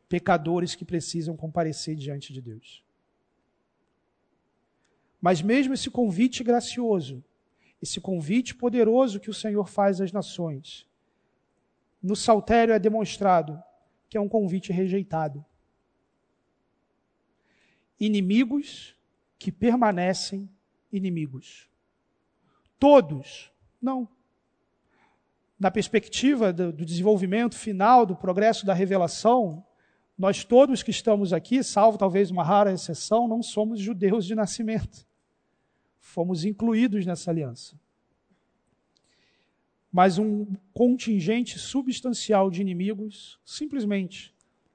Pecadores 0.08 0.74
que 0.74 0.84
precisam 0.84 1.36
comparecer 1.36 1.96
diante 1.96 2.32
de 2.32 2.40
Deus. 2.40 2.84
Mas 5.20 5.42
mesmo 5.42 5.74
esse 5.74 5.90
convite 5.90 6.44
gracioso 6.44 7.22
esse 7.80 8.00
convite 8.00 8.54
poderoso 8.54 9.20
que 9.20 9.30
o 9.30 9.34
Senhor 9.34 9.68
faz 9.68 10.00
às 10.00 10.12
nações. 10.12 10.86
No 12.02 12.16
saltério 12.16 12.74
é 12.74 12.78
demonstrado 12.78 13.62
que 14.08 14.16
é 14.16 14.20
um 14.20 14.28
convite 14.28 14.72
rejeitado. 14.72 15.44
Inimigos 18.00 18.96
que 19.38 19.52
permanecem 19.52 20.48
inimigos. 20.92 21.68
Todos, 22.78 23.52
não. 23.80 24.08
Na 25.58 25.70
perspectiva 25.70 26.52
do, 26.52 26.72
desenvolvimento 26.72 27.56
final, 27.56 28.06
do 28.06 28.16
progresso 28.16 28.64
da 28.64 28.72
revelação, 28.72 29.64
nós 30.16 30.44
todos 30.44 30.82
que 30.82 30.90
estamos 30.90 31.32
aqui, 31.32 31.62
salvo 31.62 31.98
talvez 31.98 32.30
uma 32.30 32.44
rara 32.44 32.72
exceção, 32.72 33.28
não 33.28 33.42
somos 33.42 33.80
judeus 33.80 34.24
de 34.24 34.34
nascimento 34.34 35.07
fomos 36.18 36.44
incluídos 36.44 37.06
nessa 37.06 37.30
aliança. 37.30 37.78
Mas 39.92 40.18
um 40.18 40.48
contingente 40.74 41.60
substancial 41.60 42.50
de 42.50 42.60
inimigos 42.60 43.38
simplesmente 43.44 44.34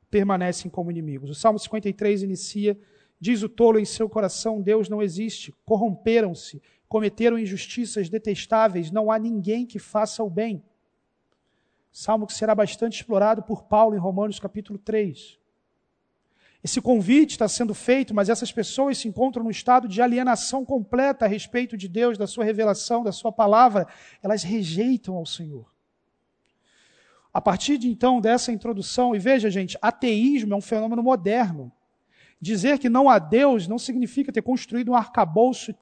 permanecem 0.09 0.71
como 0.71 0.89
inimigos. 0.89 1.29
O 1.29 1.35
Salmo 1.35 1.59
53 1.59 2.23
inicia: 2.23 2.79
Diz 3.19 3.43
o 3.43 3.49
tolo 3.49 3.77
em 3.77 3.83
seu 3.83 4.07
coração: 4.07 4.61
Deus 4.61 4.87
não 4.87 5.01
existe, 5.01 5.53
corromperam-se, 5.65 6.61
cometeram 6.87 7.37
injustiças 7.37 8.07
detestáveis, 8.07 8.89
não 8.89 9.11
há 9.11 9.19
ninguém 9.19 9.65
que 9.65 9.79
faça 9.79 10.23
o 10.23 10.29
bem. 10.29 10.63
Salmo 11.91 12.25
que 12.25 12.33
será 12.33 12.55
bastante 12.55 13.01
explorado 13.01 13.43
por 13.43 13.63
Paulo 13.63 13.95
em 13.95 13.99
Romanos 13.99 14.39
capítulo 14.39 14.79
3. 14.79 15.37
Esse 16.63 16.79
convite 16.79 17.31
está 17.31 17.47
sendo 17.47 17.73
feito, 17.73 18.13
mas 18.13 18.29
essas 18.29 18.51
pessoas 18.51 18.97
se 18.97 19.07
encontram 19.07 19.43
num 19.43 19.49
estado 19.49 19.85
de 19.85 20.01
alienação 20.01 20.63
completa 20.63 21.25
a 21.25 21.27
respeito 21.27 21.75
de 21.75 21.89
Deus, 21.89 22.17
da 22.17 22.25
sua 22.25 22.45
revelação, 22.45 23.03
da 23.03 23.11
sua 23.11 23.33
palavra. 23.33 23.85
Elas 24.21 24.43
rejeitam 24.43 25.15
ao 25.15 25.25
Senhor. 25.25 25.69
A 27.33 27.41
partir 27.41 27.77
de 27.77 27.89
então 27.89 28.21
dessa 28.21 28.51
introdução, 28.51 29.13
e 29.13 29.19
veja, 29.19 29.49
gente, 29.49 29.77
ateísmo 29.81 30.53
é 30.53 30.55
um 30.55 30.61
fenômeno 30.61 31.03
moderno. 31.03 31.69
Dizer 32.39 32.79
que 32.79 32.87
não 32.87 33.09
há 33.09 33.19
Deus 33.19 33.67
não 33.67 33.79
significa 33.79 34.31
ter 34.31 34.41
construído 34.41 34.91
um 34.91 34.95
arcabouço 34.95 35.75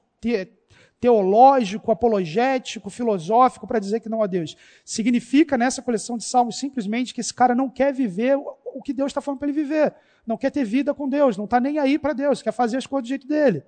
teológico, 1.00 1.90
apologético, 1.92 2.88
filosófico 2.88 3.66
para 3.66 3.78
dizer 3.78 4.00
que 4.00 4.08
não 4.08 4.22
há 4.22 4.26
Deus. 4.26 4.56
Significa 4.84 5.58
nessa 5.58 5.82
coleção 5.82 6.16
de 6.16 6.24
salmos 6.24 6.58
simplesmente 6.58 7.12
que 7.12 7.20
esse 7.20 7.34
cara 7.34 7.54
não 7.54 7.68
quer 7.68 7.92
viver 7.92 8.36
o 8.72 8.82
que 8.82 8.92
Deus 8.92 9.10
está 9.10 9.20
falando 9.20 9.38
para 9.38 9.48
ele 9.48 9.62
viver 9.62 9.94
não 10.26 10.36
quer 10.36 10.50
ter 10.50 10.64
vida 10.64 10.94
com 10.94 11.08
Deus, 11.08 11.36
não 11.36 11.44
está 11.44 11.60
nem 11.60 11.78
aí 11.78 11.98
para 11.98 12.12
Deus, 12.12 12.42
quer 12.42 12.52
fazer 12.52 12.76
as 12.76 12.86
coisas 12.86 13.06
do 13.06 13.08
jeito 13.08 13.26
dele. 13.26 13.62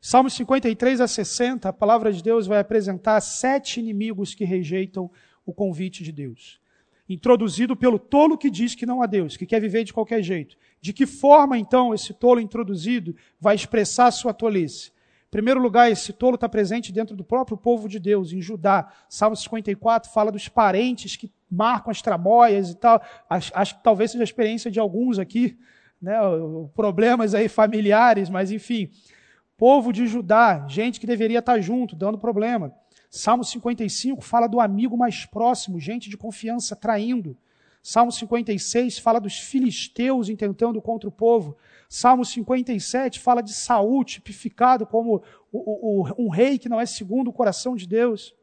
Salmos 0.00 0.32
53 0.32 1.00
a 1.00 1.06
60, 1.06 1.68
a 1.68 1.72
palavra 1.72 2.12
de 2.12 2.22
Deus 2.22 2.46
vai 2.46 2.58
apresentar 2.58 3.20
sete 3.20 3.80
inimigos 3.80 4.34
que 4.34 4.44
rejeitam 4.44 5.10
o 5.44 5.52
convite 5.52 6.02
de 6.02 6.10
Deus. 6.10 6.58
Introduzido 7.06 7.76
pelo 7.76 7.98
tolo 7.98 8.38
que 8.38 8.48
diz 8.48 8.74
que 8.74 8.86
não 8.86 9.02
há 9.02 9.06
Deus, 9.06 9.36
que 9.36 9.44
quer 9.44 9.60
viver 9.60 9.84
de 9.84 9.92
qualquer 9.92 10.22
jeito. 10.22 10.56
De 10.80 10.92
que 10.92 11.06
forma, 11.06 11.58
então, 11.58 11.92
esse 11.92 12.14
tolo 12.14 12.40
introduzido 12.40 13.14
vai 13.38 13.54
expressar 13.54 14.10
sua 14.10 14.32
tolice? 14.32 14.90
Em 15.26 15.30
primeiro 15.30 15.60
lugar, 15.60 15.90
esse 15.90 16.12
tolo 16.12 16.36
está 16.36 16.48
presente 16.48 16.92
dentro 16.92 17.14
do 17.14 17.24
próprio 17.24 17.56
povo 17.56 17.88
de 17.88 17.98
Deus, 17.98 18.32
em 18.32 18.40
Judá. 18.40 18.90
Salmo 19.08 19.36
54 19.36 20.10
fala 20.10 20.32
dos 20.32 20.48
parentes 20.48 21.16
que 21.16 21.30
marcam 21.50 21.90
as 21.90 22.00
tramóias 22.00 22.70
e 22.70 22.76
tal. 22.76 23.02
Acho, 23.28 23.52
acho 23.54 23.76
que 23.76 23.82
talvez 23.82 24.10
seja 24.10 24.22
a 24.22 24.24
experiência 24.24 24.70
de 24.70 24.78
alguns 24.78 25.18
aqui, 25.18 25.58
né? 26.00 26.16
problemas 26.74 27.34
aí 27.34 27.48
familiares, 27.48 28.30
mas 28.30 28.50
enfim. 28.50 28.90
Povo 29.56 29.92
de 29.92 30.06
Judá, 30.06 30.66
gente 30.68 30.98
que 30.98 31.06
deveria 31.06 31.40
estar 31.40 31.60
junto, 31.60 31.94
dando 31.94 32.16
problema. 32.16 32.72
Salmo 33.10 33.44
55 33.44 34.22
fala 34.22 34.46
do 34.46 34.60
amigo 34.60 34.96
mais 34.96 35.26
próximo, 35.26 35.80
gente 35.80 36.08
de 36.08 36.16
confiança 36.16 36.76
traindo. 36.76 37.36
Salmo 37.82 38.12
56 38.12 38.98
fala 38.98 39.20
dos 39.20 39.38
filisteus 39.38 40.28
intentando 40.28 40.80
contra 40.80 41.08
o 41.08 41.12
povo. 41.12 41.56
Salmo 41.88 42.24
57 42.24 43.18
fala 43.18 43.42
de 43.42 43.52
Saul, 43.52 44.04
tipificado 44.04 44.86
como 44.86 45.22
o, 45.50 46.02
o, 46.02 46.24
um 46.24 46.28
rei 46.28 46.58
que 46.58 46.68
não 46.68 46.80
é 46.80 46.86
segundo 46.86 47.28
o 47.28 47.32
coração 47.32 47.74
de 47.74 47.86
Deus. 47.86 48.34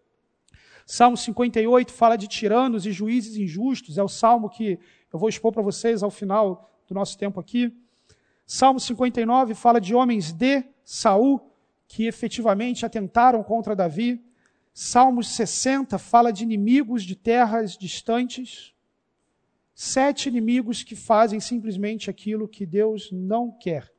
Salmo 0.89 1.17
58 1.17 1.91
fala 1.91 2.15
de 2.15 2.29
tiranos 2.29 2.85
e 2.85 2.93
juízes 2.93 3.35
injustos, 3.35 3.97
é 3.97 4.03
o 4.03 4.07
salmo 4.07 4.49
que 4.49 4.79
eu 5.11 5.19
vou 5.19 5.27
expor 5.27 5.51
para 5.51 5.61
vocês 5.61 6.01
ao 6.01 6.09
final 6.09 6.71
do 6.87 6.95
nosso 6.95 7.17
tempo 7.17 7.41
aqui. 7.41 7.75
Salmo 8.45 8.79
59 8.79 9.53
fala 9.53 9.81
de 9.81 9.93
homens 9.93 10.31
de 10.31 10.63
Saul 10.85 11.51
que 11.89 12.07
efetivamente 12.07 12.85
atentaram 12.85 13.43
contra 13.43 13.75
Davi. 13.75 14.23
Salmo 14.73 15.21
60 15.21 15.97
fala 15.97 16.31
de 16.31 16.43
inimigos 16.43 17.03
de 17.03 17.17
terras 17.17 17.77
distantes. 17.77 18.73
Sete 19.75 20.29
inimigos 20.29 20.83
que 20.83 20.95
fazem 20.95 21.41
simplesmente 21.41 22.09
aquilo 22.09 22.47
que 22.47 22.65
Deus 22.65 23.11
não 23.11 23.51
quer. 23.51 23.91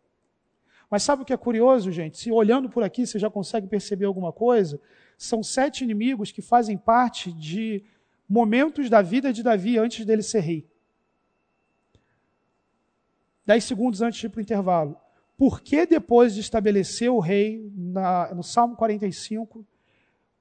Mas 0.90 1.02
sabe 1.02 1.20
o 1.20 1.24
que 1.26 1.34
é 1.34 1.36
curioso, 1.36 1.92
gente? 1.92 2.16
Se 2.16 2.32
olhando 2.32 2.70
por 2.70 2.82
aqui 2.82 3.06
você 3.06 3.18
já 3.18 3.28
consegue 3.28 3.66
perceber 3.66 4.06
alguma 4.06 4.32
coisa, 4.32 4.80
são 5.18 5.42
sete 5.42 5.82
inimigos 5.82 6.30
que 6.30 6.40
fazem 6.40 6.78
parte 6.78 7.32
de 7.32 7.84
momentos 8.28 8.88
da 8.88 9.02
vida 9.02 9.32
de 9.32 9.42
Davi 9.42 9.76
antes 9.76 10.06
dele 10.06 10.22
ser 10.22 10.40
rei. 10.40 10.70
Dez 13.44 13.64
segundos 13.64 14.00
antes 14.00 14.20
de 14.20 14.26
ir 14.26 14.30
para 14.30 14.38
o 14.38 14.42
intervalo. 14.42 14.96
Por 15.36 15.60
que 15.60 15.84
depois 15.86 16.34
de 16.34 16.40
estabelecer 16.40 17.10
o 17.10 17.18
rei, 17.18 17.68
na, 17.74 18.32
no 18.32 18.44
Salmo 18.44 18.76
45, 18.76 19.66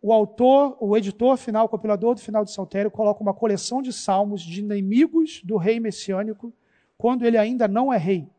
o 0.02 0.14
autor, 0.14 0.78
o 0.80 0.96
editor 0.96 1.38
final, 1.38 1.66
o 1.66 1.70
compilador 1.70 2.14
do 2.14 2.22
final 2.22 2.46
de 2.46 2.52
Saltério, 2.52 2.92
coloca 2.92 3.22
uma 3.22 3.34
coleção 3.34 3.82
de 3.82 3.92
salmos 3.92 4.42
de 4.42 4.60
inimigos 4.60 5.42
do 5.44 5.58
rei 5.58 5.80
messiânico, 5.80 6.54
quando 6.98 7.26
ele 7.26 7.38
ainda 7.38 7.68
não 7.68 7.92
é 7.92 7.98
rei, 7.98 8.30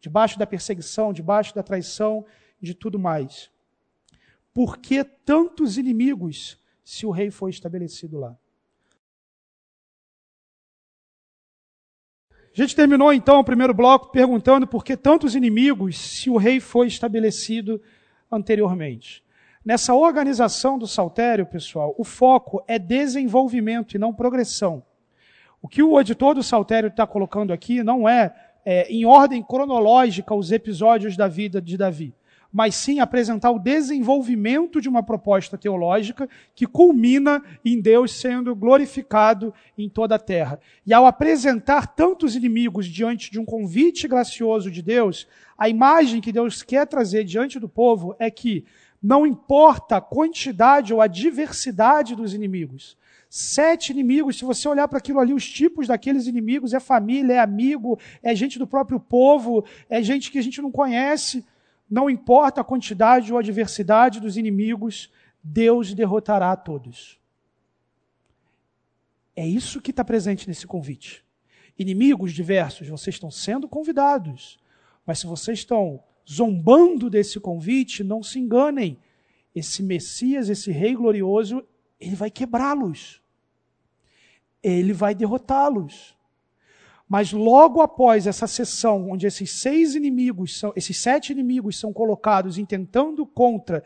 debaixo 0.00 0.38
da 0.38 0.46
perseguição, 0.46 1.12
debaixo 1.12 1.54
da 1.54 1.62
traição, 1.62 2.24
de 2.60 2.74
tudo 2.74 2.98
mais. 2.98 3.50
Por 4.56 4.78
que 4.78 5.04
tantos 5.04 5.76
inimigos 5.76 6.58
se 6.82 7.04
o 7.04 7.10
rei 7.10 7.30
foi 7.30 7.50
estabelecido 7.50 8.18
lá? 8.18 8.34
A 12.30 12.62
gente 12.62 12.74
terminou 12.74 13.12
então 13.12 13.38
o 13.38 13.44
primeiro 13.44 13.74
bloco 13.74 14.10
perguntando 14.10 14.66
por 14.66 14.82
que 14.82 14.96
tantos 14.96 15.34
inimigos 15.34 15.98
se 15.98 16.30
o 16.30 16.38
rei 16.38 16.58
foi 16.58 16.86
estabelecido 16.86 17.82
anteriormente. 18.32 19.22
Nessa 19.62 19.92
organização 19.92 20.78
do 20.78 20.86
saltério, 20.86 21.44
pessoal, 21.44 21.94
o 21.98 22.02
foco 22.02 22.64
é 22.66 22.78
desenvolvimento 22.78 23.94
e 23.94 23.98
não 23.98 24.14
progressão. 24.14 24.82
O 25.60 25.68
que 25.68 25.82
o 25.82 26.00
editor 26.00 26.34
do 26.34 26.42
saltério 26.42 26.88
está 26.88 27.06
colocando 27.06 27.52
aqui 27.52 27.82
não 27.82 28.08
é, 28.08 28.34
é, 28.64 28.90
em 28.90 29.04
ordem 29.04 29.42
cronológica, 29.42 30.34
os 30.34 30.50
episódios 30.50 31.14
da 31.14 31.28
vida 31.28 31.60
de 31.60 31.76
Davi, 31.76 32.14
mas 32.56 32.74
sim 32.74 33.00
apresentar 33.00 33.50
o 33.50 33.58
desenvolvimento 33.58 34.80
de 34.80 34.88
uma 34.88 35.02
proposta 35.02 35.58
teológica 35.58 36.26
que 36.54 36.66
culmina 36.66 37.44
em 37.62 37.78
Deus 37.78 38.12
sendo 38.12 38.56
glorificado 38.56 39.52
em 39.76 39.90
toda 39.90 40.14
a 40.14 40.18
terra. 40.18 40.58
E 40.86 40.94
ao 40.94 41.04
apresentar 41.04 41.86
tantos 41.88 42.34
inimigos 42.34 42.86
diante 42.86 43.30
de 43.30 43.38
um 43.38 43.44
convite 43.44 44.08
gracioso 44.08 44.70
de 44.70 44.80
Deus, 44.80 45.28
a 45.58 45.68
imagem 45.68 46.18
que 46.18 46.32
Deus 46.32 46.62
quer 46.62 46.86
trazer 46.86 47.24
diante 47.24 47.60
do 47.60 47.68
povo 47.68 48.16
é 48.18 48.30
que 48.30 48.64
não 49.02 49.26
importa 49.26 49.98
a 49.98 50.00
quantidade 50.00 50.94
ou 50.94 51.02
a 51.02 51.06
diversidade 51.06 52.16
dos 52.16 52.32
inimigos. 52.32 52.96
Sete 53.28 53.92
inimigos, 53.92 54.38
se 54.38 54.46
você 54.46 54.66
olhar 54.66 54.88
para 54.88 54.96
aquilo 54.96 55.20
ali, 55.20 55.34
os 55.34 55.46
tipos 55.46 55.88
daqueles 55.88 56.26
inimigos 56.26 56.72
é 56.72 56.80
família, 56.80 57.34
é 57.34 57.38
amigo, 57.38 57.98
é 58.22 58.34
gente 58.34 58.58
do 58.58 58.66
próprio 58.66 58.98
povo, 58.98 59.62
é 59.90 60.02
gente 60.02 60.30
que 60.30 60.38
a 60.38 60.42
gente 60.42 60.62
não 60.62 60.72
conhece. 60.72 61.44
Não 61.88 62.10
importa 62.10 62.60
a 62.60 62.64
quantidade 62.64 63.32
ou 63.32 63.38
a 63.38 63.42
diversidade 63.42 64.20
dos 64.20 64.36
inimigos, 64.36 65.12
Deus 65.42 65.94
derrotará 65.94 66.50
a 66.50 66.56
todos. 66.56 67.20
É 69.36 69.46
isso 69.46 69.80
que 69.80 69.90
está 69.90 70.04
presente 70.04 70.48
nesse 70.48 70.66
convite. 70.66 71.24
Inimigos 71.78 72.32
diversos, 72.32 72.88
vocês 72.88 73.14
estão 73.14 73.30
sendo 73.30 73.68
convidados. 73.68 74.58
Mas 75.04 75.20
se 75.20 75.26
vocês 75.26 75.58
estão 75.58 76.02
zombando 76.28 77.08
desse 77.10 77.38
convite, 77.38 78.02
não 78.02 78.22
se 78.22 78.38
enganem. 78.38 78.98
Esse 79.54 79.82
Messias, 79.82 80.48
esse 80.48 80.72
Rei 80.72 80.94
glorioso, 80.94 81.64
ele 82.00 82.16
vai 82.16 82.30
quebrá-los. 82.30 83.22
Ele 84.62 84.92
vai 84.92 85.14
derrotá-los. 85.14 86.15
Mas 87.08 87.32
logo 87.32 87.80
após 87.80 88.26
essa 88.26 88.46
sessão, 88.46 89.10
onde 89.10 89.26
esses 89.26 89.50
seis 89.50 89.94
inimigos, 89.94 90.58
são, 90.58 90.72
esses 90.74 90.96
sete 90.96 91.32
inimigos 91.32 91.78
são 91.78 91.92
colocados 91.92 92.58
intentando 92.58 93.24
contra 93.24 93.82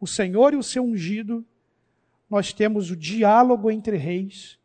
o 0.00 0.06
Senhor 0.06 0.52
e 0.52 0.56
o 0.56 0.62
seu 0.62 0.84
ungido, 0.84 1.44
nós 2.28 2.52
temos 2.52 2.90
o 2.90 2.96
diálogo 2.96 3.70
entre 3.70 3.96
reis, 3.96 4.58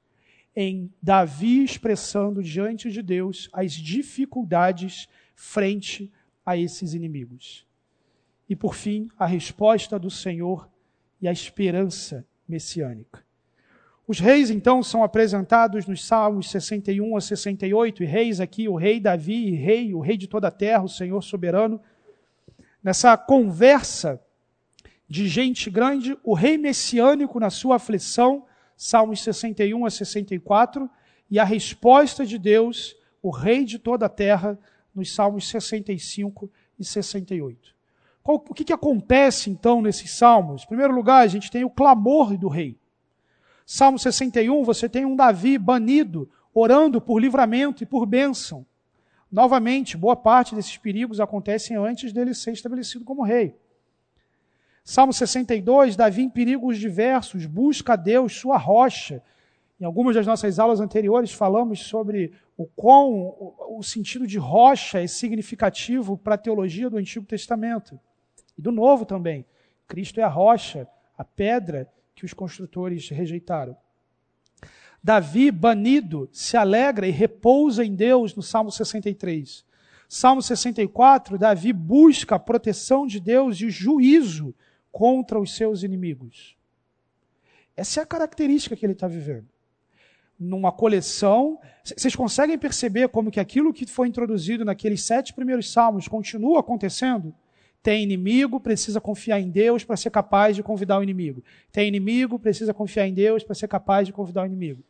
em 0.56 0.92
Davi 1.02 1.64
expressando 1.64 2.42
diante 2.42 2.92
de 2.92 3.02
Deus 3.04 3.48
as 3.54 3.74
dificuldades 3.74 5.08
frente 5.36 6.12
a 6.44 6.58
esses 6.58 6.96
inimigos. 6.96 7.66
E 8.50 8.56
por 8.56 8.74
fim, 8.74 9.08
a 9.18 9.28
resposta 9.28 10.00
do 10.00 10.10
Senhor 10.10 10.68
e 11.22 11.28
a 11.28 11.32
esperança 11.32 12.26
messiânica. 12.48 13.24
Os 14.10 14.20
reis, 14.20 14.50
então, 14.50 14.82
são 14.82 15.04
apresentados 15.04 15.86
nos 15.86 16.04
Salmos 16.04 16.50
61 16.50 17.16
a 17.16 17.22
68, 17.22 18.02
e 18.02 18.08
reis 18.08 18.42
aqui, 18.42 18.68
o 18.68 18.76
rei 18.76 19.00
Davi, 19.00 19.52
rei, 19.52 19.94
o 19.94 20.00
rei 20.00 20.18
de 20.18 20.26
toda 20.26 20.48
a 20.48 20.52
terra, 20.52 20.82
o 20.82 20.90
Senhor 20.90 21.22
soberano. 21.22 21.80
Nessa 22.84 23.16
conversa 23.16 24.20
de 25.08 25.28
gente 25.28 25.70
grande, 25.70 26.18
o 26.24 26.34
rei 26.34 26.58
messiânico 26.58 27.40
na 27.40 27.52
sua 27.52 27.76
aflição, 27.76 28.48
Salmos 28.76 29.22
61 29.22 29.86
a 29.86 29.92
64, 29.92 30.90
e 31.30 31.38
a 31.38 31.44
resposta 31.44 32.26
de 32.26 32.40
Deus, 32.40 32.96
o 33.22 33.30
rei 33.30 33.64
de 33.64 33.78
toda 33.78 34.08
a 34.08 34.10
terra, 34.10 34.58
nos 34.96 35.14
Salmos 35.14 35.48
65 35.48 36.52
e 36.80 36.84
68. 36.84 37.76
Qual, 38.24 38.44
o 38.50 38.56
que, 38.56 38.64
que 38.64 38.74
acontece 38.74 39.52
então 39.52 39.84
nesses 39.84 40.10
salmos? 40.10 40.64
Em 40.64 40.68
primeiro 40.68 40.96
lugar, 40.96 41.22
a 41.22 41.28
gente 41.28 41.52
tem 41.52 41.64
o 41.64 41.70
clamor 41.70 42.36
do 42.36 42.48
rei. 42.48 42.79
Salmo 43.72 44.00
61, 44.00 44.64
você 44.64 44.90
tem 44.90 45.06
um 45.06 45.16
Davi 45.16 45.56
banido, 45.56 46.28
orando 46.52 47.00
por 47.00 47.20
livramento 47.20 47.84
e 47.84 47.86
por 47.86 48.04
bênção. 48.08 48.66
Novamente, 49.32 49.96
boa 49.96 50.16
parte 50.16 50.56
desses 50.56 50.76
perigos 50.76 51.20
acontecem 51.20 51.78
antes 51.78 52.12
dele 52.12 52.34
ser 52.34 52.52
estabelecido 52.52 53.06
como 53.06 53.22
rei. 53.22 53.56
Salmo 54.84 55.14
62, 55.14 55.96
Davi 55.96 56.24
em 56.24 56.30
perigos 56.32 56.80
diversos, 56.80 57.46
busca 57.46 57.94
a 57.94 57.96
Deus, 57.96 58.34
sua 58.34 58.58
rocha. 58.58 59.22
Em 59.80 59.86
algumas 59.86 60.16
das 60.16 60.26
nossas 60.26 60.58
aulas 60.58 60.80
anteriores 60.80 61.32
falamos 61.32 61.82
sobre 61.82 62.34
o 62.58 62.66
quão 62.66 63.56
o, 63.70 63.84
sentido 63.84 64.26
de 64.26 64.40
rocha 64.40 65.00
é 65.00 65.06
significativo 65.06 66.18
para 66.18 66.34
a 66.34 66.40
teologia 66.40 66.90
do 66.90 66.98
Antigo 66.98 67.28
Testamento 67.28 68.00
e 68.58 68.64
do 68.64 68.72
Novo 68.72 69.06
também. 69.06 69.46
Cristo 69.88 70.20
é 70.20 70.24
a 70.24 70.28
rocha, 70.28 70.88
a 71.16 71.24
pedra 71.24 71.88
que 72.20 72.26
os 72.26 72.34
construtores 72.34 73.08
rejeitaram. 73.10 73.76
Davi, 75.02 75.50
banido, 75.50 76.30
se 76.34 76.58
alegra 76.58 77.08
e 77.08 77.12
repousa 77.12 77.86
em 77.86 77.96
Deus 77.96 78.36
no 78.36 78.42
Salmo 78.42 78.70
63. 78.70 79.66
Salmo 80.10 80.42
64, 80.42 81.38
Davi 81.38 81.72
busca 81.72 82.36
a 82.36 82.40
proteção 82.40 83.08
de 83.08 83.20
Deus 83.20 83.62
e 83.62 83.70
juízo 83.70 84.54
contra 84.92 85.40
os 85.40 85.56
seus 85.56 85.84
inimigos. 85.84 86.58
Essa 87.78 88.02
é 88.02 88.04
a 88.04 88.06
característica 88.06 88.76
que 88.76 88.86
ele 88.86 88.94
está 88.94 89.08
vivendo 89.08 89.48
numa 90.38 90.72
coleção. 90.72 91.60
Vocês 91.84 92.16
conseguem 92.16 92.58
perceber 92.58 93.10
como 93.10 93.32
que 93.32 93.40
aquilo 93.40 93.74
que 93.74 93.86
foi 93.86 94.08
introduzido 94.08 94.66
naqueles 94.66 95.04
sete 95.04 95.34
primeiros 95.34 95.72
salmos 95.72 96.08
continua 96.08 96.60
acontecendo? 96.60 97.34
Tem 97.82 98.04
inimigo, 98.04 98.60
precisa 98.60 99.00
confiar 99.00 99.40
em 99.40 99.50
Deus 99.50 99.84
para 99.84 99.96
ser 99.96 100.10
capaz 100.10 100.56
de 100.56 100.64
convidar 100.64 101.00
o 101.00 101.04
inimigo. 101.04 101.44
Tem 101.72 101.88
inimigo, 101.88 102.38
precisa 102.38 102.74
confiar 102.74 103.08
em 103.08 103.14
Deus 103.14 103.44
para 103.44 103.56
ser 103.56 103.68
capaz 103.68 104.06
de 104.06 104.14
convidar 104.14 104.44
o 104.44 104.46
inimigo. 104.46 104.84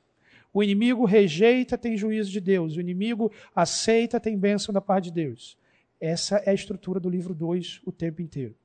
O 0.51 0.63
inimigo 0.63 1.05
rejeita, 1.05 1.77
tem 1.77 1.95
juízo 1.95 2.31
de 2.31 2.39
Deus. 2.39 2.75
O 2.75 2.81
inimigo 2.81 3.31
aceita, 3.55 4.19
tem 4.19 4.37
bênção 4.37 4.73
da 4.73 4.81
parte 4.81 5.05
de 5.05 5.11
Deus. 5.11 5.57
Essa 6.01 6.37
é 6.37 6.49
a 6.49 6.53
estrutura 6.53 6.99
do 6.99 7.09
livro 7.09 7.35
2 7.35 7.81
o 7.85 7.91
tempo 7.91 8.21
inteiro. 8.21 8.55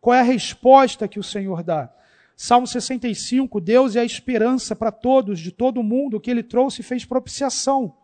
Qual 0.00 0.14
é 0.14 0.20
a 0.20 0.24
resposta 0.24 1.08
que 1.08 1.18
o 1.18 1.22
Senhor 1.22 1.62
dá? 1.62 1.90
Salmo 2.36 2.66
65, 2.66 3.60
Deus 3.60 3.96
é 3.96 4.00
a 4.00 4.04
esperança 4.04 4.74
para 4.74 4.90
todos, 4.90 5.38
de 5.38 5.52
todo 5.52 5.82
mundo, 5.82 6.20
que 6.20 6.30
ele 6.30 6.42
trouxe 6.42 6.80
e 6.80 6.84
fez 6.84 7.04
propiciação. 7.04 7.96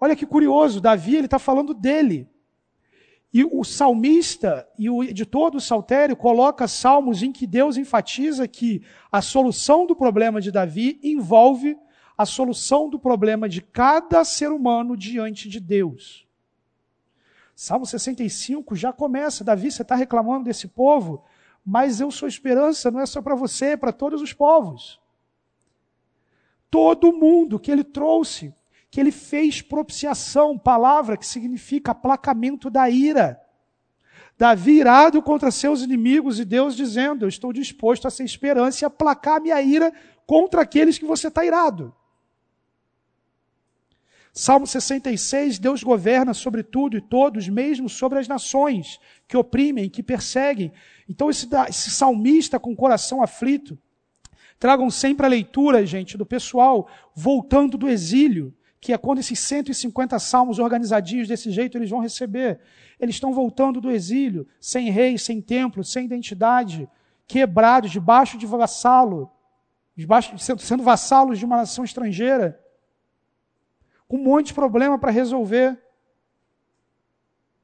Olha 0.00 0.16
que 0.16 0.26
curioso, 0.26 0.80
Davi 0.80 1.16
ele 1.16 1.26
está 1.26 1.38
falando 1.38 1.72
dele. 1.74 2.26
E 3.34 3.44
o 3.44 3.64
salmista 3.64 4.66
e 4.78 4.88
o 4.88 5.02
editor 5.02 5.50
do 5.50 5.60
Saltério 5.60 6.16
coloca 6.16 6.68
salmos 6.68 7.22
em 7.22 7.32
que 7.32 7.46
Deus 7.46 7.76
enfatiza 7.76 8.46
que 8.46 8.80
a 9.10 9.20
solução 9.20 9.86
do 9.86 9.96
problema 9.96 10.40
de 10.40 10.52
Davi 10.52 11.00
envolve 11.02 11.76
a 12.16 12.24
solução 12.24 12.88
do 12.88 12.98
problema 12.98 13.48
de 13.48 13.60
cada 13.60 14.24
ser 14.24 14.52
humano 14.52 14.96
diante 14.96 15.48
de 15.48 15.58
Deus. 15.58 16.24
Salmo 17.56 17.84
65 17.84 18.76
já 18.76 18.92
começa, 18.92 19.42
Davi, 19.42 19.70
você 19.70 19.82
está 19.82 19.96
reclamando 19.96 20.44
desse 20.44 20.68
povo? 20.68 21.24
mas 21.64 22.00
eu 22.00 22.10
sou 22.10 22.28
esperança, 22.28 22.90
não 22.90 23.00
é 23.00 23.06
só 23.06 23.22
para 23.22 23.34
você, 23.34 23.68
é 23.68 23.76
para 23.76 23.92
todos 23.92 24.20
os 24.20 24.32
povos. 24.34 25.00
Todo 26.70 27.12
mundo 27.12 27.58
que 27.58 27.70
ele 27.70 27.84
trouxe, 27.84 28.52
que 28.94 29.00
ele 29.00 29.10
fez 29.10 29.60
propiciação, 29.60 30.56
palavra 30.56 31.16
que 31.16 31.26
significa 31.26 31.90
aplacamento 31.90 32.70
da 32.70 32.88
ira. 32.88 33.40
Davi 34.38 34.78
irado 34.78 35.20
contra 35.20 35.50
seus 35.50 35.82
inimigos 35.82 36.38
e 36.38 36.44
Deus 36.44 36.76
dizendo: 36.76 37.24
Eu 37.24 37.28
estou 37.28 37.52
disposto 37.52 38.06
a 38.06 38.10
ser 38.10 38.22
esperança 38.22 38.84
e 38.84 38.86
aplacar 38.86 39.42
minha 39.42 39.60
ira 39.60 39.92
contra 40.24 40.62
aqueles 40.62 40.96
que 40.96 41.04
você 41.04 41.26
está 41.26 41.44
irado. 41.44 41.92
Salmo 44.32 44.64
66, 44.64 45.58
Deus 45.58 45.82
governa 45.82 46.32
sobre 46.32 46.62
tudo 46.62 46.96
e 46.96 47.00
todos, 47.00 47.48
mesmo 47.48 47.88
sobre 47.88 48.20
as 48.20 48.28
nações 48.28 49.00
que 49.26 49.36
oprimem, 49.36 49.90
que 49.90 50.04
perseguem. 50.04 50.72
Então, 51.08 51.28
esse, 51.28 51.48
esse 51.68 51.90
salmista 51.90 52.60
com 52.60 52.76
coração 52.76 53.20
aflito, 53.20 53.76
tragam 54.56 54.88
sempre 54.88 55.26
a 55.26 55.28
leitura, 55.28 55.84
gente, 55.84 56.16
do 56.16 56.24
pessoal 56.24 56.88
voltando 57.12 57.76
do 57.76 57.88
exílio, 57.88 58.54
que 58.84 58.92
é 58.92 58.98
quando 58.98 59.20
esses 59.20 59.38
150 59.38 60.18
salmos 60.18 60.58
organizadinhos 60.58 61.26
desse 61.26 61.50
jeito 61.50 61.78
eles 61.78 61.88
vão 61.88 62.00
receber. 62.00 62.60
Eles 63.00 63.14
estão 63.14 63.32
voltando 63.32 63.80
do 63.80 63.90
exílio, 63.90 64.46
sem 64.60 64.90
rei, 64.90 65.16
sem 65.16 65.40
templo, 65.40 65.82
sem 65.82 66.04
identidade, 66.04 66.86
quebrados, 67.26 67.90
debaixo 67.90 68.36
de 68.36 68.44
vassalo, 68.44 69.30
debaixo, 69.96 70.36
sendo 70.58 70.82
vassalos 70.82 71.38
de 71.38 71.46
uma 71.46 71.56
nação 71.56 71.82
estrangeira 71.82 72.62
com 74.06 74.18
um 74.18 74.22
monte 74.22 74.48
de 74.48 74.54
problema 74.54 74.98
para 74.98 75.10
resolver. 75.10 75.82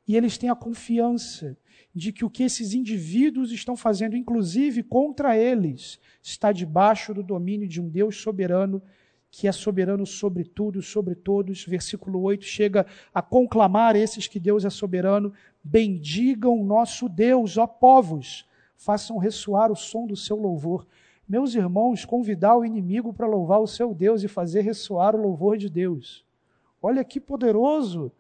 E 0.09 0.17
eles 0.17 0.39
têm 0.39 0.49
a 0.49 0.57
confiança 0.57 1.55
de 1.95 2.15
que 2.15 2.25
o 2.25 2.31
que 2.31 2.45
esses 2.45 2.73
indivíduos 2.73 3.53
estão 3.53 3.77
fazendo, 3.77 4.17
inclusive 4.17 4.83
contra 4.83 5.37
eles, 5.37 6.01
está 6.23 6.51
debaixo 6.51 7.13
do 7.13 7.23
domínio 7.23 7.69
de 7.69 7.79
um 7.79 7.91
Deus 7.91 8.17
soberano, 8.17 8.83
que 9.31 9.47
é 9.47 9.53
soberano 9.53 10.05
sobre 10.05 10.45
tudo, 10.45 10.83
sobre 10.83 11.15
todos. 11.15 11.65
Versículo 11.65 12.21
8 12.23 12.45
chega 12.45 12.87
a 13.15 13.23
conclamar 13.23 13.95
esses 13.95 14.27
que 14.27 14.41
Deus 14.41 14.65
é 14.65 14.71
soberano: 14.71 15.33
bendigam 15.63 16.65
nosso 16.65 17.09
Deus, 17.09 17.57
ó 17.57 17.67
povos, 17.67 18.47
façam 18.77 19.19
ressoar 19.19 19.71
o 19.71 19.77
som 19.77 20.07
do 20.07 20.17
seu 20.17 20.37
louvor. 20.37 20.87
Meus 21.29 21.55
irmãos, 21.55 22.05
convidar 22.05 22.57
o 22.57 22.65
inimigo 22.65 23.13
para 23.13 23.27
louvar 23.27 23.61
o 23.61 23.67
seu 23.67 23.95
Deus 23.95 24.25
e 24.25 24.29
fazer 24.29 24.63
ressoar 24.63 25.15
o 25.15 25.23
louvor 25.23 25.57
de 25.57 25.69
Deus. 25.69 26.25
Olha 26.83 27.05
que 27.05 27.21
poderoso 27.21 28.11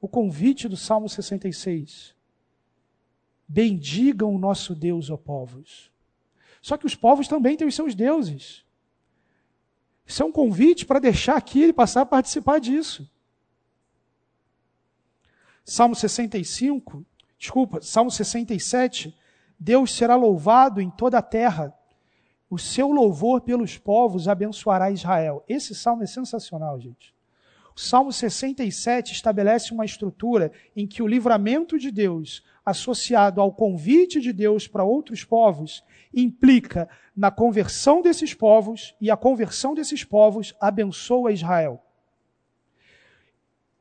o 0.00 0.08
convite 0.08 0.68
do 0.68 0.76
Salmo 0.76 1.08
66. 1.08 2.14
Bendigam 3.46 4.34
o 4.34 4.38
nosso 4.38 4.74
Deus, 4.74 5.10
ó 5.10 5.16
povos. 5.16 5.90
Só 6.62 6.78
que 6.78 6.86
os 6.86 6.94
povos 6.94 7.28
também 7.28 7.58
têm 7.58 7.66
os 7.66 7.74
seus 7.74 7.94
deuses. 7.94 8.64
Isso 10.06 10.22
é 10.22 10.26
um 10.26 10.32
convite 10.32 10.84
para 10.84 10.98
deixar 10.98 11.36
aqui 11.36 11.62
ele 11.62 11.72
passar 11.72 12.02
a 12.02 12.06
participar 12.06 12.58
disso. 12.58 13.08
Salmo 15.64 15.94
65, 15.94 17.04
desculpa, 17.38 17.80
Salmo 17.80 18.10
67, 18.10 19.16
Deus 19.58 19.94
será 19.94 20.14
louvado 20.14 20.80
em 20.80 20.90
toda 20.90 21.18
a 21.18 21.22
terra. 21.22 21.72
O 22.50 22.58
seu 22.58 22.90
louvor 22.92 23.40
pelos 23.40 23.78
povos 23.78 24.28
abençoará 24.28 24.90
Israel. 24.90 25.42
Esse 25.48 25.74
salmo 25.74 26.02
é 26.02 26.06
sensacional, 26.06 26.78
gente. 26.78 27.14
O 27.74 27.80
Salmo 27.80 28.12
67 28.12 29.12
estabelece 29.12 29.72
uma 29.72 29.84
estrutura 29.84 30.52
em 30.76 30.86
que 30.86 31.02
o 31.02 31.08
livramento 31.08 31.76
de 31.78 31.90
Deus, 31.90 32.44
associado 32.64 33.40
ao 33.40 33.52
convite 33.52 34.20
de 34.20 34.32
Deus 34.32 34.68
para 34.68 34.84
outros 34.84 35.24
povos, 35.24 35.82
implica 36.14 36.88
na 37.16 37.30
conversão 37.30 38.02
desses 38.02 38.34
povos 38.34 38.94
e 39.00 39.10
a 39.10 39.16
conversão 39.16 39.74
desses 39.74 40.04
povos 40.04 40.54
abençoa 40.60 41.32
Israel. 41.32 41.82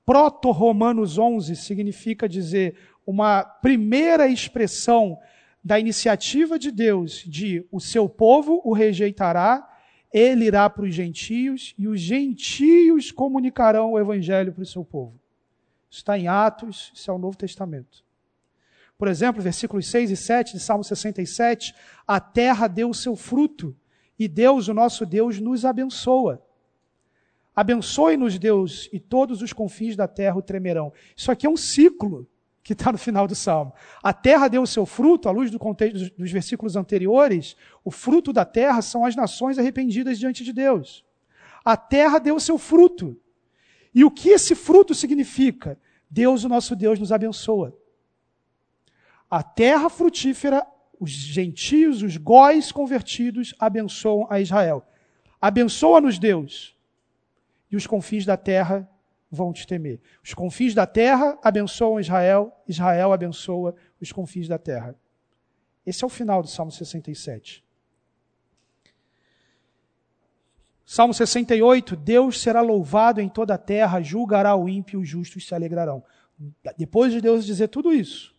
Proto-Romanos 0.05 1.17
11 1.17 1.55
significa 1.55 2.27
dizer 2.27 2.77
uma 3.05 3.43
primeira 3.43 4.27
expressão 4.27 5.17
da 5.63 5.79
iniciativa 5.79 6.59
de 6.59 6.71
Deus 6.71 7.23
de 7.25 7.65
o 7.71 7.79
seu 7.79 8.09
povo 8.09 8.61
o 8.65 8.73
rejeitará, 8.73 9.69
ele 10.11 10.45
irá 10.45 10.69
para 10.69 10.83
os 10.83 10.93
gentios 10.93 11.73
e 11.77 11.87
os 11.87 11.99
gentios 11.99 13.11
comunicarão 13.11 13.93
o 13.93 13.99
evangelho 13.99 14.51
para 14.51 14.63
o 14.63 14.65
seu 14.65 14.83
povo. 14.83 15.19
Isso 15.89 15.99
está 15.99 16.17
em 16.17 16.27
Atos, 16.27 16.91
isso 16.93 17.09
é 17.09 17.13
o 17.13 17.17
Novo 17.17 17.37
Testamento. 17.37 18.02
Por 18.97 19.07
exemplo, 19.07 19.41
versículos 19.41 19.87
6 19.87 20.11
e 20.11 20.15
7 20.15 20.53
de 20.53 20.59
Salmo 20.59 20.83
67, 20.83 21.73
a 22.07 22.19
terra 22.19 22.67
deu 22.67 22.89
o 22.89 22.93
seu 22.93 23.15
fruto 23.15 23.75
e 24.17 24.27
Deus, 24.27 24.67
o 24.67 24.73
nosso 24.73 25.05
Deus, 25.05 25.39
nos 25.39 25.65
abençoa. 25.65 26.41
Abençoe-nos, 27.55 28.39
Deus, 28.39 28.89
e 28.91 28.99
todos 28.99 29.41
os 29.41 29.53
confins 29.53 29.95
da 29.95 30.07
terra 30.07 30.37
o 30.37 30.41
tremerão. 30.41 30.91
Isso 31.15 31.31
aqui 31.31 31.45
é 31.45 31.49
um 31.49 31.57
ciclo 31.57 32.27
que 32.63 32.73
está 32.73 32.91
no 32.91 32.97
final 32.97 33.27
do 33.27 33.35
salmo. 33.35 33.73
A 34.01 34.13
terra 34.13 34.47
deu 34.47 34.61
o 34.61 34.67
seu 34.67 34.85
fruto, 34.85 35.27
à 35.27 35.31
luz 35.31 35.51
do 35.51 35.59
contexto 35.59 36.09
dos 36.17 36.31
versículos 36.31 36.75
anteriores, 36.75 37.55
o 37.83 37.91
fruto 37.91 38.31
da 38.31 38.45
terra 38.45 38.81
são 38.81 39.05
as 39.05 39.15
nações 39.15 39.59
arrependidas 39.59 40.17
diante 40.17 40.43
de 40.43 40.53
Deus. 40.53 41.03
A 41.63 41.75
terra 41.75 42.19
deu 42.19 42.35
o 42.35 42.39
seu 42.39 42.57
fruto. 42.57 43.19
E 43.93 44.03
o 44.03 44.09
que 44.09 44.29
esse 44.29 44.55
fruto 44.55 44.95
significa? 44.95 45.77
Deus, 46.09 46.43
o 46.43 46.49
nosso 46.49 46.75
Deus, 46.75 46.97
nos 46.97 47.11
abençoa. 47.11 47.77
A 49.33 49.41
terra 49.41 49.89
frutífera, 49.89 50.63
os 50.99 51.09
gentios, 51.09 52.03
os 52.03 52.17
góis 52.17 52.71
convertidos 52.71 53.55
abençoam 53.57 54.27
a 54.29 54.39
Israel. 54.39 54.85
Abençoa-nos, 55.41 56.19
Deus 56.19 56.77
e 57.71 57.75
os 57.75 57.87
confins 57.87 58.27
da 58.27 58.37
terra 58.37 58.87
vão 59.31 59.51
te 59.51 59.65
temer. 59.65 59.99
Os 60.23 60.35
confins 60.35 60.75
da 60.75 60.85
terra 60.85 61.35
abençoam 61.41 61.99
Israel, 61.99 62.55
Israel 62.67 63.11
abençoa 63.11 63.75
os 63.99 64.11
confins 64.11 64.47
da 64.47 64.59
terra. 64.59 64.95
Esse 65.83 66.03
é 66.03 66.05
o 66.05 66.11
final 66.11 66.43
do 66.43 66.47
Salmo 66.47 66.71
67. 66.71 67.65
Salmo 70.85 71.11
68, 71.11 71.95
Deus 71.95 72.39
será 72.39 72.61
louvado 72.61 73.19
em 73.19 73.27
toda 73.27 73.55
a 73.55 73.57
terra, 73.57 73.99
julgará 73.99 74.55
o 74.55 74.69
ímpio 74.69 74.99
os 74.99 75.09
justos 75.09 75.47
se 75.47 75.55
alegrarão. 75.55 76.03
Depois 76.77 77.11
de 77.11 77.19
Deus 77.19 77.43
dizer 77.43 77.69
tudo 77.69 77.91
isso, 77.91 78.32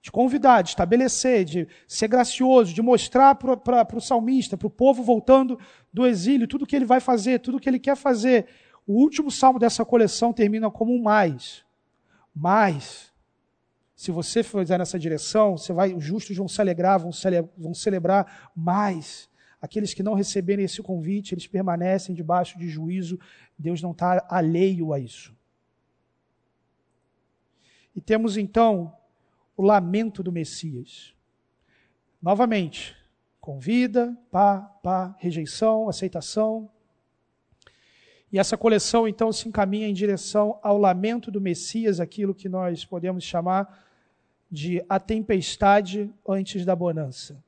de 0.00 0.12
convidar, 0.12 0.62
de 0.62 0.70
estabelecer, 0.70 1.44
de 1.44 1.68
ser 1.86 2.08
gracioso, 2.08 2.72
de 2.72 2.80
mostrar 2.82 3.34
para 3.34 3.96
o 3.96 4.00
salmista, 4.00 4.56
para 4.56 4.66
o 4.66 4.70
povo 4.70 5.02
voltando 5.02 5.58
do 5.92 6.06
exílio, 6.06 6.46
tudo 6.46 6.66
que 6.66 6.76
ele 6.76 6.84
vai 6.84 7.00
fazer, 7.00 7.40
tudo 7.40 7.58
que 7.58 7.68
ele 7.68 7.78
quer 7.78 7.96
fazer, 7.96 8.46
o 8.86 8.94
último 8.94 9.30
salmo 9.30 9.58
dessa 9.58 9.84
coleção 9.84 10.32
termina 10.32 10.70
como 10.70 10.94
um 10.94 11.02
mais. 11.02 11.64
Mais. 12.34 13.12
Se 13.94 14.12
você 14.12 14.42
fizer 14.42 14.78
nessa 14.78 14.98
direção, 14.98 15.58
você 15.58 15.72
vai, 15.72 15.92
os 15.92 16.04
justos 16.04 16.36
vão 16.36 16.46
se 16.46 16.60
alegrar, 16.60 17.00
vão, 17.00 17.12
cele, 17.12 17.42
vão 17.56 17.74
celebrar 17.74 18.50
mais. 18.54 19.28
Aqueles 19.60 19.92
que 19.92 20.04
não 20.04 20.14
receberem 20.14 20.64
esse 20.64 20.80
convite, 20.80 21.34
eles 21.34 21.48
permanecem 21.48 22.14
debaixo 22.14 22.56
de 22.56 22.68
juízo. 22.68 23.18
Deus 23.58 23.82
não 23.82 23.90
está 23.90 24.24
alheio 24.30 24.92
a 24.92 25.00
isso. 25.00 25.36
E 27.94 28.00
temos 28.00 28.36
então 28.36 28.94
o 29.58 29.62
lamento 29.62 30.22
do 30.22 30.30
Messias. 30.30 31.12
Novamente, 32.22 32.96
convida, 33.40 34.16
pá, 34.30 34.60
pá, 34.82 35.16
rejeição, 35.18 35.88
aceitação, 35.88 36.70
e 38.30 38.38
essa 38.38 38.56
coleção 38.56 39.08
então 39.08 39.32
se 39.32 39.48
encaminha 39.48 39.88
em 39.88 39.92
direção 39.92 40.60
ao 40.62 40.78
lamento 40.78 41.28
do 41.30 41.40
Messias, 41.40 41.98
aquilo 41.98 42.34
que 42.34 42.48
nós 42.48 42.84
podemos 42.84 43.24
chamar 43.24 43.84
de 44.48 44.84
a 44.88 45.00
tempestade 45.00 46.08
antes 46.26 46.64
da 46.64 46.76
bonança. 46.76 47.42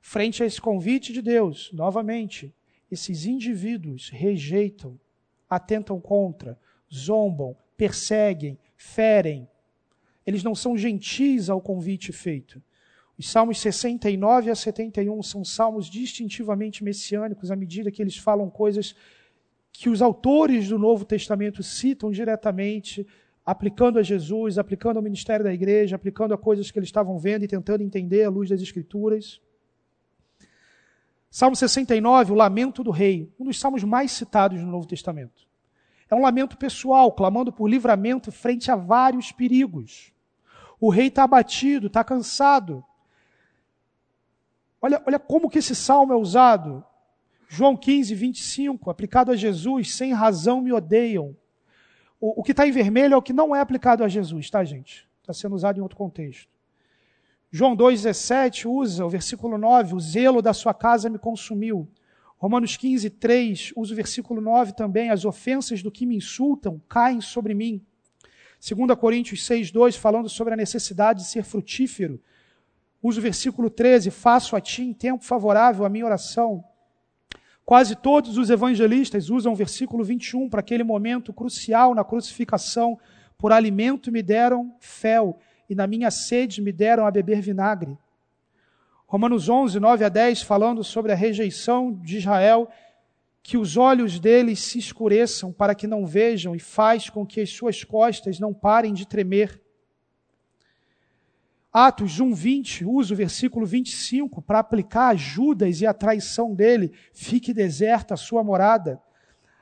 Frente 0.00 0.42
a 0.42 0.46
esse 0.46 0.60
convite 0.60 1.12
de 1.12 1.20
Deus, 1.20 1.70
novamente, 1.72 2.54
esses 2.90 3.26
indivíduos 3.26 4.08
rejeitam, 4.08 4.98
atentam 5.50 6.00
contra, 6.00 6.58
zombam, 6.92 7.54
perseguem, 7.76 8.58
ferem. 8.76 9.46
Eles 10.26 10.42
não 10.42 10.54
são 10.54 10.76
gentis 10.76 11.48
ao 11.48 11.60
convite 11.60 12.12
feito. 12.12 12.60
Os 13.18 13.30
salmos 13.30 13.58
69 13.58 14.50
a 14.50 14.54
71 14.54 15.22
são 15.22 15.44
salmos 15.44 15.88
distintivamente 15.88 16.84
messiânicos 16.84 17.50
à 17.50 17.56
medida 17.56 17.90
que 17.90 18.02
eles 18.02 18.16
falam 18.16 18.50
coisas 18.50 18.94
que 19.72 19.88
os 19.88 20.02
autores 20.02 20.68
do 20.68 20.78
Novo 20.78 21.04
Testamento 21.04 21.62
citam 21.62 22.10
diretamente, 22.10 23.06
aplicando 23.44 23.98
a 23.98 24.02
Jesus, 24.02 24.58
aplicando 24.58 24.96
ao 24.96 25.02
ministério 25.02 25.44
da 25.44 25.52
igreja, 25.52 25.96
aplicando 25.96 26.34
a 26.34 26.38
coisas 26.38 26.70
que 26.70 26.78
eles 26.78 26.88
estavam 26.88 27.18
vendo 27.18 27.44
e 27.44 27.48
tentando 27.48 27.82
entender 27.82 28.24
à 28.24 28.30
luz 28.30 28.48
das 28.48 28.60
Escrituras. 28.60 29.40
Salmo 31.30 31.54
69, 31.54 32.32
o 32.32 32.34
lamento 32.34 32.82
do 32.82 32.90
rei, 32.90 33.30
um 33.38 33.44
dos 33.44 33.60
salmos 33.60 33.84
mais 33.84 34.12
citados 34.12 34.60
no 34.60 34.70
Novo 34.70 34.86
Testamento. 34.86 35.46
É 36.10 36.14
um 36.14 36.22
lamento 36.22 36.56
pessoal, 36.56 37.12
clamando 37.12 37.52
por 37.52 37.68
livramento 37.68 38.32
frente 38.32 38.70
a 38.70 38.76
vários 38.76 39.32
perigos. 39.32 40.12
O 40.80 40.90
rei 40.90 41.06
está 41.08 41.24
abatido, 41.24 41.86
está 41.86 42.04
cansado. 42.04 42.84
Olha, 44.80 45.02
olha 45.06 45.18
como 45.18 45.48
que 45.48 45.58
esse 45.58 45.74
salmo 45.74 46.12
é 46.12 46.16
usado. 46.16 46.84
João 47.48 47.76
15, 47.76 48.14
25, 48.14 48.90
aplicado 48.90 49.30
a 49.30 49.36
Jesus, 49.36 49.94
sem 49.94 50.12
razão 50.12 50.60
me 50.60 50.72
odeiam. 50.72 51.36
O, 52.20 52.40
o 52.40 52.42
que 52.42 52.50
está 52.50 52.66
em 52.66 52.72
vermelho 52.72 53.14
é 53.14 53.16
o 53.16 53.22
que 53.22 53.32
não 53.32 53.54
é 53.54 53.60
aplicado 53.60 54.02
a 54.02 54.08
Jesus, 54.08 54.50
tá, 54.50 54.64
gente? 54.64 55.08
Está 55.20 55.32
sendo 55.32 55.54
usado 55.54 55.78
em 55.78 55.82
outro 55.82 55.96
contexto. 55.96 56.48
João 57.50 57.76
2,17 57.76 58.66
usa 58.68 59.04
o 59.04 59.08
versículo 59.08 59.56
9, 59.56 59.94
o 59.94 60.00
zelo 60.00 60.42
da 60.42 60.52
sua 60.52 60.74
casa 60.74 61.08
me 61.08 61.18
consumiu. 61.18 61.88
Romanos 62.36 62.76
15, 62.76 63.08
3 63.10 63.72
usa 63.76 63.92
o 63.92 63.96
versículo 63.96 64.40
9 64.40 64.72
também, 64.72 65.10
as 65.10 65.24
ofensas 65.24 65.82
do 65.82 65.90
que 65.90 66.04
me 66.04 66.16
insultam 66.16 66.80
caem 66.88 67.20
sobre 67.20 67.54
mim. 67.54 67.84
2 68.74 68.98
Coríntios 68.98 69.46
6, 69.46 69.70
2, 69.70 69.94
falando 69.94 70.28
sobre 70.28 70.52
a 70.52 70.56
necessidade 70.56 71.20
de 71.20 71.28
ser 71.28 71.44
frutífero. 71.44 72.20
Usa 73.00 73.20
o 73.20 73.22
versículo 73.22 73.70
13, 73.70 74.10
faço 74.10 74.56
a 74.56 74.60
ti 74.60 74.82
em 74.82 74.92
tempo 74.92 75.22
favorável 75.22 75.84
a 75.84 75.88
minha 75.88 76.04
oração. 76.04 76.64
Quase 77.64 77.94
todos 77.94 78.36
os 78.36 78.50
evangelistas 78.50 79.30
usam 79.30 79.52
o 79.52 79.56
versículo 79.56 80.02
21 80.02 80.48
para 80.48 80.60
aquele 80.60 80.82
momento 80.82 81.32
crucial 81.32 81.94
na 81.94 82.02
crucificação. 82.02 82.98
Por 83.38 83.52
alimento 83.52 84.10
me 84.10 84.22
deram 84.22 84.74
fel, 84.80 85.38
e 85.68 85.74
na 85.74 85.86
minha 85.86 86.10
sede 86.10 86.60
me 86.60 86.72
deram 86.72 87.06
a 87.06 87.10
beber 87.10 87.40
vinagre. 87.40 87.96
Romanos 89.06 89.48
11, 89.48 89.78
9 89.78 90.04
a 90.04 90.08
10, 90.08 90.42
falando 90.42 90.82
sobre 90.82 91.12
a 91.12 91.14
rejeição 91.14 91.92
de 91.92 92.18
Israel, 92.18 92.68
que 93.46 93.56
os 93.56 93.76
olhos 93.76 94.18
deles 94.18 94.58
se 94.58 94.76
escureçam 94.76 95.52
para 95.52 95.72
que 95.72 95.86
não 95.86 96.04
vejam, 96.04 96.56
e 96.56 96.58
faz 96.58 97.08
com 97.08 97.24
que 97.24 97.40
as 97.40 97.48
suas 97.48 97.84
costas 97.84 98.40
não 98.40 98.52
parem 98.52 98.92
de 98.92 99.06
tremer. 99.06 99.62
Atos 101.72 102.18
1:20 102.18 102.84
usa 102.84 103.14
o 103.14 103.16
versículo 103.16 103.64
25 103.64 104.42
para 104.42 104.58
aplicar 104.58 105.10
a 105.10 105.14
Judas 105.14 105.80
e 105.80 105.86
a 105.86 105.94
traição 105.94 106.56
dele. 106.56 106.92
Fique 107.12 107.54
deserta 107.54 108.14
a 108.14 108.16
sua 108.16 108.42
morada. 108.42 109.00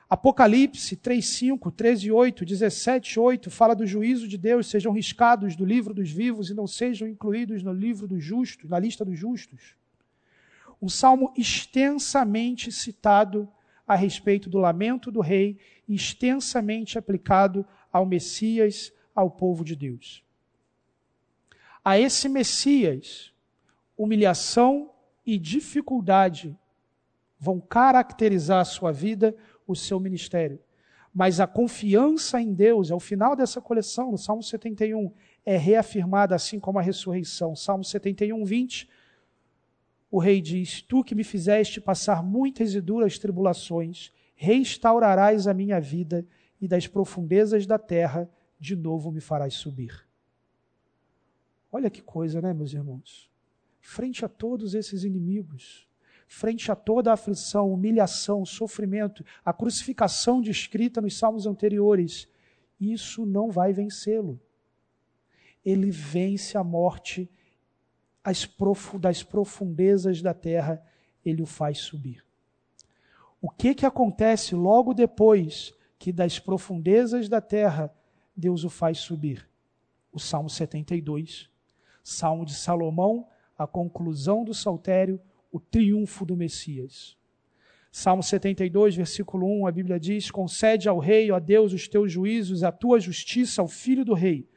Apocalipse 0.09 0.95
3:5, 0.95 1.71
13:8, 1.71 2.43
17:8 2.43 3.51
fala 3.51 3.75
do 3.75 3.85
juízo 3.85 4.27
de 4.27 4.35
Deus, 4.35 4.65
sejam 4.65 4.93
riscados 4.93 5.55
do 5.55 5.63
livro 5.63 5.93
dos 5.93 6.09
vivos 6.09 6.49
e 6.49 6.55
não 6.55 6.65
sejam 6.65 7.07
incluídos 7.07 7.61
no 7.61 7.71
livro 7.71 8.07
dos 8.07 8.23
justos, 8.23 8.67
na 8.67 8.79
lista 8.79 9.05
dos 9.05 9.19
justos. 9.19 9.75
Um 10.81 10.89
salmo 10.89 11.31
extensamente 11.37 12.71
citado 12.71 13.47
a 13.87 13.95
respeito 13.95 14.49
do 14.49 14.57
lamento 14.57 15.11
do 15.11 15.21
rei 15.21 15.57
extensamente 15.87 16.97
aplicado 16.97 17.65
ao 17.91 18.05
Messias, 18.05 18.91
ao 19.13 19.29
povo 19.29 19.63
de 19.63 19.75
Deus. 19.75 20.23
A 21.83 21.99
esse 21.99 22.27
Messias, 22.27 23.31
humilhação 23.97 24.91
e 25.25 25.37
dificuldade 25.37 26.57
vão 27.39 27.59
caracterizar 27.59 28.59
a 28.59 28.65
sua 28.65 28.91
vida, 28.91 29.35
o 29.67 29.75
seu 29.75 29.99
ministério. 29.99 30.59
Mas 31.13 31.39
a 31.39 31.47
confiança 31.47 32.41
em 32.41 32.53
Deus, 32.53 32.91
ao 32.91 32.99
final 32.99 33.35
dessa 33.35 33.61
coleção, 33.61 34.11
no 34.11 34.17
Salmo 34.17 34.43
71, 34.43 35.11
é 35.45 35.55
reafirmada 35.55 36.35
assim 36.35 36.59
como 36.59 36.79
a 36.79 36.81
ressurreição. 36.81 37.55
Salmo 37.55 37.83
71, 37.83 38.43
20, 38.43 38.89
o 40.09 40.19
rei 40.19 40.41
diz: 40.41 40.81
Tu 40.81 41.03
que 41.03 41.15
me 41.15 41.23
fizeste 41.23 41.81
passar 41.81 42.23
muitas 42.23 42.73
e 42.73 42.81
duras 42.81 43.17
tribulações, 43.19 44.11
restaurarás 44.35 45.47
a 45.47 45.53
minha 45.53 45.79
vida 45.79 46.25
e 46.59 46.67
das 46.67 46.87
profundezas 46.87 47.65
da 47.65 47.77
terra 47.77 48.29
de 48.59 48.75
novo 48.75 49.11
me 49.11 49.21
farás 49.21 49.55
subir. 49.55 50.05
Olha 51.71 51.89
que 51.89 52.01
coisa, 52.01 52.41
né, 52.41 52.53
meus 52.53 52.73
irmãos? 52.73 53.29
Frente 53.81 54.23
a 54.23 54.29
todos 54.29 54.73
esses 54.73 55.03
inimigos, 55.03 55.87
frente 56.27 56.71
a 56.71 56.75
toda 56.75 57.11
a 57.11 57.13
aflição, 57.13 57.71
humilhação, 57.71 58.45
sofrimento, 58.45 59.23
a 59.43 59.53
crucificação 59.53 60.41
descrita 60.41 61.01
nos 61.01 61.17
salmos 61.17 61.45
anteriores, 61.45 62.27
isso 62.79 63.25
não 63.25 63.51
vai 63.51 63.73
vencê-lo. 63.73 64.39
Ele 65.63 65.91
vence 65.91 66.57
a 66.57 66.63
morte 66.63 67.29
das 68.99 69.23
profundezas 69.23 70.21
da 70.21 70.33
terra, 70.33 70.83
ele 71.23 71.41
o 71.41 71.45
faz 71.45 71.79
subir. 71.79 72.23
O 73.41 73.49
que 73.49 73.75
que 73.75 73.85
acontece 73.85 74.55
logo 74.55 74.93
depois 74.93 75.73
que 75.99 76.11
das 76.11 76.39
profundezas 76.39 77.29
da 77.29 77.39
terra 77.39 77.93
Deus 78.35 78.63
o 78.63 78.69
faz 78.69 78.99
subir? 78.99 79.47
O 80.11 80.19
Salmo 80.19 80.49
72, 80.49 81.49
Salmo 82.03 82.45
de 82.45 82.55
Salomão, 82.55 83.27
a 83.57 83.67
conclusão 83.67 84.43
do 84.43 84.53
saltério, 84.53 85.19
o 85.51 85.59
triunfo 85.59 86.25
do 86.25 86.35
Messias. 86.35 87.17
Salmo 87.91 88.21
72, 88.21 88.95
versículo 88.95 89.47
1, 89.61 89.67
a 89.67 89.71
Bíblia 89.71 89.99
diz: 89.99 90.29
Concede 90.29 90.89
ao 90.89 90.99
rei, 90.99 91.31
ó 91.31 91.39
Deus, 91.39 91.71
os 91.71 91.87
teus 91.87 92.11
juízos, 92.11 92.63
a 92.63 92.71
tua 92.71 92.99
justiça 92.99 93.61
ao 93.61 93.67
filho 93.67 94.03
do 94.03 94.13
rei. 94.13 94.49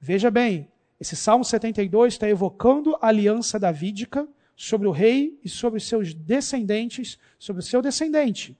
Veja 0.00 0.30
bem, 0.30 0.70
esse 1.00 1.14
Salmo 1.14 1.44
72 1.44 2.14
está 2.14 2.28
evocando 2.28 2.96
a 3.00 3.08
aliança 3.08 3.58
davídica 3.58 4.26
sobre 4.56 4.88
o 4.88 4.90
rei 4.90 5.38
e 5.44 5.48
sobre 5.48 5.76
os 5.76 5.86
seus 5.86 6.14
descendentes, 6.14 7.18
sobre 7.38 7.60
o 7.60 7.64
seu 7.64 7.82
descendente. 7.82 8.56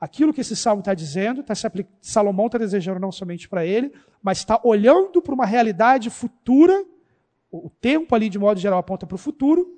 Aquilo 0.00 0.32
que 0.32 0.40
esse 0.40 0.54
salmo 0.54 0.80
está 0.80 0.94
dizendo, 0.94 1.42
tá 1.42 1.54
Salomão 2.00 2.46
está 2.46 2.58
desejando 2.58 3.00
não 3.00 3.10
somente 3.10 3.48
para 3.48 3.66
ele, 3.66 3.92
mas 4.22 4.38
está 4.38 4.60
olhando 4.64 5.20
para 5.20 5.34
uma 5.34 5.46
realidade 5.46 6.08
futura, 6.10 6.84
o 7.50 7.70
tempo 7.70 8.14
ali 8.14 8.28
de 8.28 8.38
modo 8.38 8.60
geral 8.60 8.78
aponta 8.78 9.06
para 9.06 9.16
o 9.16 9.18
futuro, 9.18 9.76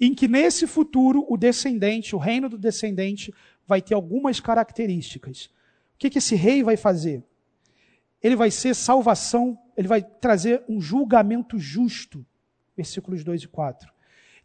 em 0.00 0.14
que 0.14 0.26
nesse 0.26 0.66
futuro 0.66 1.24
o 1.28 1.36
descendente, 1.36 2.14
o 2.14 2.18
reino 2.18 2.48
do 2.48 2.58
descendente, 2.58 3.32
vai 3.66 3.80
ter 3.80 3.94
algumas 3.94 4.40
características. 4.40 5.46
O 5.94 5.98
que, 5.98 6.10
que 6.10 6.18
esse 6.18 6.34
rei 6.34 6.62
vai 6.62 6.76
fazer? 6.76 7.22
Ele 8.22 8.36
vai 8.36 8.50
ser 8.50 8.74
salvação, 8.74 9.58
ele 9.76 9.88
vai 9.88 10.02
trazer 10.02 10.62
um 10.68 10.80
julgamento 10.80 11.58
justo, 11.58 12.24
versículos 12.76 13.22
2 13.22 13.42
e 13.42 13.48
4. 13.48 13.96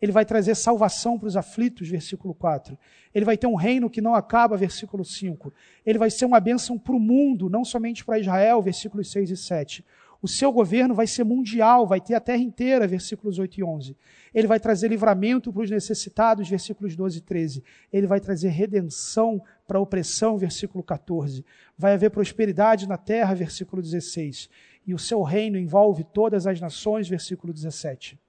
Ele 0.01 0.11
vai 0.11 0.25
trazer 0.25 0.55
salvação 0.55 1.17
para 1.19 1.27
os 1.27 1.37
aflitos, 1.37 1.87
versículo 1.87 2.33
4. 2.33 2.77
Ele 3.13 3.23
vai 3.23 3.37
ter 3.37 3.45
um 3.45 3.55
reino 3.55 3.89
que 3.89 4.01
não 4.01 4.15
acaba, 4.15 4.57
versículo 4.57 5.05
5. 5.05 5.53
Ele 5.85 5.99
vai 5.99 6.09
ser 6.09 6.25
uma 6.25 6.39
bênção 6.39 6.77
para 6.77 6.95
o 6.95 6.99
mundo, 6.99 7.49
não 7.49 7.63
somente 7.63 8.03
para 8.03 8.17
Israel, 8.17 8.61
versículos 8.61 9.11
6 9.11 9.29
e 9.29 9.37
7. 9.37 9.85
O 10.19 10.27
seu 10.27 10.51
governo 10.51 10.93
vai 10.93 11.07
ser 11.07 11.23
mundial, 11.23 11.87
vai 11.87 11.99
ter 11.99 12.13
a 12.13 12.19
terra 12.19 12.41
inteira, 12.41 12.87
versículos 12.87 13.39
8 13.39 13.59
e 13.59 13.63
11. 13.63 13.97
Ele 14.33 14.47
vai 14.47 14.59
trazer 14.59 14.87
livramento 14.87 15.51
para 15.51 15.63
os 15.63 15.69
necessitados, 15.69 16.47
versículos 16.47 16.95
12 16.95 17.17
e 17.17 17.21
13. 17.21 17.63
Ele 17.91 18.05
vai 18.05 18.19
trazer 18.19 18.49
redenção 18.49 19.41
para 19.67 19.79
a 19.79 19.81
opressão, 19.81 20.37
versículo 20.37 20.83
14. 20.83 21.43
Vai 21.75 21.93
haver 21.93 22.11
prosperidade 22.11 22.87
na 22.87 22.97
terra, 22.97 23.33
versículo 23.33 23.81
16. 23.81 24.47
E 24.85 24.93
o 24.93 24.99
seu 24.99 25.21
reino 25.21 25.57
envolve 25.57 26.03
todas 26.03 26.47
as 26.47 26.59
nações, 26.59 27.07
versículo 27.07 27.53
17. 27.53 28.19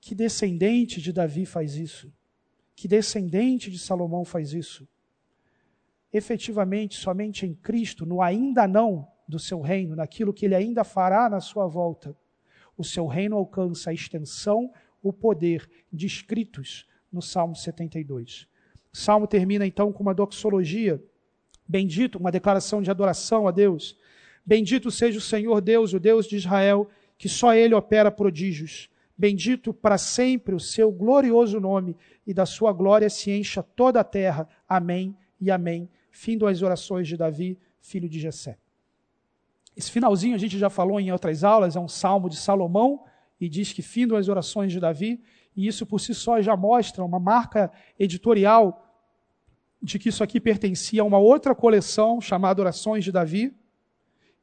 Que 0.00 0.14
descendente 0.14 1.00
de 1.00 1.12
Davi 1.12 1.46
faz 1.46 1.76
isso? 1.76 2.12
Que 2.74 2.88
descendente 2.88 3.70
de 3.70 3.78
Salomão 3.78 4.24
faz 4.24 4.52
isso? 4.52 4.88
Efetivamente, 6.12 6.96
somente 6.96 7.46
em 7.46 7.54
Cristo, 7.54 8.04
no 8.04 8.20
ainda 8.20 8.66
não, 8.66 9.08
do 9.28 9.38
seu 9.38 9.60
reino, 9.60 9.94
naquilo 9.94 10.32
que 10.32 10.44
ele 10.44 10.54
ainda 10.54 10.84
fará 10.84 11.30
na 11.30 11.40
sua 11.40 11.66
volta, 11.66 12.16
o 12.76 12.84
seu 12.84 13.06
reino 13.06 13.36
alcança 13.36 13.90
a 13.90 13.94
extensão, 13.94 14.72
o 15.02 15.12
poder 15.12 15.68
descritos 15.92 16.86
no 17.12 17.22
Salmo 17.22 17.54
72. 17.54 18.48
O 18.92 18.96
Salmo 18.96 19.26
termina 19.26 19.66
então 19.66 19.92
com 19.92 20.02
uma 20.02 20.14
doxologia, 20.14 21.02
bendito, 21.66 22.18
uma 22.18 22.32
declaração 22.32 22.82
de 22.82 22.90
adoração 22.90 23.46
a 23.46 23.50
Deus. 23.50 23.96
Bendito 24.44 24.90
seja 24.90 25.18
o 25.18 25.22
Senhor 25.22 25.60
Deus, 25.60 25.92
o 25.92 26.00
Deus 26.00 26.26
de 26.26 26.36
Israel, 26.36 26.88
que 27.16 27.28
só 27.28 27.54
ele 27.54 27.74
opera 27.74 28.10
prodígios. 28.10 28.90
Bendito 29.16 29.72
para 29.72 29.98
sempre 29.98 30.54
o 30.54 30.60
seu 30.60 30.90
glorioso 30.90 31.60
nome, 31.60 31.96
e 32.26 32.34
da 32.34 32.44
sua 32.46 32.72
glória 32.72 33.08
se 33.08 33.30
encha 33.30 33.62
toda 33.62 34.00
a 34.00 34.04
terra. 34.04 34.48
Amém 34.68 35.16
e 35.40 35.50
amém. 35.50 35.88
Fim 36.10 36.36
das 36.36 36.62
orações 36.62 37.06
de 37.06 37.16
Davi, 37.16 37.58
filho 37.80 38.08
de 38.08 38.18
Jessé. 38.18 38.58
Esse 39.76 39.90
finalzinho 39.90 40.34
a 40.34 40.38
gente 40.38 40.58
já 40.58 40.68
falou 40.68 41.00
em 41.00 41.10
outras 41.10 41.44
aulas, 41.44 41.76
é 41.76 41.80
um 41.80 41.88
salmo 41.88 42.28
de 42.28 42.36
Salomão 42.36 43.04
e 43.40 43.48
diz 43.48 43.72
que 43.72 43.82
findam 43.82 44.18
as 44.18 44.28
orações 44.28 44.70
de 44.72 44.78
Davi, 44.78 45.20
e 45.56 45.66
isso 45.66 45.84
por 45.86 46.00
si 46.00 46.14
só 46.14 46.40
já 46.40 46.56
mostra 46.56 47.04
uma 47.04 47.18
marca 47.18 47.70
editorial 47.98 48.91
de 49.82 49.98
que 49.98 50.10
isso 50.10 50.22
aqui 50.22 50.40
pertencia 50.40 51.02
a 51.02 51.04
uma 51.04 51.18
outra 51.18 51.54
coleção 51.54 52.20
chamada 52.20 52.62
Orações 52.62 53.02
de 53.02 53.10
Davi. 53.10 53.52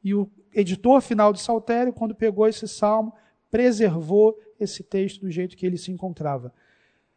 E 0.04 0.14
o 0.14 0.30
editor 0.54 1.00
final 1.02 1.32
do 1.32 1.40
Saltério, 1.40 1.94
quando 1.94 2.14
pegou 2.14 2.48
esse 2.48 2.68
salmo, 2.68 3.14
preservou 3.50 4.38
esse 4.60 4.84
texto 4.84 5.22
do 5.22 5.32
jeito 5.32 5.56
que 5.56 5.66
ele 5.66 5.78
se 5.78 5.92
encontrava. 5.92 6.54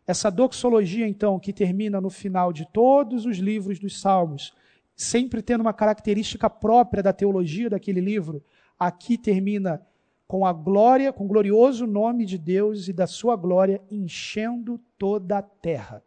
Essa 0.06 0.30
doxologia, 0.30 1.06
então, 1.06 1.38
que 1.38 1.52
termina 1.52 2.00
no 2.00 2.10
final 2.10 2.52
de 2.52 2.66
todos 2.72 3.26
os 3.26 3.38
livros 3.38 3.78
dos 3.78 4.00
Salmos, 4.00 4.54
sempre 4.94 5.42
tendo 5.42 5.60
uma 5.60 5.72
característica 5.72 6.48
própria 6.48 7.02
da 7.02 7.12
teologia 7.12 7.70
daquele 7.70 8.00
livro, 8.00 8.42
aqui 8.78 9.16
termina 9.16 9.84
com 10.26 10.46
a 10.46 10.52
glória, 10.52 11.12
com 11.12 11.24
o 11.24 11.28
glorioso 11.28 11.86
nome 11.86 12.24
de 12.24 12.38
Deus 12.38 12.88
e 12.88 12.92
da 12.92 13.06
sua 13.06 13.36
glória 13.36 13.80
enchendo 13.90 14.80
toda 14.98 15.38
a 15.38 15.42
terra. 15.42 16.02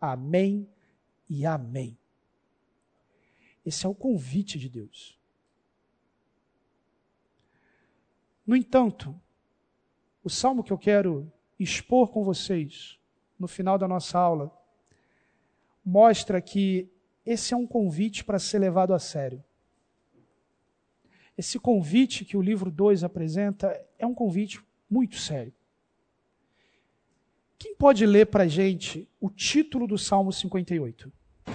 Amém 0.00 0.68
e 1.28 1.44
amém. 1.44 1.98
Esse 3.64 3.84
é 3.84 3.88
o 3.88 3.94
convite 3.94 4.58
de 4.58 4.68
Deus. 4.68 5.18
No 8.46 8.54
entanto, 8.54 9.18
o 10.22 10.30
salmo 10.30 10.62
que 10.62 10.72
eu 10.72 10.78
quero 10.78 11.30
expor 11.58 12.10
com 12.10 12.22
vocês 12.22 12.98
no 13.38 13.48
final 13.48 13.76
da 13.76 13.88
nossa 13.88 14.18
aula 14.18 14.56
mostra 15.84 16.40
que 16.40 16.88
esse 17.24 17.54
é 17.54 17.56
um 17.56 17.66
convite 17.66 18.24
para 18.24 18.38
ser 18.38 18.60
levado 18.60 18.94
a 18.94 18.98
sério. 18.98 19.42
Esse 21.36 21.58
convite 21.58 22.24
que 22.24 22.36
o 22.36 22.42
livro 22.42 22.70
2 22.70 23.02
apresenta 23.02 23.84
é 23.98 24.06
um 24.06 24.14
convite 24.14 24.64
muito 24.88 25.16
sério. 25.16 25.52
Quem 27.58 27.74
pode 27.74 28.04
ler 28.04 28.26
para 28.26 28.44
a 28.44 28.48
gente 28.48 29.08
o 29.18 29.30
título 29.30 29.86
do 29.86 29.96
Salmo 29.96 30.30
58? 30.30 31.10
Para 31.44 31.54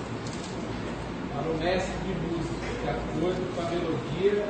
o 1.52 1.58
mestre 1.60 1.94
de 2.00 2.14
música, 2.26 2.66
de 2.82 2.90
acordo 2.90 3.56
com 3.56 3.62
a 3.62 3.70
melodia, 3.70 4.46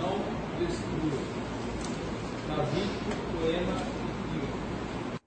não 0.00 0.18
destrua. 0.58 1.20
Davi, 2.48 2.80
poema 3.40 3.96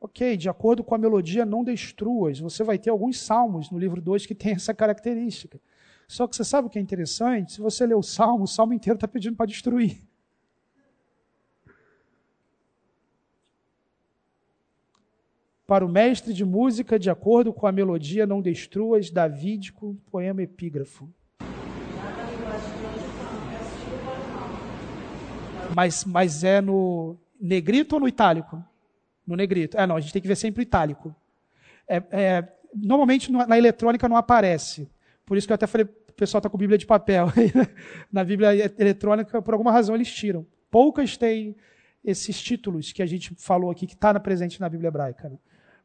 Ok, 0.02 0.36
de 0.36 0.50
acordo 0.50 0.84
com 0.84 0.96
a 0.96 0.98
melodia, 0.98 1.46
não 1.46 1.64
destruas. 1.64 2.40
Você 2.40 2.62
vai 2.62 2.78
ter 2.78 2.90
alguns 2.90 3.18
salmos 3.18 3.72
no 3.72 3.80
livro 3.80 4.02
2 4.02 4.26
que 4.26 4.36
tem 4.36 4.52
essa 4.54 4.74
característica. 4.74 5.62
Só 6.10 6.28
que 6.28 6.36
você 6.36 6.44
sabe 6.44 6.68
o 6.68 6.70
que 6.70 6.78
é 6.78 6.82
interessante? 6.82 7.54
Se 7.54 7.62
você 7.62 7.86
ler 7.86 7.96
o 7.96 8.04
salmo, 8.04 8.44
o 8.44 8.48
salmo 8.48 8.74
inteiro 8.74 8.98
está 8.98 9.08
pedindo 9.08 9.38
para 9.38 9.46
destruir. 9.46 10.09
Para 15.70 15.86
o 15.86 15.88
mestre 15.88 16.34
de 16.34 16.44
música, 16.44 16.98
de 16.98 17.12
acordo 17.12 17.54
com 17.54 17.68
a 17.68 17.72
melodia, 17.72 18.26
não 18.26 18.42
destruas, 18.42 19.12
davídico, 19.12 19.96
poema 20.10 20.42
epígrafo. 20.42 21.08
Mas, 25.76 26.04
mas 26.06 26.44
é 26.44 26.60
no 26.60 27.16
negrito 27.40 27.94
ou 27.94 28.00
no 28.00 28.08
itálico? 28.08 28.66
No 29.28 29.36
negrito. 29.36 29.78
É, 29.78 29.86
não, 29.86 29.96
a 29.96 30.00
gente 30.00 30.12
tem 30.12 30.20
que 30.20 30.28
ver 30.28 30.38
sempre 30.38 30.62
o 30.62 30.64
itálico. 30.64 31.16
É, 31.88 32.02
é, 32.10 32.54
normalmente 32.74 33.32
na 33.32 33.56
eletrônica 33.56 34.10
não 34.10 34.18
aparece. 34.18 34.90
Por 35.24 35.38
isso 35.38 35.46
que 35.46 35.54
eu 35.54 35.56
até 35.56 35.68
falei, 35.68 35.86
o 35.86 36.14
pessoal 36.14 36.40
está 36.40 36.50
com 36.50 36.58
Bíblia 36.58 36.80
de 36.80 36.88
papel. 36.88 37.28
na 38.12 38.24
Bíblia 38.24 38.56
eletrônica, 38.76 39.40
por 39.40 39.54
alguma 39.54 39.72
razão, 39.72 39.94
eles 39.94 40.12
tiram. 40.12 40.48
Poucas 40.72 41.16
têm 41.16 41.56
esses 42.04 42.42
títulos 42.42 42.92
que 42.92 43.04
a 43.04 43.06
gente 43.06 43.36
falou 43.38 43.70
aqui, 43.70 43.86
que 43.86 43.94
está 43.94 44.20
presente 44.20 44.60
na 44.60 44.68
Bíblia 44.68 44.88
hebraica. 44.88 45.30
Né? 45.30 45.38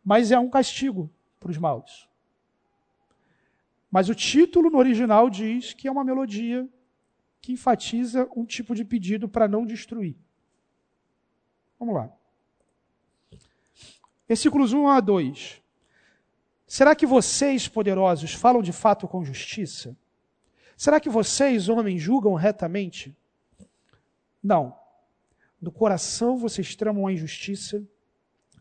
Mas 0.05 0.31
é 0.31 0.39
um 0.39 0.51
castigo 0.51 1.11
para 1.41 1.51
os 1.51 1.59
maus. 1.59 2.09
Mas 3.91 4.09
o 4.09 4.15
título 4.15 4.71
no 4.71 4.79
original 4.79 5.31
diz 5.31 5.73
que 5.73 5.89
é 5.89 5.91
uma 5.93 6.05
melodia 6.05 6.69
que 7.41 7.53
enfatiza 7.53 8.29
um 8.37 8.45
tipo 8.45 8.75
de 8.75 8.85
pedido 8.85 9.29
para 9.29 9.47
não 9.47 9.65
destruir. 9.65 10.17
Vamos 11.79 11.95
lá. 11.95 12.11
Versículos 14.27 14.73
1 14.73 14.89
a 14.89 15.01
2. 15.01 15.63
Será 16.67 16.97
que 16.97 17.07
vocês, 17.07 17.69
poderosos, 17.69 18.33
falam 18.33 18.63
de 18.63 18.73
fato 18.73 19.07
com 19.07 19.25
justiça? 19.25 19.97
Será 20.77 20.99
que 20.99 21.09
vocês, 21.09 21.69
homens, 21.69 22.03
julgam 22.03 22.35
retamente? 22.35 23.17
Não. 24.43 24.77
Do 25.61 25.71
coração 25.71 26.37
vocês 26.37 26.75
tramam 26.75 27.07
a 27.07 27.13
injustiça, 27.13 27.83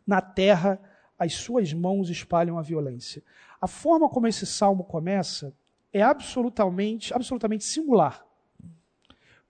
na 0.06 0.22
terra 0.22 0.80
as 1.24 1.34
suas 1.34 1.74
mãos 1.74 2.09
espalham 2.09 2.57
a 2.57 2.61
violência. 2.61 3.24
A 3.59 3.67
forma 3.67 4.09
como 4.09 4.28
esse 4.28 4.45
salmo 4.45 4.84
começa 4.84 5.53
é 5.91 6.01
absolutamente, 6.01 7.13
absolutamente 7.13 7.63
singular 7.63 8.26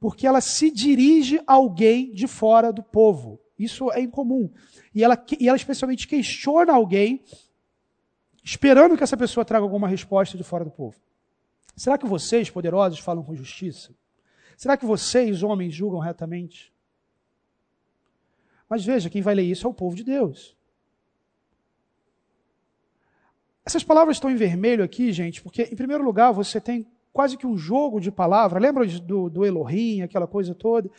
porque 0.04 0.28
ela 0.28 0.42
se 0.42 0.70
dirige 0.70 1.40
a 1.48 1.54
alguém 1.54 2.12
de 2.12 2.28
fora 2.28 2.74
do 2.74 2.84
povo. 2.84 3.40
Isso 3.58 3.90
é 3.90 4.02
incomum. 4.02 4.52
E 4.94 5.02
ela, 5.02 5.18
e 5.40 5.48
ela 5.48 5.56
especialmente 5.56 6.10
questiona 6.10 6.74
alguém, 6.74 7.24
esperando 8.44 8.98
que 8.98 9.04
essa 9.06 9.16
pessoa 9.16 9.46
traga 9.46 9.64
alguma 9.64 9.88
resposta 9.88 10.38
de 10.38 10.44
fora 10.44 10.66
do 10.66 10.72
povo. 10.72 11.00
Será 11.74 11.98
que 11.98 12.06
vocês, 12.06 12.50
poderosos, 12.50 13.00
falam 13.00 13.24
com 13.24 13.34
justiça? 13.34 13.96
Será 14.58 14.76
que 14.76 14.86
vocês, 14.86 15.42
homens, 15.42 15.74
julgam 15.74 16.02
retamente? 16.02 16.74
Mas 18.68 18.84
veja, 18.84 19.10
quem 19.10 19.22
vai 19.22 19.36
ler 19.36 19.44
isso 19.44 19.66
é 19.66 19.70
o 19.70 19.74
povo 19.74 19.96
de 19.96 20.04
Deus. 20.04 20.54
Essas 23.66 23.84
palavras 23.84 24.18
estão 24.18 24.30
em 24.30 24.36
vermelho 24.36 24.84
aqui, 24.84 25.12
gente, 25.12 25.42
porque, 25.42 25.64
em 25.64 25.76
primeiro 25.76 26.04
lugar, 26.04 26.32
você 26.32 26.60
tem 26.60 26.86
quase 27.14 27.38
que 27.38 27.48
um 27.48 27.58
jogo 27.58 28.00
de 28.02 28.12
palavras. 28.12 28.62
Lembra 28.62 28.86
do, 28.86 29.30
do 29.30 29.46
Elohim, 29.46 30.02
aquela 30.02 30.28
coisa 30.28 30.54
toda? 30.54 30.90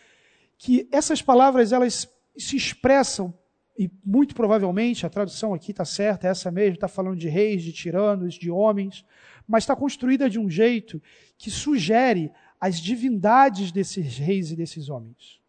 Que 0.57 0.89
essas 0.91 1.21
palavras 1.21 1.73
elas 1.73 2.09
se 2.37 2.57
expressam, 2.57 3.35
e 3.77 3.91
muito 4.05 4.35
provavelmente 4.35 5.05
a 5.05 5.11
tradução 5.11 5.53
aqui 5.53 5.73
está 5.73 5.85
certa, 5.85 6.29
é 6.29 6.31
essa 6.31 6.51
mesmo, 6.51 6.75
está 6.75 6.89
falando 6.89 7.17
de 7.17 7.29
reis, 7.29 7.63
de 7.63 7.73
tiranos, 7.73 8.35
de 8.35 8.51
homens, 8.51 9.05
mas 9.47 9.65
está 9.65 9.75
construída 9.75 10.31
de 10.31 10.39
um 10.39 10.49
jeito 10.49 11.03
que 11.37 11.51
sugere 11.51 12.31
as 12.61 12.81
divindades 12.81 13.73
desses 13.73 14.17
reis 14.17 14.51
e 14.51 14.57
desses 14.57 14.89
homens. 14.89 15.41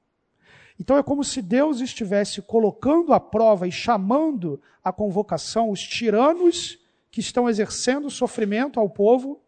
Então 0.77 0.97
é 0.97 1.03
como 1.03 1.23
se 1.23 1.41
Deus 1.41 1.79
estivesse 1.79 2.41
colocando 2.41 3.13
à 3.13 3.19
prova 3.19 3.67
e 3.67 3.71
chamando 3.71 4.59
à 4.83 4.91
convocação 4.91 5.69
os 5.69 5.79
tiranos 5.81 6.77
que 7.15 7.21
estão 7.21 7.47
exercendo 7.47 8.09
sofrimento 8.09 8.77
ao 8.77 8.89
povo 8.89 9.41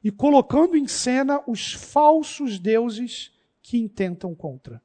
e 0.00 0.12
colocando 0.12 0.76
em 0.76 0.86
cena 0.86 1.42
os 1.44 1.72
falsos 1.72 2.56
deuses 2.56 3.32
que 3.60 3.78
intentam 3.78 4.32
contra. 4.32 4.80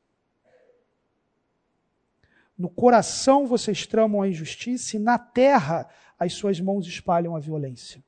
No 2.58 2.68
coração 2.68 3.46
vocês 3.46 3.86
tramam 3.86 4.24
a 4.24 4.28
injustiça 4.28 4.96
e 4.96 5.00
na 5.00 5.20
terra 5.20 5.88
as 6.18 6.34
suas 6.34 6.60
mãos 6.60 6.88
espalham 6.88 7.36
a 7.36 7.40
violência. 7.40 8.04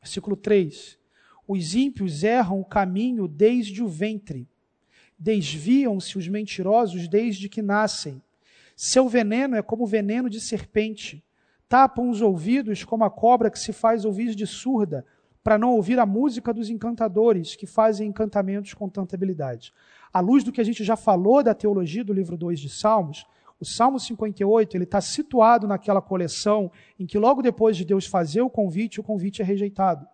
Versículo 0.00 0.36
3. 0.36 0.98
Os 1.46 1.76
ímpios 1.76 2.24
erram 2.24 2.60
o 2.60 2.64
caminho 2.64 3.28
desde 3.28 3.80
o 3.80 3.86
ventre, 3.86 4.48
desviam-se 5.16 6.18
os 6.18 6.26
mentirosos 6.26 7.06
desde 7.06 7.48
que 7.48 7.62
nascem. 7.62 8.20
Seu 8.74 9.08
veneno 9.08 9.54
é 9.54 9.62
como 9.62 9.86
veneno 9.86 10.28
de 10.28 10.40
serpente, 10.40 11.24
tapam 11.68 12.08
os 12.08 12.20
ouvidos 12.20 12.84
como 12.84 13.04
a 13.04 13.10
cobra 13.10 13.50
que 13.50 13.58
se 13.58 13.72
faz 13.72 14.04
ouvir 14.04 14.34
de 14.34 14.46
surda 14.46 15.04
para 15.42 15.58
não 15.58 15.74
ouvir 15.74 15.98
a 15.98 16.06
música 16.06 16.52
dos 16.52 16.70
encantadores 16.70 17.54
que 17.54 17.66
fazem 17.66 18.08
encantamentos 18.08 18.74
com 18.74 18.88
tanta 18.88 19.14
habilidade. 19.14 19.72
À 20.12 20.20
luz 20.20 20.42
do 20.42 20.50
que 20.50 20.60
a 20.60 20.64
gente 20.64 20.82
já 20.82 20.96
falou 20.96 21.42
da 21.42 21.54
teologia 21.54 22.04
do 22.04 22.12
livro 22.12 22.36
2 22.36 22.58
de 22.58 22.68
Salmos, 22.68 23.24
o 23.60 23.64
Salmo 23.64 23.98
58 23.98 24.76
ele 24.76 24.84
está 24.84 25.00
situado 25.00 25.66
naquela 25.66 26.02
coleção 26.02 26.70
em 26.98 27.06
que 27.06 27.18
logo 27.18 27.42
depois 27.42 27.76
de 27.76 27.84
Deus 27.84 28.06
fazer 28.06 28.42
o 28.42 28.50
convite, 28.50 29.00
o 29.00 29.04
convite 29.04 29.40
é 29.40 29.44
rejeitado. 29.44 30.06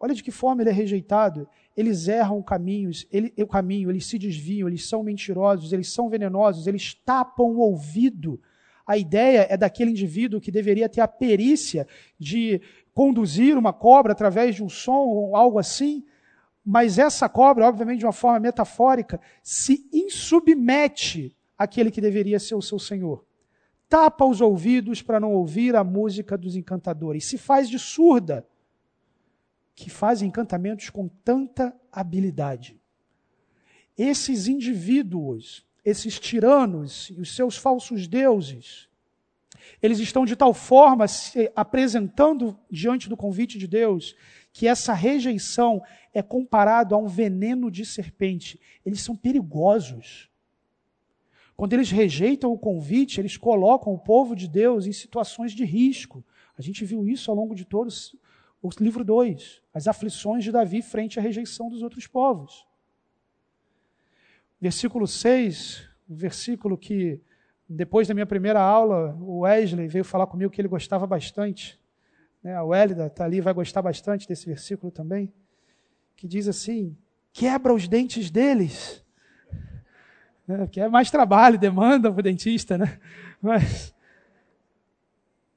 Olha 0.00 0.14
de 0.14 0.22
que 0.22 0.32
forma 0.32 0.62
ele 0.62 0.70
é 0.70 0.72
rejeitado. 0.72 1.48
Eles 1.76 2.08
erram 2.08 2.42
caminhos, 2.42 3.06
ele, 3.12 3.32
o 3.38 3.46
caminho, 3.46 3.88
eles 3.88 4.04
se 4.04 4.18
desviam, 4.18 4.68
eles 4.68 4.88
são 4.88 5.00
mentirosos, 5.02 5.72
eles 5.72 5.92
são 5.92 6.08
venenosos, 6.08 6.66
eles 6.66 6.92
tapam 6.92 7.46
o 7.46 7.58
ouvido. 7.58 8.40
A 8.86 8.96
ideia 8.96 9.46
é 9.48 9.56
daquele 9.56 9.90
indivíduo 9.90 10.40
que 10.40 10.50
deveria 10.50 10.88
ter 10.88 11.00
a 11.00 11.08
perícia 11.08 11.86
de 12.18 12.60
conduzir 12.92 13.56
uma 13.56 13.72
cobra 13.72 14.12
através 14.12 14.54
de 14.56 14.62
um 14.62 14.68
som 14.68 15.06
ou 15.06 15.36
algo 15.36 15.58
assim, 15.58 16.04
mas 16.64 16.98
essa 16.98 17.28
cobra, 17.28 17.66
obviamente 17.66 18.00
de 18.00 18.06
uma 18.06 18.12
forma 18.12 18.40
metafórica, 18.40 19.20
se 19.42 19.88
insubmete 19.92 21.36
àquele 21.56 21.90
que 21.90 22.00
deveria 22.00 22.38
ser 22.38 22.54
o 22.54 22.62
seu 22.62 22.78
senhor. 22.78 23.24
Tapa 23.88 24.24
os 24.24 24.40
ouvidos 24.40 25.02
para 25.02 25.20
não 25.20 25.32
ouvir 25.32 25.76
a 25.76 25.84
música 25.84 26.38
dos 26.38 26.56
encantadores, 26.56 27.26
se 27.26 27.36
faz 27.36 27.68
de 27.68 27.78
surda, 27.78 28.46
que 29.74 29.90
faz 29.90 30.22
encantamentos 30.22 30.90
com 30.90 31.08
tanta 31.08 31.74
habilidade. 31.90 32.80
Esses 33.96 34.46
indivíduos, 34.48 35.66
esses 35.84 36.18
tiranos 36.18 37.10
e 37.10 37.20
os 37.20 37.34
seus 37.34 37.56
falsos 37.56 38.06
deuses, 38.06 38.88
eles 39.82 39.98
estão 39.98 40.24
de 40.24 40.36
tal 40.36 40.54
forma 40.54 41.08
se 41.08 41.50
apresentando 41.54 42.58
diante 42.70 43.08
do 43.08 43.16
convite 43.16 43.58
de 43.58 43.66
Deus 43.66 44.14
que 44.52 44.68
essa 44.68 44.92
rejeição 44.92 45.82
é 46.12 46.22
comparado 46.22 46.94
a 46.94 46.98
um 46.98 47.06
veneno 47.06 47.70
de 47.70 47.86
serpente. 47.86 48.60
Eles 48.84 49.00
são 49.00 49.16
perigosos. 49.16 50.28
Quando 51.56 51.72
eles 51.72 51.90
rejeitam 51.90 52.52
o 52.52 52.58
convite, 52.58 53.20
eles 53.20 53.36
colocam 53.36 53.92
o 53.92 53.98
povo 53.98 54.36
de 54.36 54.46
Deus 54.46 54.86
em 54.86 54.92
situações 54.92 55.52
de 55.52 55.64
risco. 55.64 56.24
A 56.56 56.62
gente 56.62 56.84
viu 56.84 57.06
isso 57.06 57.30
ao 57.30 57.36
longo 57.36 57.54
de 57.54 57.64
todos 57.64 58.14
o 58.60 58.70
livro 58.78 59.04
2, 59.04 59.60
as 59.74 59.88
aflições 59.88 60.44
de 60.44 60.52
Davi 60.52 60.82
frente 60.82 61.18
à 61.18 61.22
rejeição 61.22 61.68
dos 61.68 61.82
outros 61.82 62.06
povos. 62.06 62.64
Versículo 64.62 65.08
6, 65.08 65.88
o 66.08 66.14
versículo 66.14 66.78
que 66.78 67.20
depois 67.68 68.06
da 68.06 68.14
minha 68.14 68.24
primeira 68.24 68.60
aula, 68.60 69.12
o 69.20 69.40
Wesley 69.40 69.88
veio 69.88 70.04
falar 70.04 70.28
comigo 70.28 70.52
que 70.52 70.60
ele 70.60 70.68
gostava 70.68 71.04
bastante. 71.04 71.80
Né? 72.40 72.54
A 72.54 72.62
Wélida 72.62 73.06
está 73.06 73.24
ali, 73.24 73.40
vai 73.40 73.52
gostar 73.52 73.82
bastante 73.82 74.28
desse 74.28 74.46
versículo 74.46 74.92
também. 74.92 75.32
Que 76.14 76.28
diz 76.28 76.46
assim: 76.46 76.96
quebra 77.32 77.74
os 77.74 77.88
dentes 77.88 78.30
deles. 78.30 79.04
É, 80.46 80.68
que 80.68 80.80
é 80.80 80.88
mais 80.88 81.10
trabalho, 81.10 81.58
demanda 81.58 82.08
para 82.12 82.20
o 82.20 82.22
dentista, 82.22 82.78
né? 82.78 83.00
Mas, 83.42 83.92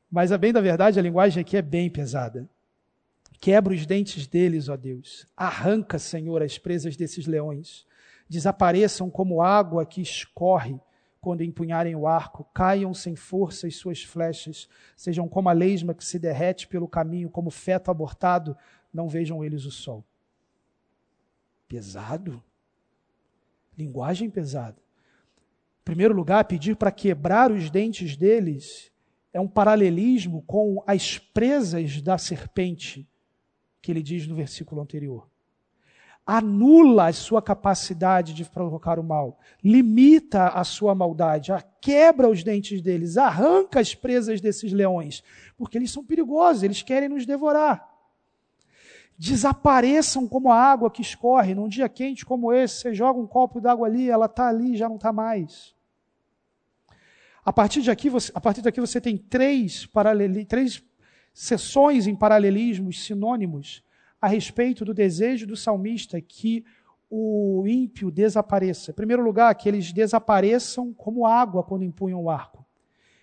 mas 0.10 0.32
a 0.32 0.38
bem 0.40 0.52
da 0.52 0.62
verdade, 0.62 0.98
a 0.98 1.04
linguagem 1.04 1.42
aqui 1.42 1.56
é 1.56 1.62
bem 1.62 1.92
pesada. 1.92 2.50
Quebra 3.40 3.72
os 3.72 3.86
dentes 3.86 4.26
deles, 4.26 4.68
ó 4.68 4.76
Deus. 4.76 5.28
Arranca, 5.38 6.00
Senhor, 6.00 6.42
as 6.42 6.58
presas 6.58 6.98
desses 6.98 7.28
leões. 7.28 7.86
Desapareçam 8.28 9.10
como 9.10 9.42
água 9.42 9.86
que 9.86 10.02
escorre 10.02 10.80
quando 11.26 11.42
empunharem 11.42 11.96
o 11.96 12.06
arco, 12.06 12.48
caiam 12.54 12.94
sem 12.94 13.16
força 13.16 13.66
as 13.66 13.76
suas 13.78 14.04
flechas, 14.04 14.70
sejam 14.96 15.28
como 15.28 15.50
a 15.50 15.54
lesma 15.54 15.92
que 15.92 16.06
se 16.06 16.20
derrete 16.20 16.68
pelo 16.68 16.88
caminho, 16.88 17.32
como 17.32 17.50
feto 17.50 17.90
abortado, 17.90 18.56
não 18.94 19.10
vejam 19.10 19.44
eles 19.44 19.66
o 19.66 19.72
sol. 19.72 20.06
Pesado. 21.68 22.44
Linguagem 23.76 24.30
pesada. 24.30 24.78
Em 25.82 25.84
primeiro 25.84 26.14
lugar, 26.14 26.46
pedir 26.46 26.76
para 26.76 26.92
quebrar 26.92 27.52
os 27.52 27.72
dentes 27.72 28.16
deles 28.16 28.92
é 29.34 29.40
um 29.42 29.48
paralelismo 29.48 30.44
com 30.44 30.84
as 30.86 31.18
presas 31.18 32.04
da 32.04 32.20
serpente, 32.20 33.10
que 33.82 33.92
ele 33.92 34.04
diz 34.04 34.28
no 34.28 34.36
versículo 34.36 34.80
anterior. 34.80 35.28
Anula 36.26 37.08
a 37.08 37.14
sua 37.14 37.42
capacidade 37.42 38.34
de 38.34 38.44
provocar 38.46 38.98
o 38.98 39.04
mal, 39.04 39.38
limita 39.64 40.48
a 40.48 40.64
sua 40.64 40.96
maldade, 40.96 41.52
quebra 41.80 42.28
os 42.28 42.44
dentes 42.44 42.82
deles, 42.82 43.16
arranca 43.16 43.80
as 43.80 43.94
presas 43.94 44.42
desses 44.42 44.74
leões, 44.74 45.24
porque 45.56 45.78
eles 45.78 45.92
são 45.92 46.04
perigosos, 46.04 46.64
eles 46.64 46.82
querem 46.82 47.10
nos 47.10 47.26
devorar. 47.26 47.88
Desapareçam 49.18 50.28
como 50.28 50.52
a 50.52 50.60
água 50.60 50.92
que 50.92 51.02
escorre. 51.02 51.56
Num 51.56 51.70
dia 51.70 51.88
quente 51.88 52.26
como 52.26 52.52
esse, 52.52 52.82
você 52.82 52.94
joga 52.94 53.18
um 53.18 53.28
copo 53.28 53.62
d'água 53.62 53.88
ali, 53.88 54.10
ela 54.10 54.26
está 54.26 54.50
ali 54.50 54.76
já 54.76 54.90
não 54.90 54.98
está 54.98 55.14
mais. 55.14 55.74
A 57.46 57.54
partir, 57.54 57.82
de 57.82 57.92
aqui, 57.92 58.10
você, 58.10 58.32
a 58.34 58.42
partir 58.42 58.62
daqui 58.62 58.82
você 58.82 59.00
tem 59.00 59.16
três, 59.16 59.88
três 60.50 60.84
sessões 61.32 62.08
em 62.08 62.16
paralelismos 62.16 63.06
sinônimos 63.06 63.85
a 64.26 64.28
respeito 64.28 64.84
do 64.84 64.92
desejo 64.92 65.46
do 65.46 65.56
salmista 65.56 66.20
que 66.20 66.66
o 67.08 67.64
ímpio 67.68 68.10
desapareça. 68.10 68.90
Em 68.90 68.94
primeiro 68.96 69.22
lugar, 69.22 69.54
que 69.54 69.70
eles 69.70 69.94
desapareçam 69.94 70.92
como 70.92 71.28
água 71.28 71.64
quando 71.64 71.84
empunham 71.84 72.24
o 72.24 72.28
arco. 72.28 72.66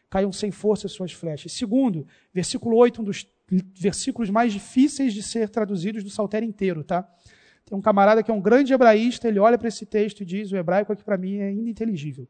Caiam 0.09 0.31
sem 0.31 0.53
força 0.53 0.87
suas 0.87 1.11
flechas. 1.11 1.51
Segundo, 1.55 2.07
versículo 2.33 2.77
8, 2.77 3.03
um 3.03 3.05
dos 3.05 3.27
versículos 3.75 4.31
mais 4.31 4.53
difíceis 4.53 5.13
de 5.13 5.25
ser 5.25 5.49
traduzidos 5.49 6.05
do 6.05 6.11
saltério 6.11 6.49
inteiro, 6.49 6.85
tá? 6.85 7.03
Tem 7.65 7.77
um 7.77 7.83
camarada 7.83 8.23
que 8.23 8.31
é 8.31 8.35
um 8.35 8.41
grande 8.41 8.73
hebraísta, 8.73 9.27
ele 9.27 9.41
olha 9.41 9.59
para 9.59 9.67
esse 9.67 9.85
texto 9.85 10.21
e 10.21 10.25
diz: 10.25 10.53
o 10.53 10.57
hebraico 10.57 10.93
aqui 10.93 11.03
para 11.03 11.19
mim 11.19 11.39
é 11.39 11.53
ininteligível. 11.53 12.29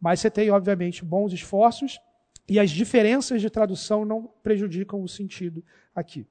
Mas 0.00 0.18
você 0.18 0.28
tem, 0.28 0.50
obviamente, 0.50 1.04
bons 1.04 1.32
esforços 1.32 2.00
e 2.48 2.58
as 2.58 2.72
diferenças 2.72 3.40
de 3.40 3.48
tradução 3.48 4.04
não 4.04 4.28
prejudicam 4.42 5.00
o 5.00 5.06
sentido 5.06 5.64
aqui. 5.94 6.26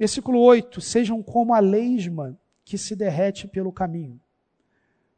Versículo 0.00 0.40
8: 0.40 0.80
Sejam 0.80 1.22
como 1.22 1.52
a 1.52 1.58
lesma 1.58 2.34
que 2.64 2.78
se 2.78 2.96
derrete 2.96 3.46
pelo 3.46 3.70
caminho. 3.70 4.18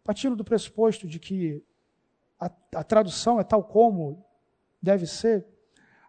Partindo 0.03 0.35
do 0.35 0.43
pressuposto 0.43 1.07
de 1.07 1.21
que 1.21 1.63
a, 2.41 2.51
a 2.75 2.83
tradução 2.83 3.39
é 3.39 3.45
tal 3.45 3.63
como 3.63 4.25
deve 4.83 5.07
ser, 5.07 5.47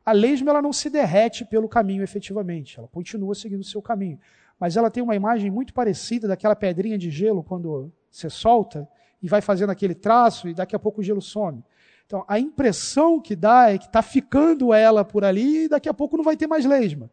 a 0.04 0.12
lesma 0.12 0.50
ela 0.50 0.62
não 0.62 0.74
se 0.74 0.90
derrete 0.90 1.46
pelo 1.46 1.70
caminho 1.70 2.02
efetivamente, 2.02 2.80
ela 2.80 2.88
continua 2.88 3.36
seguindo 3.36 3.62
o 3.62 3.64
seu 3.64 3.80
caminho. 3.80 4.20
Mas 4.60 4.76
ela 4.76 4.90
tem 4.90 5.04
uma 5.04 5.16
imagem 5.16 5.52
muito 5.52 5.72
parecida 5.72 6.28
daquela 6.28 6.56
pedrinha 6.56 6.98
de 6.98 7.12
gelo 7.12 7.44
quando 7.44 7.94
você 8.10 8.28
solta 8.28 8.90
e 9.22 9.28
vai 9.28 9.40
fazendo 9.42 9.70
aquele 9.70 9.94
traço 9.94 10.50
e 10.50 10.54
daqui 10.56 10.76
a 10.76 10.80
pouco 10.80 11.02
o 11.02 11.04
gelo 11.04 11.22
some. 11.22 11.64
Então 12.08 12.26
a 12.28 12.40
impressão 12.40 13.22
que 13.22 13.36
dá 13.36 13.70
é 13.70 13.78
que 13.78 13.86
está 13.86 14.02
ficando 14.02 14.74
ela 14.74 15.06
por 15.06 15.24
ali 15.24 15.66
e 15.66 15.70
daqui 15.70 15.88
a 15.88 15.94
pouco 15.94 16.18
não 16.18 16.24
vai 16.24 16.36
ter 16.36 16.48
mais 16.48 16.66
lesma 16.66 17.12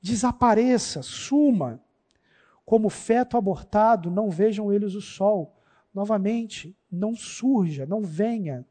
desapareça, 0.00 1.02
suma. 1.02 1.82
Como 2.64 2.90
feto 2.90 3.36
abortado, 3.36 4.10
não 4.10 4.30
vejam 4.30 4.72
eles 4.72 4.94
o 4.94 5.00
sol. 5.00 5.56
Novamente, 5.92 6.76
não 6.90 7.14
surja, 7.14 7.86
não 7.86 8.02
venha. 8.02 8.66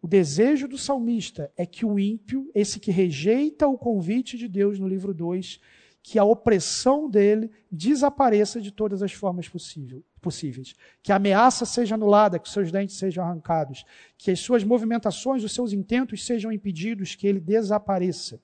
O 0.00 0.06
desejo 0.06 0.68
do 0.68 0.78
salmista 0.78 1.50
é 1.56 1.66
que 1.66 1.84
o 1.84 1.98
ímpio, 1.98 2.48
esse 2.54 2.78
que 2.78 2.90
rejeita 2.90 3.66
o 3.66 3.76
convite 3.76 4.38
de 4.38 4.46
Deus 4.46 4.78
no 4.78 4.86
livro 4.86 5.12
2, 5.12 5.60
que 6.00 6.16
a 6.16 6.24
opressão 6.24 7.10
dele 7.10 7.50
desapareça 7.68 8.60
de 8.60 8.70
todas 8.70 9.02
as 9.02 9.12
formas 9.12 9.48
possível, 9.48 10.04
possíveis. 10.20 10.76
Que 11.02 11.10
a 11.10 11.16
ameaça 11.16 11.66
seja 11.66 11.96
anulada, 11.96 12.38
que 12.38 12.48
seus 12.48 12.70
dentes 12.70 12.96
sejam 12.96 13.24
arrancados, 13.24 13.84
que 14.16 14.30
as 14.30 14.38
suas 14.38 14.62
movimentações, 14.62 15.42
os 15.42 15.52
seus 15.52 15.72
intentos 15.72 16.24
sejam 16.24 16.52
impedidos, 16.52 17.16
que 17.16 17.26
ele 17.26 17.40
desapareça 17.40 18.40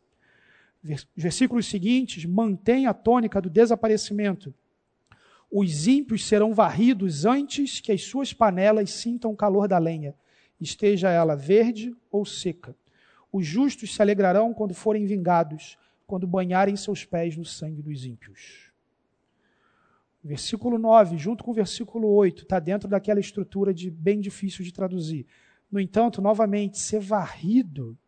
versículos 0.83 1.66
seguintes 1.66 2.24
mantém 2.24 2.87
a 2.87 2.95
tônica 2.95 3.41
do 3.41 3.49
desaparecimento. 3.49 4.53
Os 5.51 5.87
ímpios 5.87 6.26
serão 6.26 6.55
varridos 6.55 7.24
antes 7.24 7.80
que 7.80 7.93
as 7.93 8.03
suas 8.03 8.33
panelas 8.33 8.91
sintam 8.91 9.30
o 9.30 9.37
calor 9.37 9.68
da 9.68 9.78
lenha, 9.78 10.14
esteja 10.61 11.11
ela 11.11 11.37
verde 11.37 11.95
ou 12.11 12.24
seca. 12.24 12.74
Os 13.30 13.47
justos 13.47 13.95
se 13.95 14.03
alegrarão 14.03 14.53
quando 14.53 14.74
forem 14.74 15.07
vingados, 15.07 15.78
quando 16.07 16.26
banharem 16.26 16.76
seus 16.76 17.05
pés 17.05 17.37
no 17.37 17.45
sangue 17.45 17.83
dos 17.83 18.05
ímpios. 18.05 18.70
Versículo 20.24 20.78
9, 20.78 21.18
junto 21.18 21.43
com 21.43 21.51
o 21.51 21.55
versículo 21.55 22.09
8, 22.09 22.45
está 22.45 22.59
dentro 22.61 22.89
daquela 22.89 23.18
estrutura 23.18 23.74
de 23.74 23.91
bem 23.91 24.20
difícil 24.20 24.64
de 24.64 24.72
traduzir. 24.72 25.26
No 25.70 25.80
entanto, 25.80 26.22
novamente, 26.22 26.78
ser 26.78 27.01
varrido 27.01 27.99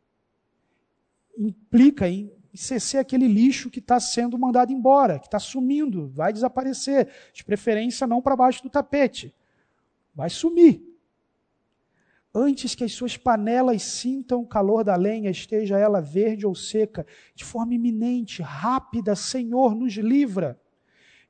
implica 1.37 2.09
em 2.09 2.31
ser 2.57 2.99
aquele 2.99 3.27
lixo 3.27 3.71
que 3.71 3.81
está 3.81 3.99
sendo 3.99 4.39
mandado 4.39 4.73
embora, 4.73 5.19
que 5.19 5.27
está 5.27 5.39
sumindo, 5.39 6.09
vai 6.09 6.33
desaparecer. 6.33 7.09
De 7.33 7.45
preferência, 7.45 8.07
não 8.07 8.23
para 8.23 8.37
baixo 8.37 8.63
do 8.63 8.71
tapete. 8.71 9.35
Vai 10.15 10.31
sumir. 10.31 10.83
Antes 12.33 12.75
que 12.75 12.83
as 12.83 12.93
suas 12.93 13.17
panelas 13.17 13.83
sintam 13.83 14.41
o 14.43 14.47
calor 14.47 14.83
da 14.83 14.97
lenha, 14.97 15.31
esteja 15.31 15.79
ela 15.79 16.01
verde 16.01 16.47
ou 16.47 16.55
seca, 16.55 17.07
de 17.35 17.45
forma 17.45 17.75
iminente, 17.75 18.43
rápida, 18.43 19.15
Senhor, 19.15 19.75
nos 19.75 19.95
livra. 19.95 20.61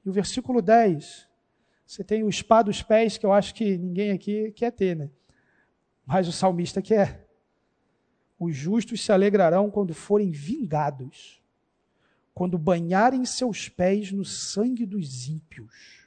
E 0.05 0.09
o 0.09 0.13
versículo 0.13 0.63
10, 0.63 1.29
você 1.87 2.03
tem 2.03 2.23
o 2.23 2.33
spa 2.33 2.63
dos 2.63 2.83
pés, 2.83 3.19
que 3.19 3.27
eu 3.27 3.33
acho 3.33 3.55
que 3.55 3.77
ninguém 3.77 4.13
aqui 4.13 4.51
quer 4.53 4.71
ter, 4.71 4.97
né? 4.97 5.11
Mas 6.07 6.27
o 6.27 6.33
salmista 6.33 6.81
quer. 6.83 7.24
Os 8.45 8.55
justos 8.55 9.01
se 9.01 9.11
alegrarão 9.11 9.71
quando 9.71 9.95
forem 9.95 10.31
vingados, 10.31 11.41
quando 12.35 12.59
banharem 12.59 13.25
seus 13.25 13.71
pés 13.71 14.13
no 14.13 14.25
sangue 14.25 14.85
dos 14.85 15.29
ímpios. 15.29 16.07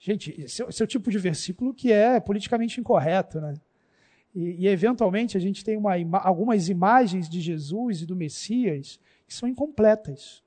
Gente, 0.00 0.32
esse 0.40 0.60
é, 0.60 0.68
esse 0.68 0.82
é 0.82 0.84
o 0.84 0.88
tipo 0.88 1.08
de 1.08 1.18
versículo 1.18 1.72
que 1.72 1.92
é 1.92 2.18
politicamente 2.18 2.80
incorreto, 2.80 3.40
né? 3.40 3.54
E, 4.34 4.64
e 4.64 4.66
eventualmente 4.66 5.36
a 5.36 5.40
gente 5.40 5.64
tem 5.64 5.76
uma, 5.76 5.94
algumas 6.18 6.68
imagens 6.68 7.28
de 7.28 7.40
Jesus 7.40 8.02
e 8.02 8.06
do 8.06 8.16
Messias 8.16 8.98
que 9.24 9.32
são 9.32 9.48
incompletas. 9.48 10.42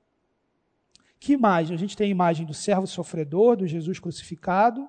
Que 1.18 1.32
imagem? 1.32 1.74
A 1.74 1.78
gente 1.78 1.96
tem 1.96 2.08
a 2.08 2.10
imagem 2.10 2.44
do 2.44 2.52
servo 2.52 2.86
sofredor, 2.86 3.56
do 3.56 3.66
Jesus 3.66 3.98
crucificado, 3.98 4.86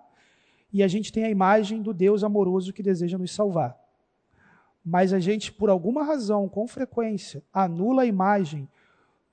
e 0.74 0.84
a 0.84 0.88
gente 0.90 1.10
tem 1.10 1.24
a 1.24 1.30
imagem 1.30 1.82
do 1.82 1.94
Deus 1.94 2.22
amoroso 2.22 2.74
que 2.74 2.84
deseja 2.84 3.18
nos 3.18 3.32
salvar 3.32 3.87
mas 4.90 5.12
a 5.12 5.20
gente, 5.20 5.52
por 5.52 5.70
alguma 5.70 6.02
razão, 6.02 6.48
com 6.48 6.66
frequência, 6.66 7.44
anula 7.54 8.04
a 8.04 8.06
imagem 8.06 8.70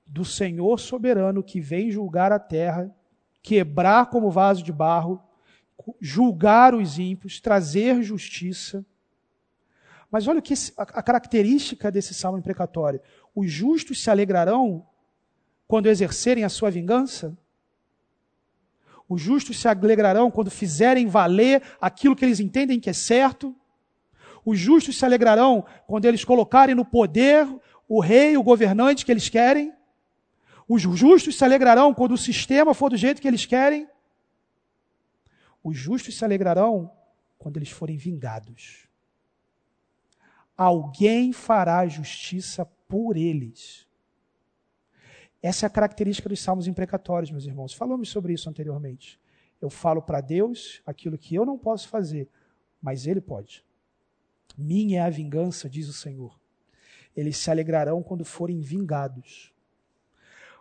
do 0.05 0.25
Senhor 0.25 0.77
soberano 0.77 1.41
que 1.41 1.61
vem 1.61 1.89
julgar 1.89 2.29
a 2.33 2.37
terra, 2.37 2.93
quebrar 3.41 4.07
como 4.07 4.29
vaso 4.29 4.61
de 4.61 4.73
barro, 4.73 5.23
julgar 6.01 6.75
os 6.75 6.99
ímpios, 6.99 7.39
trazer 7.39 8.03
justiça. 8.03 8.85
Mas 10.11 10.27
olha 10.27 10.41
que 10.41 10.53
a 10.75 11.01
característica 11.01 11.89
desse 11.89 12.13
salmo 12.13 12.37
imprecatório: 12.37 12.99
os 13.33 13.49
justos 13.49 14.03
se 14.03 14.09
alegrarão 14.09 14.85
quando 15.69 15.87
exercerem 15.87 16.43
a 16.43 16.49
sua 16.49 16.69
vingança? 16.69 17.33
Os 19.07 19.21
justos 19.21 19.57
se 19.57 19.69
alegrarão 19.69 20.29
quando 20.29 20.51
fizerem 20.51 21.07
valer 21.07 21.63
aquilo 21.79 22.13
que 22.13 22.25
eles 22.25 22.41
entendem 22.41 22.77
que 22.77 22.89
é 22.89 22.93
certo? 22.93 23.55
Os 24.45 24.59
justos 24.59 24.97
se 24.97 25.03
alegrarão 25.03 25.65
quando 25.87 26.05
eles 26.05 26.23
colocarem 26.23 26.75
no 26.75 26.85
poder 26.85 27.47
o 27.87 27.99
rei, 27.99 28.37
o 28.37 28.43
governante 28.43 29.03
que 29.03 29.11
eles 29.11 29.27
querem. 29.27 29.73
Os 30.69 30.83
justos 30.83 31.35
se 31.35 31.43
alegrarão 31.43 31.93
quando 31.93 32.11
o 32.11 32.17
sistema 32.17 32.73
for 32.73 32.89
do 32.91 32.97
jeito 32.97 33.21
que 33.21 33.27
eles 33.27 33.45
querem. 33.45 33.89
Os 35.63 35.75
justos 35.75 36.15
se 36.15 36.23
alegrarão 36.23 36.91
quando 37.39 37.57
eles 37.57 37.71
forem 37.71 37.97
vingados. 37.97 38.87
Alguém 40.55 41.33
fará 41.33 41.87
justiça 41.87 42.65
por 42.87 43.17
eles. 43.17 43.87
Essa 45.41 45.65
é 45.65 45.67
a 45.67 45.71
característica 45.71 46.29
dos 46.29 46.39
salmos 46.39 46.67
imprecatórios, 46.67 47.31
meus 47.31 47.45
irmãos. 47.45 47.73
Falamos 47.73 48.09
sobre 48.09 48.33
isso 48.33 48.47
anteriormente. 48.47 49.19
Eu 49.59 49.71
falo 49.71 50.01
para 50.01 50.21
Deus 50.21 50.81
aquilo 50.85 51.17
que 51.17 51.33
eu 51.33 51.45
não 51.45 51.57
posso 51.57 51.89
fazer, 51.89 52.29
mas 52.81 53.07
Ele 53.07 53.21
pode. 53.21 53.64
Minha 54.57 54.99
é 54.99 55.01
a 55.01 55.09
vingança, 55.09 55.69
diz 55.69 55.87
o 55.87 55.93
Senhor. 55.93 56.39
Eles 57.15 57.37
se 57.37 57.49
alegrarão 57.49 58.01
quando 58.03 58.25
forem 58.25 58.59
vingados. 58.59 59.53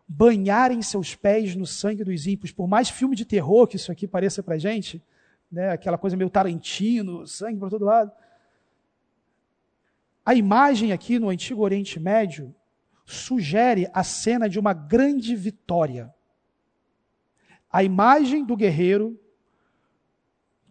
Banharem 0.07 0.83
seus 0.83 1.15
pés 1.15 1.57
no 1.57 1.67
sangue 1.67 2.05
dos 2.05 2.27
ímpios, 2.27 2.53
por 2.53 2.69
mais 2.69 2.91
filme 2.91 3.17
de 3.17 3.25
terror 3.25 3.67
que 3.67 3.77
isso 3.77 3.91
aqui 3.91 4.07
pareça 4.07 4.43
para 4.43 4.59
gente, 4.59 5.03
né, 5.51 5.71
aquela 5.71 5.97
coisa 5.97 6.17
meio 6.17 6.31
Tarantino, 6.31 7.27
sangue 7.27 7.59
por 7.59 7.71
todo 7.71 7.85
lado. 7.85 8.13
A 10.25 10.35
imagem 10.35 10.93
aqui 10.93 11.19
no 11.19 11.29
Antigo 11.29 11.63
Oriente 11.63 12.01
Médio 12.01 12.55
sugere 13.05 13.89
a 13.93 14.03
cena 14.03 14.49
de 14.49 14.59
uma 14.59 14.73
grande 14.73 15.37
vitória. 15.37 16.15
A 17.71 17.85
imagem 17.85 18.45
do 18.45 18.57
guerreiro 18.57 19.21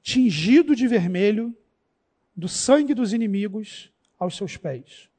tingido 0.01 0.76
de 0.76 0.88
vermelho, 0.88 1.55
do 2.36 2.48
sangue 2.48 2.94
dos 2.94 3.14
inimigos 3.14 3.92
aos 4.18 4.36
seus 4.36 4.58
pés. 4.58 5.10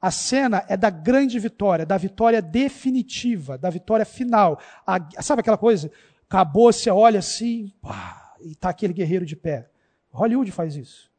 A 0.00 0.10
cena 0.10 0.64
é 0.68 0.76
da 0.76 0.90
grande 0.90 1.38
vitória, 1.38 1.86
da 1.86 1.96
vitória 1.96 2.42
definitiva, 2.42 3.56
da 3.56 3.70
vitória 3.70 4.04
final. 4.04 4.60
A, 4.86 4.98
sabe 5.22 5.40
aquela 5.40 5.56
coisa? 5.56 5.90
Acabou, 6.28 6.72
você 6.72 6.90
olha 6.90 7.20
assim, 7.20 7.72
pá, 7.80 8.34
e 8.40 8.52
está 8.52 8.70
aquele 8.70 8.92
guerreiro 8.92 9.24
de 9.24 9.36
pé. 9.36 9.70
Hollywood 10.10 10.50
faz 10.50 10.74
isso. 10.76 11.10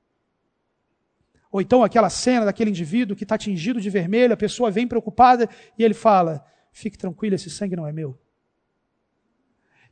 Ou 1.50 1.62
então 1.62 1.84
aquela 1.84 2.10
cena 2.10 2.46
daquele 2.46 2.72
indivíduo 2.72 3.16
que 3.16 3.24
está 3.24 3.38
tingido 3.38 3.80
de 3.80 3.90
vermelho, 3.90 4.34
a 4.34 4.38
pessoa 4.38 4.72
vem 4.72 4.88
preocupada 4.88 5.48
e 5.78 5.84
ele 5.84 5.94
fala: 5.94 6.44
Fique 6.72 6.98
tranquilo, 6.98 7.36
esse 7.36 7.50
sangue 7.50 7.76
não 7.76 7.88
é 7.88 7.92
meu. 7.92 8.20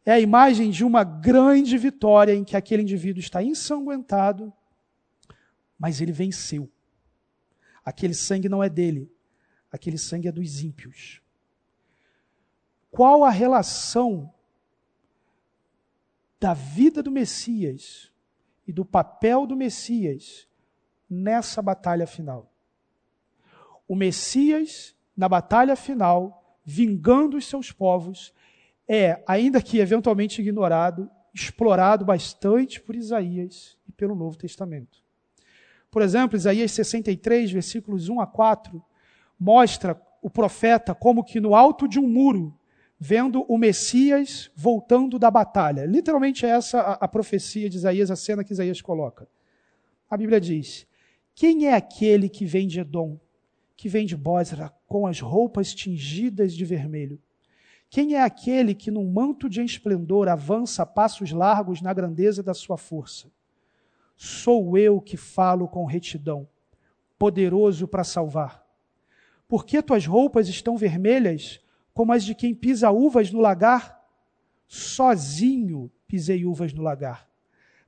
É 0.03 0.11
a 0.11 0.19
imagem 0.19 0.71
de 0.71 0.83
uma 0.83 1.03
grande 1.03 1.77
vitória 1.77 2.33
em 2.33 2.43
que 2.43 2.57
aquele 2.57 2.81
indivíduo 2.81 3.19
está 3.19 3.43
ensanguentado, 3.43 4.51
mas 5.81 5.99
ele 5.99 6.11
venceu. 6.11 6.69
Aquele 7.83 8.13
sangue 8.13 8.47
não 8.47 8.63
é 8.63 8.69
dele, 8.69 9.11
aquele 9.71 9.97
sangue 9.97 10.27
é 10.27 10.31
dos 10.31 10.61
ímpios. 10.61 11.23
Qual 12.91 13.23
a 13.23 13.31
relação 13.31 14.31
da 16.39 16.53
vida 16.53 17.01
do 17.01 17.09
Messias 17.09 18.11
e 18.67 18.71
do 18.71 18.85
papel 18.85 19.47
do 19.47 19.55
Messias 19.55 20.47
nessa 21.09 21.63
batalha 21.63 22.05
final? 22.05 22.53
O 23.87 23.95
Messias, 23.95 24.95
na 25.17 25.27
batalha 25.27 25.75
final, 25.75 26.59
vingando 26.63 27.37
os 27.37 27.47
seus 27.47 27.71
povos, 27.71 28.31
é, 28.87 29.23
ainda 29.27 29.59
que 29.59 29.79
eventualmente 29.79 30.41
ignorado, 30.41 31.09
explorado 31.33 32.05
bastante 32.05 32.79
por 32.79 32.95
Isaías 32.95 33.79
e 33.87 33.91
pelo 33.91 34.13
Novo 34.13 34.37
Testamento. 34.37 35.00
Por 35.91 36.01
exemplo, 36.01 36.37
Isaías 36.37 36.71
63, 36.71 37.51
versículos 37.51 38.07
1 38.07 38.21
a 38.21 38.25
4, 38.25 38.81
mostra 39.37 40.01
o 40.21 40.29
profeta 40.29 40.95
como 40.95 41.23
que 41.23 41.41
no 41.41 41.53
alto 41.53 41.85
de 41.85 41.99
um 41.99 42.07
muro, 42.07 42.57
vendo 42.97 43.43
o 43.49 43.57
Messias 43.57 44.49
voltando 44.55 45.19
da 45.19 45.29
batalha. 45.29 45.85
Literalmente 45.85 46.45
é 46.45 46.49
essa 46.49 46.79
a, 46.79 46.93
a 46.93 47.07
profecia 47.09 47.69
de 47.69 47.75
Isaías, 47.75 48.09
a 48.09 48.15
cena 48.15 48.43
que 48.43 48.53
Isaías 48.53 48.81
coloca. 48.81 49.27
A 50.09 50.15
Bíblia 50.15 50.39
diz: 50.39 50.87
Quem 51.35 51.67
é 51.67 51.73
aquele 51.73 52.29
que 52.29 52.45
vem 52.45 52.67
de 52.67 52.79
Edom, 52.79 53.19
que 53.75 53.89
vem 53.89 54.05
de 54.05 54.15
Bosra, 54.15 54.71
com 54.87 55.05
as 55.05 55.19
roupas 55.19 55.73
tingidas 55.73 56.53
de 56.53 56.63
vermelho? 56.63 57.19
Quem 57.89 58.15
é 58.15 58.21
aquele 58.21 58.73
que, 58.73 58.89
num 58.89 59.11
manto 59.11 59.49
de 59.49 59.61
esplendor, 59.61 60.29
avança 60.29 60.83
a 60.83 60.85
passos 60.85 61.31
largos 61.31 61.81
na 61.81 61.93
grandeza 61.93 62.41
da 62.41 62.53
sua 62.53 62.77
força? 62.77 63.29
Sou 64.23 64.77
eu 64.77 65.01
que 65.01 65.17
falo 65.17 65.67
com 65.67 65.83
retidão, 65.83 66.47
poderoso 67.17 67.87
para 67.87 68.03
salvar. 68.03 68.63
Por 69.47 69.65
que 69.65 69.81
tuas 69.81 70.05
roupas 70.05 70.47
estão 70.47 70.77
vermelhas, 70.77 71.59
como 71.91 72.13
as 72.13 72.23
de 72.23 72.35
quem 72.35 72.53
pisa 72.53 72.91
uvas 72.91 73.31
no 73.31 73.39
lagar? 73.39 73.99
Sozinho 74.67 75.91
pisei 76.07 76.45
uvas 76.45 76.71
no 76.71 76.83
lagar. 76.83 77.27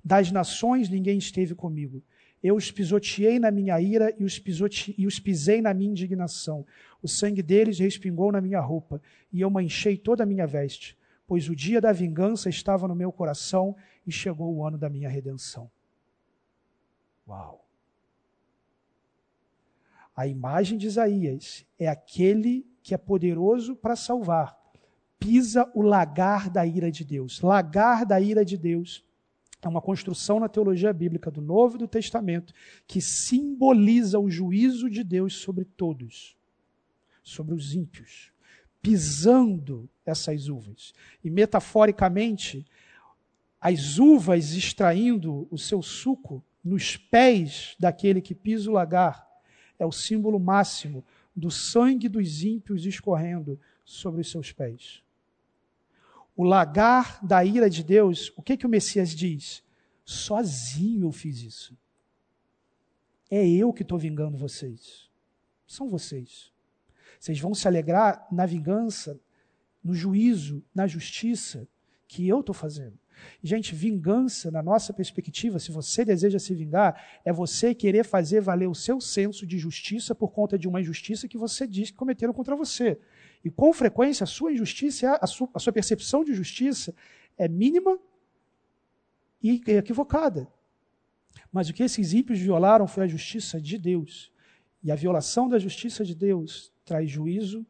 Das 0.03 0.31
nações 0.31 0.89
ninguém 0.89 1.19
esteve 1.19 1.53
comigo. 1.53 2.01
Eu 2.41 2.55
os 2.55 2.71
pisoteei 2.71 3.37
na 3.37 3.51
minha 3.51 3.79
ira 3.79 4.11
e 4.17 4.23
os, 4.23 4.39
pisote... 4.39 4.95
e 4.97 5.05
os 5.05 5.19
pisei 5.19 5.61
na 5.61 5.71
minha 5.71 5.91
indignação. 5.91 6.65
O 6.99 7.07
sangue 7.07 7.43
deles 7.43 7.77
respingou 7.77 8.31
na 8.31 8.41
minha 8.41 8.59
roupa, 8.59 8.99
e 9.31 9.39
eu 9.39 9.51
manchei 9.51 9.97
toda 9.97 10.23
a 10.23 10.25
minha 10.25 10.47
veste, 10.47 10.97
pois 11.27 11.47
o 11.47 11.55
dia 11.55 11.79
da 11.79 11.93
vingança 11.93 12.49
estava 12.49 12.87
no 12.87 12.95
meu 12.95 13.11
coração 13.11 13.75
e 14.03 14.11
chegou 14.11 14.51
o 14.51 14.65
ano 14.65 14.79
da 14.79 14.89
minha 14.89 15.07
redenção. 15.07 15.69
Uau! 17.27 17.63
A 20.15 20.27
imagem 20.27 20.77
de 20.77 20.87
Isaías 20.87 21.65
é 21.79 21.87
aquele 21.87 22.65
que 22.83 22.93
é 22.93 22.97
poderoso 22.97 23.75
para 23.75 23.95
salvar. 23.95 24.57
Pisa 25.17 25.69
o 25.73 25.81
lagar 25.81 26.49
da 26.49 26.65
ira 26.65 26.91
de 26.91 27.03
Deus. 27.03 27.41
Lagar 27.41 28.05
da 28.05 28.19
ira 28.19 28.45
de 28.45 28.57
Deus 28.57 29.03
é 29.61 29.67
uma 29.67 29.81
construção 29.81 30.39
na 30.39 30.49
teologia 30.49 30.91
bíblica 30.91 31.31
do 31.31 31.41
Novo 31.41 31.75
e 31.75 31.79
do 31.79 31.87
Testamento 31.87 32.53
que 32.85 33.01
simboliza 33.01 34.19
o 34.19 34.29
juízo 34.29 34.89
de 34.89 35.03
Deus 35.03 35.35
sobre 35.35 35.63
todos, 35.63 36.35
sobre 37.23 37.55
os 37.55 37.73
ímpios, 37.73 38.31
pisando 38.81 39.89
essas 40.05 40.49
uvas. 40.49 40.93
E 41.23 41.29
metaforicamente, 41.29 42.65
as 43.59 43.97
uvas 43.97 44.51
extraindo 44.51 45.47
o 45.49 45.57
seu 45.57 45.81
suco 45.81 46.43
nos 46.63 46.97
pés 46.97 47.75
daquele 47.79 48.21
que 48.21 48.33
pisa 48.33 48.69
o 48.69 48.73
lagar 48.73 49.27
é 49.77 49.85
o 49.85 49.91
símbolo 49.91 50.39
máximo 50.39 51.03
do 51.35 51.51
sangue 51.51 52.07
dos 52.07 52.43
ímpios 52.43 52.85
escorrendo 52.85 53.59
sobre 53.83 54.21
os 54.21 54.31
seus 54.31 54.51
pés 54.51 55.03
o 56.35 56.43
lagar 56.43 57.23
da 57.23 57.43
ira 57.45 57.69
de 57.69 57.83
Deus, 57.83 58.31
o 58.35 58.41
que, 58.41 58.57
que 58.57 58.65
o 58.65 58.69
Messias 58.69 59.11
diz? 59.11 59.63
Sozinho 60.03 61.07
eu 61.07 61.11
fiz 61.11 61.41
isso. 61.41 61.77
É 63.29 63.47
eu 63.47 63.71
que 63.71 63.83
estou 63.83 63.97
vingando 63.97 64.37
vocês. 64.37 65.09
São 65.65 65.89
vocês. 65.89 66.51
Vocês 67.19 67.39
vão 67.39 67.53
se 67.53 67.67
alegrar 67.67 68.27
na 68.31 68.45
vingança, 68.45 69.19
no 69.83 69.93
juízo, 69.93 70.63
na 70.73 70.87
justiça 70.87 71.67
que 72.07 72.27
eu 72.27 72.41
estou 72.41 72.53
fazendo. 72.53 72.99
Gente, 73.41 73.75
vingança, 73.75 74.49
na 74.49 74.61
nossa 74.61 74.93
perspectiva, 74.93 75.59
se 75.59 75.71
você 75.71 76.05
deseja 76.05 76.39
se 76.39 76.53
vingar, 76.53 77.01
é 77.23 77.31
você 77.31 77.73
querer 77.73 78.03
fazer 78.03 78.41
valer 78.41 78.67
o 78.67 78.75
seu 78.75 78.99
senso 79.01 79.45
de 79.45 79.57
justiça 79.57 80.15
por 80.15 80.31
conta 80.31 80.57
de 80.57 80.67
uma 80.67 80.81
injustiça 80.81 81.27
que 81.27 81.37
você 81.37 81.67
diz 81.67 81.91
que 81.91 81.97
cometeram 81.97 82.33
contra 82.33 82.55
você. 82.55 82.99
E 83.43 83.49
com 83.49 83.73
frequência 83.73 84.23
a 84.23 84.27
sua 84.27 84.51
injustiça, 84.51 85.17
a 85.21 85.27
sua, 85.27 85.73
percepção 85.73 86.23
de 86.23 86.33
justiça 86.33 86.95
é 87.37 87.47
mínima 87.47 87.99
e 89.41 89.61
equivocada. 89.67 90.47
Mas 91.51 91.69
o 91.69 91.73
que 91.73 91.83
esses 91.83 92.13
ímpios 92.13 92.39
violaram 92.39 92.87
foi 92.87 93.03
a 93.03 93.07
justiça 93.07 93.59
de 93.59 93.77
Deus. 93.77 94.31
E 94.81 94.91
a 94.91 94.95
violação 94.95 95.47
da 95.47 95.59
justiça 95.59 96.03
de 96.03 96.15
Deus 96.15 96.71
traz 96.85 97.09
juízo, 97.09 97.65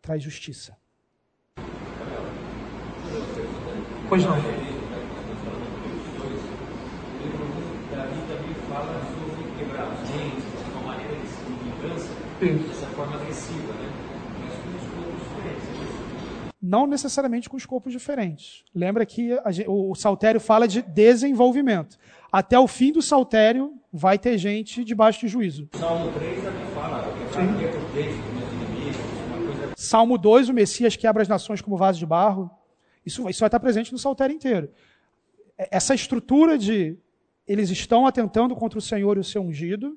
traz 0.00 0.22
justiça. 0.22 0.76
Pois 4.08 4.24
não. 4.24 4.36
Né? 4.36 4.76
não 16.66 16.86
necessariamente 16.86 17.48
com 17.48 17.56
escopos 17.56 17.92
diferentes. 17.92 18.64
Lembra 18.74 19.06
que 19.06 19.32
a, 19.32 19.44
o 19.68 19.94
saltério 19.94 20.40
fala 20.40 20.66
de 20.66 20.82
desenvolvimento. 20.82 21.96
Até 22.30 22.58
o 22.58 22.66
fim 22.66 22.92
do 22.92 23.00
saltério 23.00 23.74
vai 23.92 24.18
ter 24.18 24.36
gente 24.36 24.84
debaixo 24.84 25.20
de 25.20 25.28
juízo. 25.28 25.68
Salmo 25.72 26.12
3 26.12 26.42
também 26.42 26.66
fala, 26.74 27.04
Salmo 29.76 30.18
2, 30.18 30.48
o 30.48 30.54
Messias 30.54 30.96
quebra 30.96 31.22
as 31.22 31.28
nações 31.28 31.60
como 31.60 31.76
vaso 31.76 31.98
de 31.98 32.06
barro. 32.06 32.50
Isso, 33.06 33.28
isso 33.30 33.40
vai 33.40 33.46
estar 33.46 33.60
presente 33.60 33.92
no 33.92 33.98
saltério 33.98 34.34
inteiro. 34.34 34.68
Essa 35.56 35.94
estrutura 35.94 36.58
de 36.58 36.98
eles 37.46 37.70
estão 37.70 38.06
atentando 38.06 38.56
contra 38.56 38.78
o 38.78 38.82
Senhor 38.82 39.16
e 39.16 39.20
o 39.20 39.24
seu 39.24 39.40
ungido, 39.40 39.96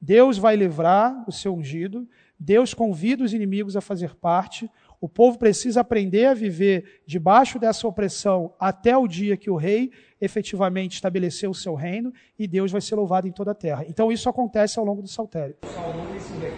Deus 0.00 0.38
vai 0.38 0.56
livrar 0.56 1.22
o 1.28 1.32
seu 1.32 1.54
ungido, 1.54 2.08
Deus 2.36 2.74
convida 2.74 3.22
os 3.22 3.32
inimigos 3.32 3.76
a 3.76 3.80
fazer 3.80 4.16
parte, 4.16 4.68
o 5.00 5.08
povo 5.08 5.38
precisa 5.38 5.80
aprender 5.80 6.26
a 6.26 6.34
viver 6.34 7.02
debaixo 7.06 7.58
dessa 7.58 7.86
opressão 7.86 8.52
até 8.58 8.96
o 8.96 9.06
dia 9.06 9.36
que 9.36 9.50
o 9.50 9.56
rei 9.56 9.92
efetivamente 10.20 10.94
estabeleceu 10.94 11.50
o 11.50 11.54
seu 11.54 11.74
reino 11.74 12.12
e 12.38 12.48
Deus 12.48 12.72
vai 12.72 12.80
ser 12.80 12.94
louvado 12.94 13.28
em 13.28 13.32
toda 13.32 13.50
a 13.50 13.54
terra. 13.54 13.84
Então 13.86 14.10
isso 14.10 14.28
acontece 14.28 14.78
ao 14.78 14.84
longo 14.84 15.02
do 15.02 15.08
saltério. 15.08 15.56
O 15.62 15.66
salmo 15.66 16.12
refere 16.12 16.46
a 16.46 16.52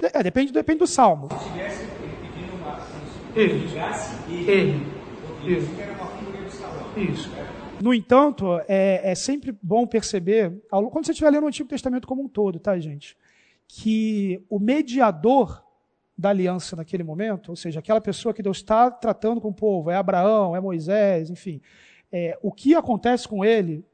pessoa. 0.00 0.20
É, 0.20 0.22
depende, 0.22 0.52
depende 0.52 0.78
do 0.78 0.86
salmo. 0.86 1.28
Se 1.30 1.50
tivesse. 1.50 1.95
Se 3.36 3.42
ele, 3.42 3.68
salão. 6.48 6.90
Isso. 6.96 7.30
No 7.82 7.92
entanto, 7.92 8.58
é, 8.66 9.10
é, 9.10 9.14
sempre 9.14 9.54
bom 9.62 9.86
perceber, 9.86 10.58
quando 10.70 11.04
você 11.04 11.12
estiver 11.12 11.28
lendo 11.28 11.44
o 11.44 11.46
Antigo 11.48 11.68
Testamento 11.68 12.08
como 12.08 12.22
um 12.22 12.28
todo, 12.28 12.58
tá, 12.58 12.78
gente? 12.78 13.14
Que 13.68 14.42
o 14.48 14.58
mediador 14.58 15.62
da 16.16 16.30
aliança 16.30 16.76
naquele 16.76 17.02
momento, 17.02 17.50
ou 17.50 17.56
seja, 17.56 17.80
aquela 17.80 18.00
pessoa 18.00 18.32
que 18.32 18.42
Deus 18.42 18.56
está 18.56 18.90
tratando 18.90 19.38
com 19.38 19.48
o 19.48 19.54
povo, 19.54 19.90
é 19.90 19.96
Abraão, 19.96 20.56
é 20.56 20.60
Moisés, 20.60 21.28
enfim, 21.28 21.60
é, 22.10 22.38
o 22.40 22.50
que 22.50 22.74
acontece 22.74 23.28
com 23.28 23.44
ele 23.44 23.84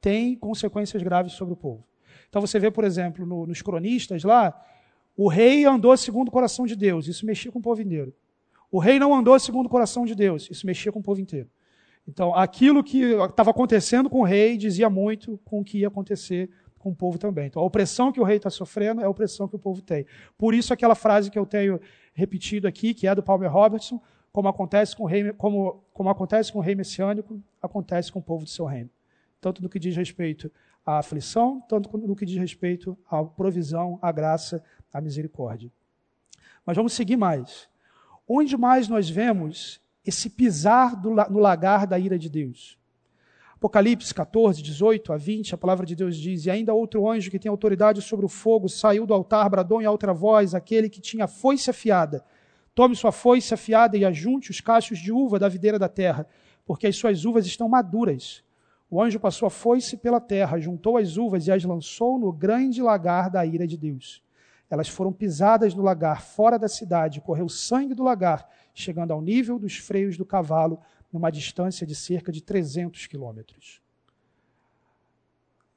tem 0.00 0.34
consequências 0.34 1.00
graves 1.04 1.34
sobre 1.34 1.54
o 1.54 1.56
povo. 1.56 1.84
Então 2.28 2.40
você 2.40 2.58
vê, 2.58 2.68
por 2.68 2.82
exemplo, 2.82 3.24
no, 3.24 3.46
nos 3.46 3.62
cronistas 3.62 4.24
lá, 4.24 4.60
o 5.16 5.28
rei 5.28 5.64
andou 5.64 5.96
segundo 5.96 6.30
o 6.30 6.32
coração 6.32 6.66
de 6.66 6.74
Deus, 6.74 7.06
isso 7.06 7.24
mexia 7.24 7.52
com 7.52 7.60
o 7.60 7.62
povo 7.62 7.80
inteiro. 7.80 8.12
O 8.70 8.78
rei 8.78 8.98
não 8.98 9.14
andou 9.14 9.38
segundo 9.38 9.66
o 9.66 9.68
coração 9.68 10.04
de 10.04 10.14
Deus, 10.14 10.48
isso 10.50 10.66
mexia 10.66 10.92
com 10.92 10.98
o 10.98 11.02
povo 11.02 11.20
inteiro. 11.20 11.48
Então, 12.06 12.34
aquilo 12.34 12.82
que 12.82 13.02
estava 13.02 13.50
acontecendo 13.50 14.08
com 14.08 14.20
o 14.20 14.24
rei 14.24 14.56
dizia 14.56 14.88
muito 14.88 15.38
com 15.44 15.60
o 15.60 15.64
que 15.64 15.78
ia 15.78 15.88
acontecer 15.88 16.50
com 16.78 16.90
o 16.90 16.94
povo 16.94 17.18
também. 17.18 17.46
Então, 17.46 17.60
a 17.60 17.64
opressão 17.64 18.10
que 18.10 18.20
o 18.20 18.24
rei 18.24 18.38
está 18.38 18.48
sofrendo 18.48 19.02
é 19.02 19.04
a 19.04 19.10
opressão 19.10 19.46
que 19.46 19.56
o 19.56 19.58
povo 19.58 19.82
tem. 19.82 20.06
Por 20.38 20.54
isso, 20.54 20.72
aquela 20.72 20.94
frase 20.94 21.30
que 21.30 21.38
eu 21.38 21.44
tenho 21.44 21.78
repetido 22.14 22.66
aqui, 22.66 22.94
que 22.94 23.06
é 23.06 23.14
do 23.14 23.22
Palmer 23.22 23.52
Robertson, 23.52 24.00
como 24.32 24.48
acontece 24.48 24.96
com 24.96 25.02
o 25.02 25.06
rei, 25.06 25.32
como, 25.34 25.84
como 25.92 26.08
acontece 26.08 26.52
com 26.52 26.60
o 26.60 26.62
rei 26.62 26.74
messiânico, 26.74 27.42
acontece 27.60 28.10
com 28.10 28.20
o 28.20 28.22
povo 28.22 28.44
do 28.44 28.50
seu 28.50 28.64
reino. 28.64 28.88
Tanto 29.40 29.62
no 29.62 29.68
que 29.68 29.78
diz 29.78 29.94
respeito 29.94 30.50
à 30.86 30.98
aflição, 30.98 31.60
tanto 31.68 31.94
no 31.98 32.16
que 32.16 32.24
diz 32.24 32.38
respeito 32.38 32.96
à 33.10 33.22
provisão, 33.22 33.98
à 34.00 34.10
graça, 34.10 34.62
à 34.92 35.00
misericórdia. 35.00 35.70
Mas 36.64 36.76
vamos 36.76 36.92
seguir 36.94 37.16
mais. 37.16 37.67
Onde 38.30 38.58
mais 38.58 38.88
nós 38.88 39.08
vemos 39.08 39.80
esse 40.04 40.28
pisar 40.28 40.94
do, 40.94 41.14
no 41.14 41.38
lagar 41.38 41.86
da 41.86 41.98
ira 41.98 42.18
de 42.18 42.28
Deus? 42.28 42.78
Apocalipse 43.54 44.12
14, 44.14 44.62
18 44.62 45.14
a 45.14 45.16
20, 45.16 45.54
a 45.54 45.58
palavra 45.58 45.86
de 45.86 45.96
Deus 45.96 46.14
diz: 46.14 46.44
E 46.44 46.50
ainda 46.50 46.74
outro 46.74 47.08
anjo 47.08 47.30
que 47.30 47.38
tem 47.38 47.48
autoridade 47.48 48.02
sobre 48.02 48.26
o 48.26 48.28
fogo 48.28 48.68
saiu 48.68 49.06
do 49.06 49.14
altar, 49.14 49.48
bradou 49.48 49.80
em 49.80 49.86
alta 49.86 50.12
voz, 50.12 50.54
aquele 50.54 50.90
que 50.90 51.00
tinha 51.00 51.26
foice 51.26 51.70
afiada. 51.70 52.22
Tome 52.74 52.94
sua 52.94 53.10
foice 53.10 53.54
afiada 53.54 53.96
e 53.96 54.04
ajunte 54.04 54.50
os 54.50 54.60
cachos 54.60 54.98
de 54.98 55.10
uva 55.10 55.38
da 55.38 55.48
videira 55.48 55.78
da 55.78 55.88
terra, 55.88 56.26
porque 56.66 56.86
as 56.86 56.96
suas 56.96 57.24
uvas 57.24 57.46
estão 57.46 57.66
maduras. 57.66 58.44
O 58.90 59.02
anjo 59.02 59.18
passou 59.18 59.46
a 59.46 59.50
foice 59.50 59.96
pela 59.96 60.20
terra, 60.20 60.60
juntou 60.60 60.98
as 60.98 61.16
uvas 61.16 61.46
e 61.46 61.50
as 61.50 61.64
lançou 61.64 62.18
no 62.18 62.30
grande 62.30 62.82
lagar 62.82 63.30
da 63.30 63.44
ira 63.44 63.66
de 63.66 63.78
Deus. 63.78 64.22
Elas 64.70 64.88
foram 64.88 65.12
pisadas 65.12 65.74
no 65.74 65.82
lagar, 65.82 66.22
fora 66.22 66.58
da 66.58 66.68
cidade, 66.68 67.20
correu 67.20 67.48
sangue 67.48 67.94
do 67.94 68.02
lagar, 68.02 68.48
chegando 68.74 69.12
ao 69.12 69.22
nível 69.22 69.58
dos 69.58 69.76
freios 69.76 70.16
do 70.16 70.26
cavalo, 70.26 70.80
numa 71.12 71.30
distância 71.30 71.86
de 71.86 71.94
cerca 71.94 72.30
de 72.30 72.42
300 72.42 73.06
quilômetros. 73.06 73.80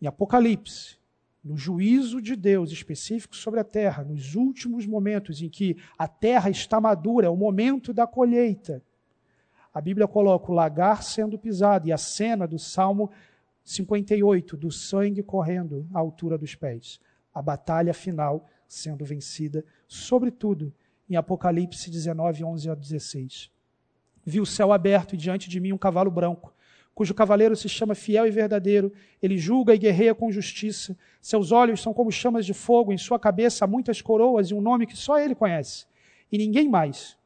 Em 0.01 0.07
Apocalipse, 0.07 0.97
no 1.43 1.55
juízo 1.55 2.21
de 2.21 2.35
Deus 2.35 2.71
específico 2.71 3.35
sobre 3.35 3.59
a 3.59 3.63
terra, 3.63 4.03
nos 4.03 4.35
últimos 4.35 4.85
momentos 4.85 5.41
em 5.41 5.49
que 5.49 5.77
a 5.97 6.07
terra 6.07 6.49
está 6.49 6.81
madura, 6.81 7.27
é 7.27 7.29
o 7.29 7.35
momento 7.35 7.93
da 7.93 8.05
colheita, 8.05 8.83
a 9.73 9.79
Bíblia 9.79 10.07
coloca 10.07 10.51
o 10.51 10.55
lagar 10.55 11.01
sendo 11.01 11.39
pisado 11.39 11.87
e 11.87 11.93
a 11.93 11.97
cena 11.97 12.45
do 12.45 12.59
Salmo 12.59 13.09
58, 13.63 14.57
do 14.57 14.69
sangue 14.69 15.23
correndo 15.23 15.87
à 15.93 15.99
altura 15.99 16.37
dos 16.37 16.55
pés. 16.55 16.99
A 17.33 17.41
batalha 17.41 17.93
final 17.93 18.49
sendo 18.71 19.03
vencida, 19.03 19.65
sobretudo 19.85 20.73
em 21.09 21.17
Apocalipse 21.17 21.91
19, 21.91 22.45
11 22.45 22.69
a 22.69 22.73
16. 22.73 23.51
Vi 24.23 24.39
o 24.39 24.45
céu 24.45 24.71
aberto 24.71 25.13
e 25.13 25.17
diante 25.17 25.49
de 25.49 25.59
mim 25.59 25.73
um 25.73 25.77
cavalo 25.77 26.09
branco, 26.09 26.53
cujo 26.95 27.13
cavaleiro 27.13 27.53
se 27.53 27.67
chama 27.67 27.93
Fiel 27.93 28.25
e 28.25 28.31
Verdadeiro. 28.31 28.93
Ele 29.21 29.37
julga 29.37 29.75
e 29.75 29.77
guerreia 29.77 30.15
com 30.15 30.31
justiça. 30.31 30.97
Seus 31.19 31.51
olhos 31.51 31.81
são 31.81 31.93
como 31.93 32.09
chamas 32.11 32.45
de 32.45 32.53
fogo, 32.53 32.93
em 32.93 32.97
sua 32.97 33.19
cabeça 33.19 33.65
há 33.65 33.67
muitas 33.67 34.01
coroas 34.01 34.51
e 34.51 34.53
um 34.53 34.61
nome 34.61 34.87
que 34.87 34.95
só 34.95 35.19
ele 35.19 35.35
conhece, 35.35 35.85
e 36.31 36.37
ninguém 36.37 36.69
mais 36.69 37.17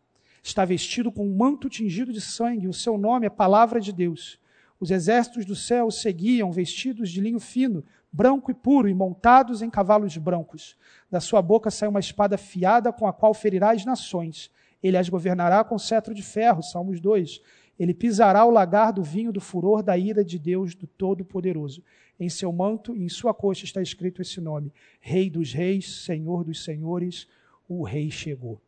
está 0.41 0.65
vestido 0.65 1.11
com 1.11 1.27
um 1.27 1.35
manto 1.35 1.69
tingido 1.69 2.11
de 2.11 2.21
sangue, 2.21 2.67
o 2.67 2.73
seu 2.73 2.97
nome 2.97 3.27
é 3.27 3.29
Palavra 3.29 3.79
de 3.79 3.91
Deus. 3.91 4.39
Os 4.79 4.89
exércitos 4.89 5.45
do 5.45 5.55
céu 5.55 5.89
seguiam, 5.91 6.51
vestidos 6.51 7.11
de 7.11 7.21
linho 7.21 7.39
fino, 7.39 7.83
branco 8.15 8.49
e 8.49 8.53
puro, 8.53 8.87
e 8.87 8.93
montados 8.93 9.61
em 9.61 9.69
cavalos 9.69 10.15
brancos. 10.15 10.77
Da 11.11 11.19
sua 11.19 11.41
boca 11.41 11.69
sai 11.69 11.89
uma 11.89 11.99
espada 11.99 12.35
afiada 12.35 12.93
com 12.93 13.05
a 13.05 13.11
qual 13.11 13.33
ferirá 13.33 13.71
as 13.71 13.83
nações. 13.83 14.49
Ele 14.81 14.95
as 14.95 15.09
governará 15.09 15.63
com 15.65 15.77
cetro 15.77 16.13
de 16.13 16.23
ferro. 16.23 16.63
Salmos 16.63 17.01
2. 17.01 17.41
Ele 17.77 17.93
pisará 17.93 18.45
o 18.45 18.51
lagar 18.51 18.93
do 18.93 19.03
vinho 19.03 19.33
do 19.33 19.41
furor 19.41 19.83
da 19.83 19.97
ira 19.97 20.23
de 20.23 20.39
Deus 20.39 20.73
do 20.73 20.87
Todo-Poderoso. 20.87 21.83
Em 22.17 22.29
seu 22.29 22.53
manto 22.53 22.95
e 22.95 23.03
em 23.03 23.09
sua 23.09 23.33
coxa 23.33 23.65
está 23.65 23.81
escrito 23.81 24.21
esse 24.21 24.39
nome: 24.39 24.71
Rei 25.01 25.29
dos 25.29 25.51
Reis, 25.51 26.05
Senhor 26.05 26.45
dos 26.45 26.63
Senhores, 26.63 27.27
o 27.67 27.83
Rei 27.83 28.09
chegou. 28.09 28.61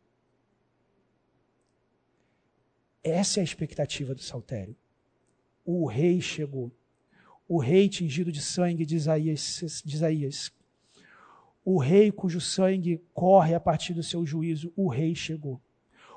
Essa 3.02 3.38
é 3.38 3.42
a 3.42 3.44
expectativa 3.44 4.14
do 4.14 4.20
saltério. 4.20 4.76
O 5.64 5.86
rei 5.86 6.20
chegou. 6.20 6.70
O 7.48 7.58
rei 7.58 7.88
tingido 7.88 8.30
de 8.30 8.42
sangue 8.42 8.84
de 8.84 8.94
Isaías, 8.94 9.82
de 9.84 9.96
Isaías. 9.96 10.52
O 11.64 11.78
rei 11.78 12.12
cujo 12.12 12.40
sangue 12.40 13.02
corre 13.14 13.54
a 13.54 13.60
partir 13.60 13.94
do 13.94 14.02
seu 14.02 14.24
juízo. 14.26 14.72
O 14.76 14.88
rei 14.88 15.14
chegou. 15.14 15.60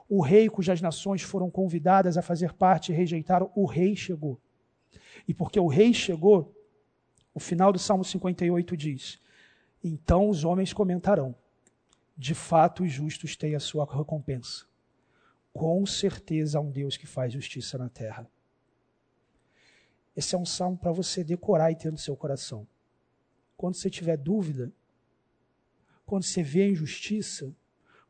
O 0.09 0.21
rei 0.21 0.49
cujas 0.49 0.81
nações 0.81 1.21
foram 1.21 1.49
convidadas 1.49 2.17
a 2.17 2.21
fazer 2.21 2.53
parte 2.53 2.91
e 2.91 2.95
rejeitaram. 2.95 3.49
O 3.55 3.65
rei 3.65 3.95
chegou. 3.95 4.39
E 5.27 5.33
porque 5.33 5.59
o 5.59 5.67
rei 5.67 5.93
chegou, 5.93 6.53
o 7.33 7.39
final 7.39 7.71
do 7.71 7.79
Salmo 7.79 8.03
58 8.03 8.75
diz: 8.75 9.19
Então 9.81 10.27
os 10.27 10.43
homens 10.43 10.73
comentarão: 10.73 11.33
de 12.17 12.35
fato 12.35 12.83
os 12.83 12.91
justos 12.91 13.37
têm 13.37 13.55
a 13.55 13.59
sua 13.59 13.85
recompensa 13.85 14.69
com 15.53 15.85
certeza 15.85 16.57
há 16.57 16.61
um 16.61 16.71
Deus 16.71 16.97
que 16.97 17.05
faz 17.05 17.33
justiça 17.33 17.77
na 17.77 17.89
terra. 17.89 18.27
Esse 20.15 20.35
é 20.35 20.37
um 20.37 20.45
salmo 20.45 20.77
para 20.77 20.91
você 20.91 21.23
decorar 21.23 21.71
e 21.71 21.75
ter 21.75 21.91
no 21.91 21.97
seu 21.97 22.15
coração. 22.15 22.67
Quando 23.55 23.75
você 23.75 23.89
tiver 23.89 24.17
dúvida, 24.17 24.71
quando 26.05 26.23
você 26.23 26.43
vê 26.43 26.63
a 26.63 26.69
injustiça, 26.69 27.53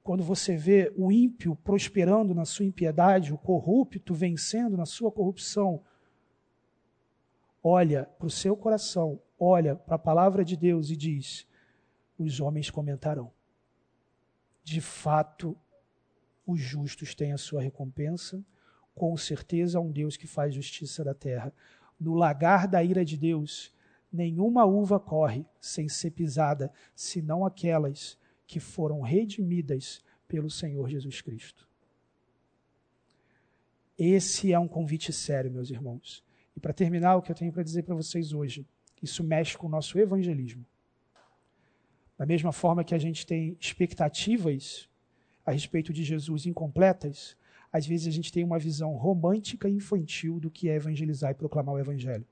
quando 0.04 0.24
você 0.24 0.58
vê 0.58 0.92
o 0.98 1.12
ímpio 1.12 1.56
prosperando 1.56 2.34
na 2.34 2.46
sua 2.46 2.66
impiedade, 2.66 3.34
o 3.34 3.38
corrupto 3.38 4.14
vencendo 4.14 4.76
na 4.76 4.86
sua 4.86 5.12
corrupção, 5.12 5.84
olha 7.64 8.06
para 8.18 8.28
o 8.28 8.32
seu 8.32 8.56
coração, 8.56 9.22
olha 9.40 9.76
para 9.76 9.96
a 9.96 10.00
palavra 10.00 10.44
de 10.44 10.58
Deus 10.58 10.90
e 10.90 10.96
diz: 10.96 11.46
os 12.18 12.40
homens 12.40 12.70
comentarão. 12.72 13.32
De 14.64 14.82
fato, 14.82 15.56
os 16.46 16.60
justos 16.60 17.14
têm 17.14 17.34
a 17.34 17.38
sua 17.38 17.62
recompensa, 17.62 18.44
com 18.96 19.16
certeza 19.16 19.78
há 19.78 19.82
um 19.82 19.92
Deus 19.92 20.18
que 20.18 20.28
faz 20.28 20.54
justiça 20.54 21.04
da 21.04 21.14
terra. 21.14 21.54
No 22.02 22.16
lagar 22.16 22.68
da 22.68 22.84
ira 22.84 23.06
de 23.06 23.16
Deus, 23.16 23.72
nenhuma 24.12 24.66
uva 24.66 25.00
corre 25.00 25.46
sem 25.60 25.88
ser 25.88 26.10
pisada, 26.10 26.74
senão 26.96 27.46
aquelas 27.46 28.18
que 28.48 28.60
foram 28.60 29.02
redimidas 29.02 30.04
pelo 30.28 30.50
Senhor 30.50 30.90
Jesus 30.90 31.22
Cristo. 31.22 31.70
Esse 33.96 34.52
é 34.52 34.58
um 34.58 34.68
convite 34.68 35.14
sério, 35.14 35.52
meus 35.52 35.70
irmãos. 35.70 36.24
E 36.56 36.60
para 36.60 36.74
terminar, 36.74 37.18
o 37.18 37.22
que 37.22 37.32
eu 37.32 37.36
tenho 37.36 37.54
para 37.54 37.62
dizer 37.62 37.84
para 37.84 37.94
vocês 37.94 38.34
hoje, 38.34 38.66
isso 39.00 39.24
mexe 39.24 39.56
com 39.56 39.68
o 39.68 39.70
nosso 39.70 40.00
evangelismo. 40.00 40.66
Da 42.18 42.26
mesma 42.26 42.52
forma 42.52 42.84
que 42.84 42.96
a 42.96 42.98
gente 42.98 43.28
tem 43.28 43.56
expectativas 43.60 44.90
a 45.46 45.52
respeito 45.52 45.94
de 45.94 46.04
Jesus 46.04 46.48
incompletas, 46.48 47.38
às 47.72 47.88
vezes 47.88 48.08
a 48.08 48.12
gente 48.12 48.32
tem 48.32 48.44
uma 48.44 48.60
visão 48.60 48.94
romântica 48.94 49.70
e 49.70 49.74
infantil 49.74 50.40
do 50.40 50.52
que 50.52 50.70
é 50.70 50.76
evangelizar 50.76 51.32
e 51.32 51.36
proclamar 51.36 51.76
o 51.76 51.80
Evangelho. 51.80 52.26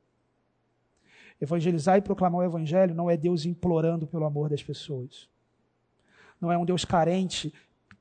Evangelizar 1.40 1.98
e 1.98 2.02
proclamar 2.02 2.42
o 2.42 2.44
Evangelho 2.44 2.94
não 2.94 3.10
é 3.10 3.16
Deus 3.16 3.46
implorando 3.46 4.06
pelo 4.06 4.26
amor 4.26 4.50
das 4.50 4.62
pessoas. 4.62 5.30
Não 6.42 6.52
é 6.52 6.58
um 6.58 6.66
Deus 6.66 6.84
carente, 6.84 7.54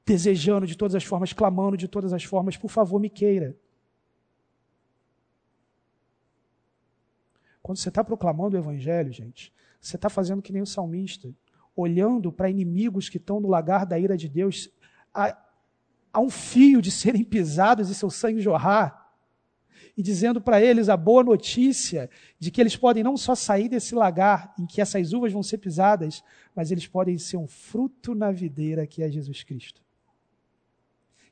desejando 0.05 0.66
de 0.66 0.77
todas 0.77 0.97
as 0.97 1.05
formas, 1.05 1.32
clamando 1.32 1.77
de 1.77 1.86
todas 1.86 2.12
as 2.12 2.24
formas, 2.24 2.56
por 2.56 2.70
favor, 2.70 2.98
me 2.98 3.09
queira. 3.09 3.56
Quando 7.62 7.78
você 7.78 7.90
está 7.90 8.02
proclamando 8.02 8.56
o 8.56 8.59
Evangelho, 8.59 9.12
gente, 9.12 9.52
você 9.81 9.94
está 9.94 10.09
fazendo 10.09 10.43
que 10.43 10.52
nem 10.52 10.62
o 10.62 10.66
salmista, 10.66 11.32
olhando 11.77 12.32
para 12.32 12.51
inimigos 12.51 13.09
que 13.09 13.19
estão 13.19 13.39
no 13.39 13.48
lagar 13.48 13.86
da 13.86 13.97
ira 13.97 14.16
de 14.16 14.28
Deus, 14.28 14.69
a, 15.15 15.36
a 16.19 16.20
um 16.20 16.28
fio 16.28 16.82
de 16.82 16.90
serem 16.90 17.23
pisados 17.23 17.89
e 17.89 17.95
seu 17.95 18.11
sangue 18.11 18.40
jorrar, 18.40 19.09
e 19.97 20.03
dizendo 20.03 20.40
para 20.40 20.61
eles 20.61 20.89
a 20.89 20.97
boa 20.97 21.23
notícia 21.23 22.11
de 22.40 22.51
que 22.51 22.61
eles 22.61 22.77
podem 22.77 23.05
não 23.05 23.16
só 23.16 23.36
sair 23.36 23.69
desse 23.69 23.95
lagar 23.95 24.53
em 24.59 24.66
que 24.66 24.81
essas 24.81 25.12
uvas 25.12 25.32
vão 25.32 25.45
ser 25.45 25.59
pisadas, 25.59 26.23
mas 26.57 26.73
eles 26.73 26.89
podem 26.89 27.16
ser 27.19 27.36
um 27.36 27.47
fruto 27.47 28.16
na 28.16 28.32
videira 28.32 28.85
que 28.85 29.01
é 29.01 29.09
Jesus 29.09 29.45
Cristo, 29.45 29.81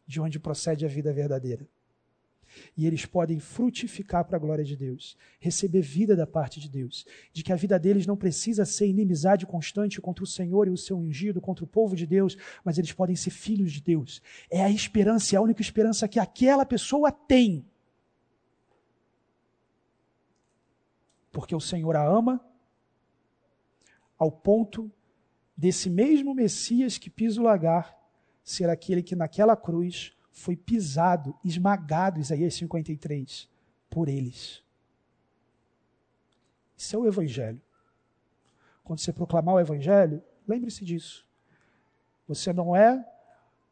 de 0.06 0.20
onde 0.20 0.38
procede 0.38 0.84
a 0.84 0.88
vida 0.88 1.12
verdadeira 1.12 1.68
e 2.76 2.86
eles 2.86 3.04
podem 3.04 3.38
frutificar 3.38 4.24
para 4.24 4.36
a 4.36 4.40
glória 4.40 4.64
de 4.64 4.76
Deus, 4.76 5.16
receber 5.38 5.80
vida 5.80 6.14
da 6.14 6.26
parte 6.26 6.60
de 6.60 6.68
Deus, 6.68 7.06
de 7.32 7.42
que 7.42 7.52
a 7.52 7.56
vida 7.56 7.78
deles 7.78 8.06
não 8.06 8.16
precisa 8.16 8.64
ser 8.64 8.86
inimizade 8.86 9.46
constante 9.46 10.00
contra 10.00 10.24
o 10.24 10.26
Senhor 10.26 10.66
e 10.66 10.70
o 10.70 10.76
seu 10.76 10.96
ungido, 10.96 11.40
contra 11.40 11.64
o 11.64 11.68
povo 11.68 11.94
de 11.94 12.06
Deus, 12.06 12.36
mas 12.64 12.78
eles 12.78 12.92
podem 12.92 13.16
ser 13.16 13.30
filhos 13.30 13.72
de 13.72 13.80
Deus. 13.80 14.22
É 14.50 14.62
a 14.64 14.70
esperança, 14.70 15.34
é 15.34 15.38
a 15.38 15.42
única 15.42 15.62
esperança 15.62 16.08
que 16.08 16.18
aquela 16.18 16.64
pessoa 16.64 17.10
tem. 17.12 17.64
Porque 21.30 21.54
o 21.54 21.60
Senhor 21.60 21.96
a 21.96 22.06
ama 22.06 22.40
ao 24.18 24.32
ponto 24.32 24.90
desse 25.56 25.90
mesmo 25.90 26.34
Messias 26.34 26.98
que 26.98 27.10
pisa 27.10 27.40
o 27.40 27.44
lagar 27.44 27.96
ser 28.42 28.70
aquele 28.70 29.02
que 29.02 29.16
naquela 29.16 29.56
cruz 29.56 30.15
foi 30.36 30.54
pisado, 30.54 31.34
esmagado, 31.42 32.20
Isaías 32.20 32.54
53, 32.54 33.48
por 33.88 34.06
eles. 34.06 34.62
Isso 36.76 36.94
é 36.94 36.98
o 36.98 37.06
Evangelho. 37.06 37.60
quando 38.84 39.00
você 39.00 39.14
proclamar 39.14 39.54
o 39.54 39.60
Evangelho, 39.60 40.22
lembre-se 40.46 40.84
disso. 40.84 41.26
Você 42.28 42.52
não 42.52 42.76
é 42.76 43.02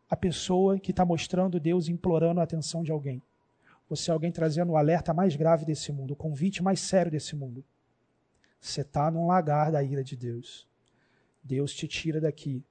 a 0.09 0.17
pessoa 0.17 0.81
que 0.81 0.91
está 0.91 1.05
mostrando 1.05 1.61
Deus 1.61 1.87
implorando 1.87 2.41
a 2.41 2.45
atenção 2.45 2.83
de 2.83 2.91
alguém. 2.91 3.23
Você 3.87 4.11
é 4.11 4.15
alguém 4.15 4.33
trazendo 4.33 4.73
o 4.73 4.77
alerta 4.79 5.13
mais 5.13 5.37
grave 5.37 5.67
desse 5.67 5.93
mundo, 5.93 6.13
o 6.13 6.17
convite 6.17 6.63
mais 6.63 6.81
sério 6.81 7.13
desse 7.13 7.37
mundo. 7.37 7.63
Você 8.59 8.81
está 8.81 9.11
num 9.11 9.27
lagar 9.27 9.71
da 9.71 9.83
ira 9.83 10.03
de 10.03 10.17
Deus. 10.17 10.67
Deus 11.43 11.75
te 11.75 11.87
tira 11.87 12.23
daqui. 12.23 12.65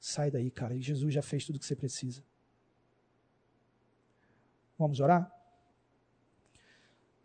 Sai 0.00 0.32
daí, 0.32 0.50
cara. 0.50 0.74
E 0.74 0.82
Jesus 0.82 1.14
já 1.14 1.22
fez 1.22 1.46
tudo 1.46 1.56
o 1.56 1.58
que 1.60 1.64
você 1.64 1.76
precisa. 1.76 2.28
Vamos 4.80 4.98
orar? 4.98 5.30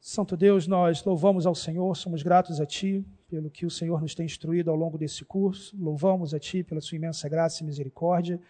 Santo 0.02 0.36
Deus, 0.36 0.68
nós 0.68 1.06
louvamos 1.06 1.46
ao 1.46 1.56
Senhor, 1.56 1.96
somos 1.96 2.22
gratos 2.22 2.60
a 2.60 2.66
Ti 2.66 3.06
pelo 3.30 3.50
que 3.50 3.66
o 3.66 3.72
Senhor 3.72 4.02
nos 4.02 4.14
tem 4.14 4.26
instruído 4.26 4.70
ao 4.70 4.76
longo 4.76 4.98
desse 4.98 5.24
curso. 5.24 5.74
Louvamos 5.80 6.34
a 6.34 6.40
Ti 6.40 6.64
pela 6.64 6.82
Sua 6.82 6.98
imensa 6.98 7.30
graça 7.30 7.64
e 7.64 7.66
misericórdia. 7.66 8.42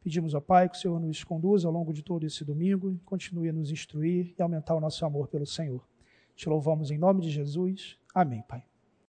Pedimos 0.00 0.34
ao 0.34 0.40
Pai 0.40 0.66
que 0.70 0.78
o 0.78 0.80
Senhor 0.80 0.98
nos 0.98 1.22
conduza 1.22 1.68
ao 1.68 1.74
longo 1.74 1.92
de 1.92 2.02
todo 2.02 2.24
esse 2.24 2.42
domingo 2.42 2.90
e 2.90 2.96
continue 3.00 3.50
a 3.50 3.52
nos 3.52 3.70
instruir 3.70 4.34
e 4.38 4.42
aumentar 4.42 4.74
o 4.74 4.80
nosso 4.80 5.04
amor 5.04 5.28
pelo 5.28 5.44
Senhor. 5.44 5.86
Te 6.34 6.48
louvamos 6.48 6.90
em 6.90 6.96
nome 6.96 7.20
de 7.20 7.28
Jesus. 7.28 7.98
Amém, 8.14 8.42
Pai. 8.48 8.64